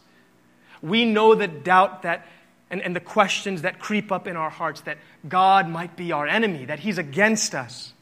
we 0.82 1.06
know 1.06 1.34
the 1.34 1.48
doubt 1.48 2.02
that 2.02 2.26
and, 2.68 2.82
and 2.82 2.94
the 2.94 3.00
questions 3.00 3.62
that 3.62 3.78
creep 3.78 4.12
up 4.12 4.26
in 4.26 4.36
our 4.36 4.50
hearts 4.50 4.82
that 4.82 4.98
God 5.26 5.66
might 5.66 5.96
be 5.96 6.12
our 6.12 6.26
enemy, 6.26 6.66
that 6.66 6.78
He's 6.78 6.98
against 6.98 7.54
us. 7.54 7.94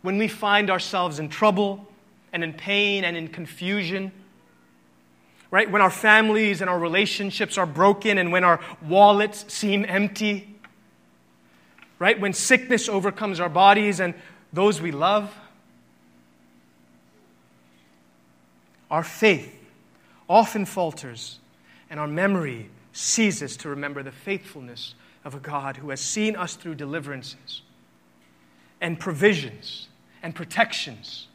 When 0.00 0.16
we 0.16 0.28
find 0.28 0.70
ourselves 0.70 1.18
in 1.18 1.28
trouble 1.28 1.86
and 2.32 2.42
in 2.42 2.54
pain 2.54 3.04
and 3.04 3.14
in 3.14 3.28
confusion, 3.28 4.12
right? 5.50 5.70
When 5.70 5.82
our 5.82 5.90
families 5.90 6.62
and 6.62 6.70
our 6.70 6.78
relationships 6.78 7.58
are 7.58 7.66
broken 7.66 8.16
and 8.16 8.32
when 8.32 8.44
our 8.44 8.60
wallets 8.80 9.44
seem 9.52 9.84
empty, 9.86 10.56
right? 11.98 12.18
When 12.18 12.32
sickness 12.32 12.88
overcomes 12.88 13.40
our 13.40 13.50
bodies 13.50 14.00
and 14.00 14.14
those 14.54 14.80
we 14.80 14.90
love, 14.90 15.30
our 18.90 19.04
faith 19.04 19.54
often 20.28 20.64
falters 20.64 21.38
and 21.88 22.00
our 22.00 22.06
memory 22.06 22.70
ceases 22.92 23.56
to 23.58 23.68
remember 23.68 24.02
the 24.02 24.12
faithfulness 24.12 24.94
of 25.24 25.34
a 25.34 25.40
God 25.40 25.76
who 25.76 25.90
has 25.90 26.00
seen 26.00 26.36
us 26.36 26.54
through 26.54 26.74
deliverances 26.74 27.62
and 28.80 28.98
provisions 28.98 29.88
and 30.22 30.34
protections 30.34 31.26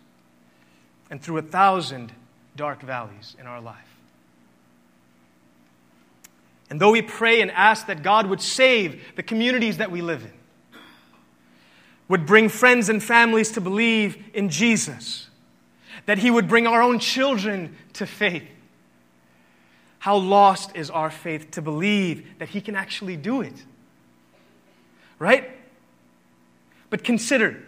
and 1.09 1.21
through 1.21 1.37
a 1.37 1.41
thousand 1.41 2.11
dark 2.55 2.81
valleys 2.81 3.35
in 3.39 3.45
our 3.45 3.61
life. 3.61 3.77
And 6.69 6.81
though 6.81 6.91
we 6.91 7.01
pray 7.01 7.41
and 7.41 7.51
ask 7.51 7.85
that 7.87 8.01
God 8.01 8.25
would 8.27 8.41
save 8.41 9.15
the 9.15 9.23
communities 9.23 9.77
that 9.77 9.91
we 9.91 10.01
live 10.01 10.23
in, 10.23 10.79
would 12.07 12.25
bring 12.25 12.49
friends 12.49 12.89
and 12.89 13.03
families 13.03 13.51
to 13.51 13.61
believe 13.61 14.23
in 14.33 14.49
Jesus, 14.49 15.29
that 16.05 16.17
He 16.17 16.29
would 16.29 16.47
bring 16.47 16.67
our 16.67 16.81
own 16.81 16.99
children 16.99 17.75
to 17.93 18.05
faith, 18.05 18.43
how 19.99 20.17
lost 20.17 20.75
is 20.75 20.89
our 20.91 21.09
faith 21.09 21.51
to 21.51 21.61
believe 21.61 22.37
that 22.39 22.49
He 22.49 22.61
can 22.61 22.75
actually 22.75 23.17
do 23.17 23.41
it? 23.41 23.63
Right? 25.17 25.49
But 26.89 27.03
consider 27.03 27.63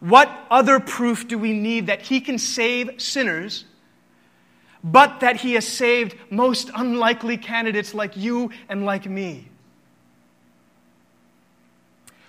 what 0.00 0.30
other 0.50 0.80
proof 0.80 1.26
do 1.26 1.38
we 1.38 1.52
need 1.52 1.86
that 1.86 2.02
He 2.02 2.20
can 2.20 2.38
save 2.38 3.00
sinners, 3.00 3.64
but 4.82 5.20
that 5.20 5.36
He 5.36 5.54
has 5.54 5.66
saved 5.66 6.14
most 6.30 6.70
unlikely 6.74 7.38
candidates 7.38 7.94
like 7.94 8.16
you 8.16 8.50
and 8.68 8.84
like 8.84 9.06
me? 9.06 9.48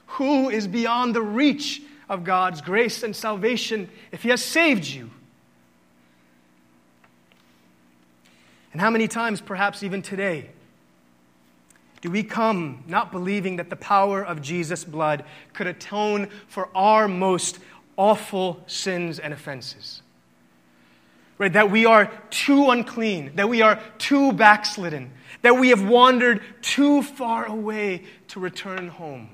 Who 0.07 0.49
is 0.49 0.67
beyond 0.67 1.13
the 1.13 1.21
reach 1.21 1.81
of 2.09 2.23
God's 2.23 2.61
grace 2.61 3.03
and 3.03 3.15
salvation 3.15 3.89
if 4.11 4.23
He 4.23 4.29
has 4.29 4.43
saved 4.43 4.85
you? 4.85 5.09
And 8.71 8.81
how 8.81 8.89
many 8.89 9.07
times, 9.07 9.39
perhaps 9.39 9.83
even 9.83 10.01
today, 10.01 10.49
do 12.01 12.11
we 12.11 12.23
come 12.23 12.83
not 12.87 13.11
believing 13.11 13.55
that 13.55 13.69
the 13.69 13.75
power 13.75 14.21
of 14.21 14.41
Jesus' 14.41 14.83
blood 14.83 15.23
could 15.53 15.65
atone 15.65 16.27
for 16.47 16.69
our 16.75 17.07
most 17.07 17.57
awful 17.97 18.61
sins 18.67 19.17
and 19.17 19.33
offenses? 19.33 20.01
Right? 21.37 21.53
That 21.53 21.71
we 21.71 21.85
are 21.85 22.11
too 22.29 22.69
unclean, 22.69 23.31
that 23.35 23.49
we 23.49 23.61
are 23.61 23.81
too 23.97 24.33
backslidden, 24.33 25.11
that 25.41 25.57
we 25.57 25.69
have 25.69 25.87
wandered 25.87 26.41
too 26.61 27.01
far 27.01 27.45
away 27.45 28.03
to 28.27 28.39
return 28.39 28.89
home. 28.89 29.29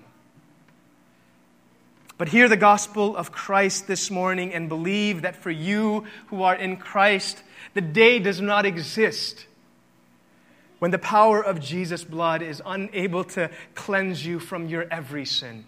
But 2.22 2.30
hear 2.30 2.48
the 2.48 2.56
gospel 2.56 3.18
of 3.18 3.32
Christ 3.32 3.88
this 3.88 4.12
morning 4.12 4.54
and 4.54 4.70
believe 4.70 5.24
that 5.24 5.36
for 5.36 5.50
you 5.50 6.06
who 6.28 6.44
are 6.44 6.54
in 6.54 6.78
Christ, 6.78 7.42
the 7.74 7.82
day 7.82 8.20
does 8.20 8.40
not 8.40 8.64
exist 8.64 9.48
when 10.78 10.92
the 10.92 11.00
power 11.00 11.44
of 11.44 11.60
Jesus' 11.60 12.04
blood 12.04 12.44
is 12.44 12.62
unable 12.64 13.24
to 13.24 13.50
cleanse 13.74 14.24
you 14.24 14.38
from 14.38 14.68
your 14.68 14.86
every 14.92 15.26
sin. 15.26 15.66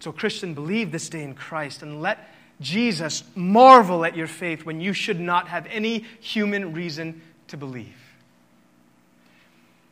So, 0.00 0.10
Christian, 0.10 0.54
believe 0.54 0.90
this 0.90 1.10
day 1.10 1.22
in 1.22 1.34
Christ 1.34 1.82
and 1.82 2.00
let 2.00 2.18
Jesus 2.62 3.24
marvel 3.34 4.06
at 4.06 4.16
your 4.16 4.26
faith 4.26 4.64
when 4.64 4.80
you 4.80 4.94
should 4.94 5.20
not 5.20 5.48
have 5.48 5.66
any 5.66 6.06
human 6.18 6.72
reason 6.72 7.20
to 7.48 7.58
believe. 7.58 7.98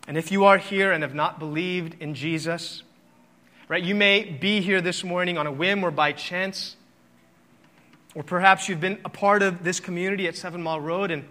And 0.08 0.16
if 0.16 0.32
you 0.32 0.46
are 0.46 0.56
here 0.56 0.90
and 0.90 1.02
have 1.02 1.14
not 1.14 1.38
believed 1.38 2.00
in 2.00 2.14
Jesus, 2.14 2.82
right, 3.72 3.84
you 3.84 3.94
may 3.94 4.24
be 4.24 4.60
here 4.60 4.82
this 4.82 5.02
morning 5.02 5.38
on 5.38 5.46
a 5.46 5.50
whim 5.50 5.82
or 5.82 5.90
by 5.90 6.12
chance. 6.12 6.76
Or 8.14 8.22
perhaps 8.22 8.68
you've 8.68 8.82
been 8.82 8.98
a 9.02 9.08
part 9.08 9.42
of 9.42 9.64
this 9.64 9.80
community 9.80 10.28
at 10.28 10.36
Seven 10.36 10.62
Mile 10.62 10.78
Road 10.78 11.10
and 11.10 11.24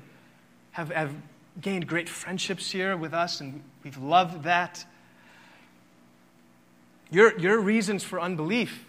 have, 0.72 0.90
have 0.90 1.14
gained 1.62 1.86
great 1.86 2.10
friendships 2.10 2.72
here 2.72 2.98
with 2.98 3.14
us, 3.14 3.42
and 3.42 3.62
we've 3.84 4.00
loved 4.00 4.46
that. 4.46 4.84
Your, 7.12 7.38
your 7.38 7.60
reasons 7.60 8.04
for 8.04 8.20
unbelief, 8.20 8.86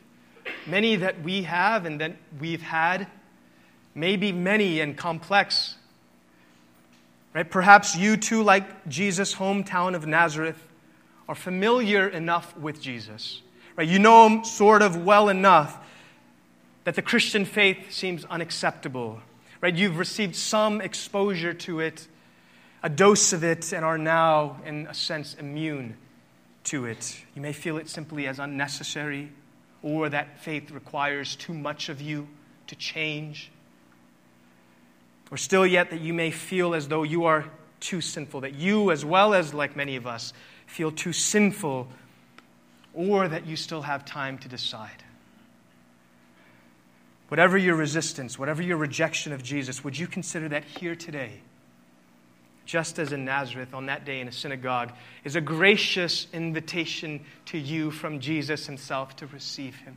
many 0.66 0.96
that 0.96 1.20
we 1.22 1.42
have 1.42 1.84
and 1.84 2.00
that 2.00 2.16
we've 2.40 2.62
had, 2.62 3.07
may 3.94 4.16
be 4.16 4.32
many 4.32 4.80
and 4.80 4.96
complex. 4.96 5.76
Right? 7.34 7.50
Perhaps 7.50 7.96
you 7.96 8.16
too, 8.16 8.42
like 8.42 8.88
Jesus' 8.88 9.34
hometown 9.34 9.94
of 9.94 10.07
Nazareth, 10.07 10.71
are 11.28 11.34
familiar 11.34 12.08
enough 12.08 12.56
with 12.56 12.80
Jesus. 12.80 13.42
Right? 13.76 13.88
You 13.88 13.98
know 13.98 14.26
him 14.28 14.44
sort 14.44 14.82
of 14.82 15.04
well 15.04 15.28
enough 15.28 15.78
that 16.84 16.94
the 16.94 17.02
Christian 17.02 17.44
faith 17.44 17.92
seems 17.92 18.24
unacceptable, 18.24 19.20
right? 19.60 19.74
You've 19.74 19.98
received 19.98 20.34
some 20.34 20.80
exposure 20.80 21.54
to 21.54 21.80
it, 21.80 22.08
a 22.82 22.88
dose 22.88 23.32
of 23.32 23.44
it, 23.44 23.72
and 23.72 23.84
are 23.84 23.98
now, 23.98 24.60
in 24.66 24.86
a 24.88 24.94
sense, 24.94 25.34
immune 25.34 25.96
to 26.64 26.86
it. 26.86 27.20
You 27.34 27.42
may 27.42 27.52
feel 27.52 27.76
it 27.76 27.88
simply 27.88 28.26
as 28.26 28.38
unnecessary, 28.38 29.30
or 29.82 30.08
that 30.08 30.40
faith 30.40 30.70
requires 30.70 31.36
too 31.36 31.54
much 31.54 31.88
of 31.88 32.00
you 32.00 32.28
to 32.66 32.76
change. 32.76 33.50
Or 35.30 35.36
still, 35.36 35.66
yet, 35.66 35.90
that 35.90 36.00
you 36.00 36.12
may 36.12 36.30
feel 36.30 36.74
as 36.74 36.88
though 36.88 37.04
you 37.04 37.24
are 37.24 37.44
too 37.80 38.00
sinful, 38.00 38.42
that 38.42 38.54
you, 38.54 38.90
as 38.90 39.04
well 39.04 39.34
as 39.34 39.54
like 39.54 39.76
many 39.76 39.96
of 39.96 40.06
us, 40.06 40.32
feel 40.66 40.90
too 40.90 41.12
sinful, 41.12 41.88
or 42.94 43.28
that 43.28 43.46
you 43.46 43.56
still 43.56 43.82
have 43.82 44.04
time 44.04 44.38
to 44.38 44.48
decide. 44.48 45.02
Whatever 47.28 47.56
your 47.56 47.76
resistance, 47.76 48.38
whatever 48.38 48.62
your 48.62 48.76
rejection 48.76 49.32
of 49.32 49.42
Jesus, 49.42 49.82
would 49.82 49.98
you 49.98 50.06
consider 50.06 50.48
that 50.50 50.64
here 50.64 50.94
today? 50.94 51.40
just 52.64 52.98
as 52.98 53.12
in 53.12 53.24
Nazareth 53.24 53.74
on 53.74 53.86
that 53.86 54.04
day 54.04 54.20
in 54.20 54.28
a 54.28 54.32
synagogue, 54.32 54.92
is 55.24 55.36
a 55.36 55.40
gracious 55.40 56.26
invitation 56.32 57.20
to 57.46 57.58
you 57.58 57.90
from 57.90 58.20
Jesus 58.20 58.66
himself 58.66 59.16
to 59.16 59.26
receive 59.26 59.76
him. 59.76 59.96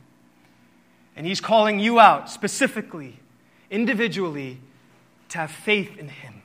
And 1.14 1.26
he's 1.26 1.40
calling 1.40 1.78
you 1.78 1.98
out 1.98 2.28
specifically, 2.28 3.18
individually, 3.70 4.60
to 5.30 5.38
have 5.38 5.50
faith 5.50 5.96
in 5.96 6.08
him. 6.08 6.42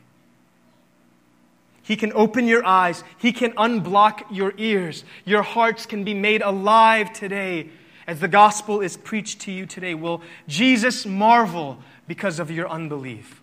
He 1.91 1.97
can 1.97 2.13
open 2.13 2.47
your 2.47 2.65
eyes, 2.65 3.03
he 3.17 3.33
can 3.33 3.51
unblock 3.51 4.23
your 4.31 4.53
ears. 4.57 5.03
Your 5.25 5.41
hearts 5.41 5.85
can 5.85 6.05
be 6.05 6.13
made 6.13 6.41
alive 6.41 7.11
today 7.11 7.69
as 8.07 8.21
the 8.21 8.29
gospel 8.29 8.79
is 8.79 8.95
preached 8.95 9.41
to 9.41 9.51
you 9.51 9.65
today. 9.65 9.93
Will 9.93 10.21
Jesus 10.47 11.05
marvel 11.05 11.79
because 12.07 12.39
of 12.39 12.49
your 12.49 12.69
unbelief? 12.69 13.41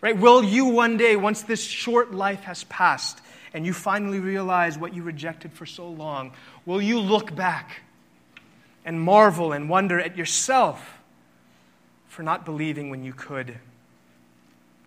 Right? 0.00 0.16
Will 0.16 0.44
you 0.44 0.66
one 0.66 0.98
day, 0.98 1.16
once 1.16 1.42
this 1.42 1.64
short 1.64 2.14
life 2.14 2.44
has 2.44 2.62
passed 2.62 3.22
and 3.52 3.66
you 3.66 3.72
finally 3.72 4.20
realize 4.20 4.78
what 4.78 4.94
you 4.94 5.02
rejected 5.02 5.52
for 5.52 5.66
so 5.66 5.88
long, 5.88 6.30
will 6.66 6.80
you 6.80 7.00
look 7.00 7.34
back 7.34 7.82
and 8.84 9.00
marvel 9.00 9.50
and 9.52 9.68
wonder 9.68 9.98
at 9.98 10.16
yourself 10.16 11.00
for 12.06 12.22
not 12.22 12.44
believing 12.44 12.88
when 12.88 13.02
you 13.02 13.14
could? 13.14 13.58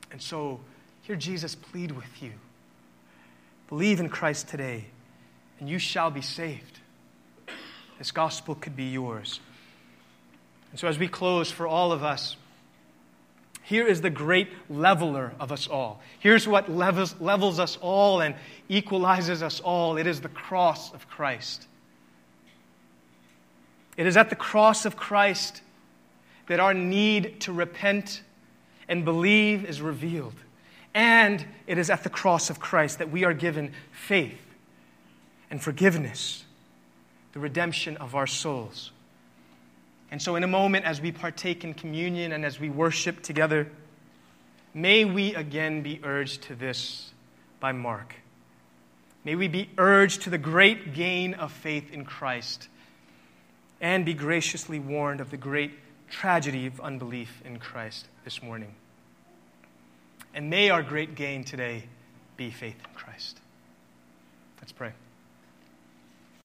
And 0.09 0.21
so, 0.21 0.61
hear 1.01 1.17
Jesus 1.17 1.53
plead 1.53 1.91
with 1.91 2.23
you. 2.23 2.31
Believe 3.69 3.99
in 3.99 4.09
Christ 4.09 4.47
today, 4.47 4.85
and 5.59 5.69
you 5.69 5.79
shall 5.79 6.11
be 6.11 6.21
saved. 6.21 6.79
This 7.97 8.11
gospel 8.11 8.55
could 8.55 8.75
be 8.75 8.85
yours. 8.85 9.39
And 10.71 10.79
so, 10.79 10.87
as 10.87 10.97
we 10.97 11.07
close, 11.07 11.51
for 11.51 11.67
all 11.67 11.91
of 11.91 12.03
us, 12.03 12.35
here 13.63 13.87
is 13.87 14.01
the 14.01 14.09
great 14.09 14.49
leveler 14.69 15.33
of 15.39 15.51
us 15.51 15.67
all. 15.67 16.01
Here's 16.19 16.47
what 16.47 16.69
levels, 16.69 17.15
levels 17.21 17.59
us 17.59 17.77
all 17.79 18.19
and 18.19 18.35
equalizes 18.67 19.41
us 19.41 19.61
all 19.61 19.97
it 19.97 20.05
is 20.05 20.19
the 20.19 20.29
cross 20.29 20.93
of 20.93 21.07
Christ. 21.07 21.67
It 23.95 24.05
is 24.05 24.17
at 24.17 24.29
the 24.29 24.35
cross 24.35 24.85
of 24.85 24.97
Christ 24.97 25.61
that 26.47 26.59
our 26.59 26.73
need 26.73 27.39
to 27.41 27.53
repent 27.53 28.21
and 28.89 29.05
believe 29.05 29.63
is 29.63 29.81
revealed. 29.81 30.35
And 30.93 31.45
it 31.65 31.77
is 31.77 31.89
at 31.89 32.03
the 32.03 32.09
cross 32.09 32.49
of 32.49 32.59
Christ 32.59 32.99
that 32.99 33.09
we 33.09 33.23
are 33.23 33.33
given 33.33 33.73
faith 33.91 34.39
and 35.49 35.61
forgiveness, 35.61 36.45
the 37.33 37.39
redemption 37.39 37.97
of 37.97 38.15
our 38.15 38.27
souls. 38.27 38.91
And 40.11 40.21
so, 40.21 40.35
in 40.35 40.43
a 40.43 40.47
moment, 40.47 40.85
as 40.85 41.01
we 41.01 41.11
partake 41.11 41.63
in 41.63 41.73
communion 41.73 42.31
and 42.31 42.45
as 42.45 42.59
we 42.59 42.69
worship 42.69 43.23
together, 43.23 43.67
may 44.73 45.05
we 45.05 45.33
again 45.33 45.81
be 45.81 45.99
urged 46.03 46.43
to 46.43 46.55
this 46.55 47.11
by 47.59 47.71
Mark. 47.71 48.13
May 49.23 49.35
we 49.35 49.47
be 49.47 49.69
urged 49.77 50.23
to 50.23 50.29
the 50.29 50.37
great 50.37 50.93
gain 50.93 51.33
of 51.33 51.51
faith 51.51 51.91
in 51.91 52.05
Christ 52.05 52.67
and 53.81 54.05
be 54.05 54.13
graciously 54.13 54.79
warned 54.79 55.21
of 55.21 55.31
the 55.31 55.37
great 55.37 55.71
tragedy 56.09 56.67
of 56.67 56.79
unbelief 56.81 57.41
in 57.43 57.57
Christ 57.57 58.07
this 58.23 58.43
morning. 58.43 58.75
And 60.33 60.49
may 60.49 60.69
our 60.69 60.81
great 60.81 61.15
gain 61.15 61.43
today 61.43 61.83
be 62.37 62.49
faith 62.49 62.75
in 62.79 62.95
Christ. 62.95 63.39
Let's 64.59 64.71
pray. 64.71 64.91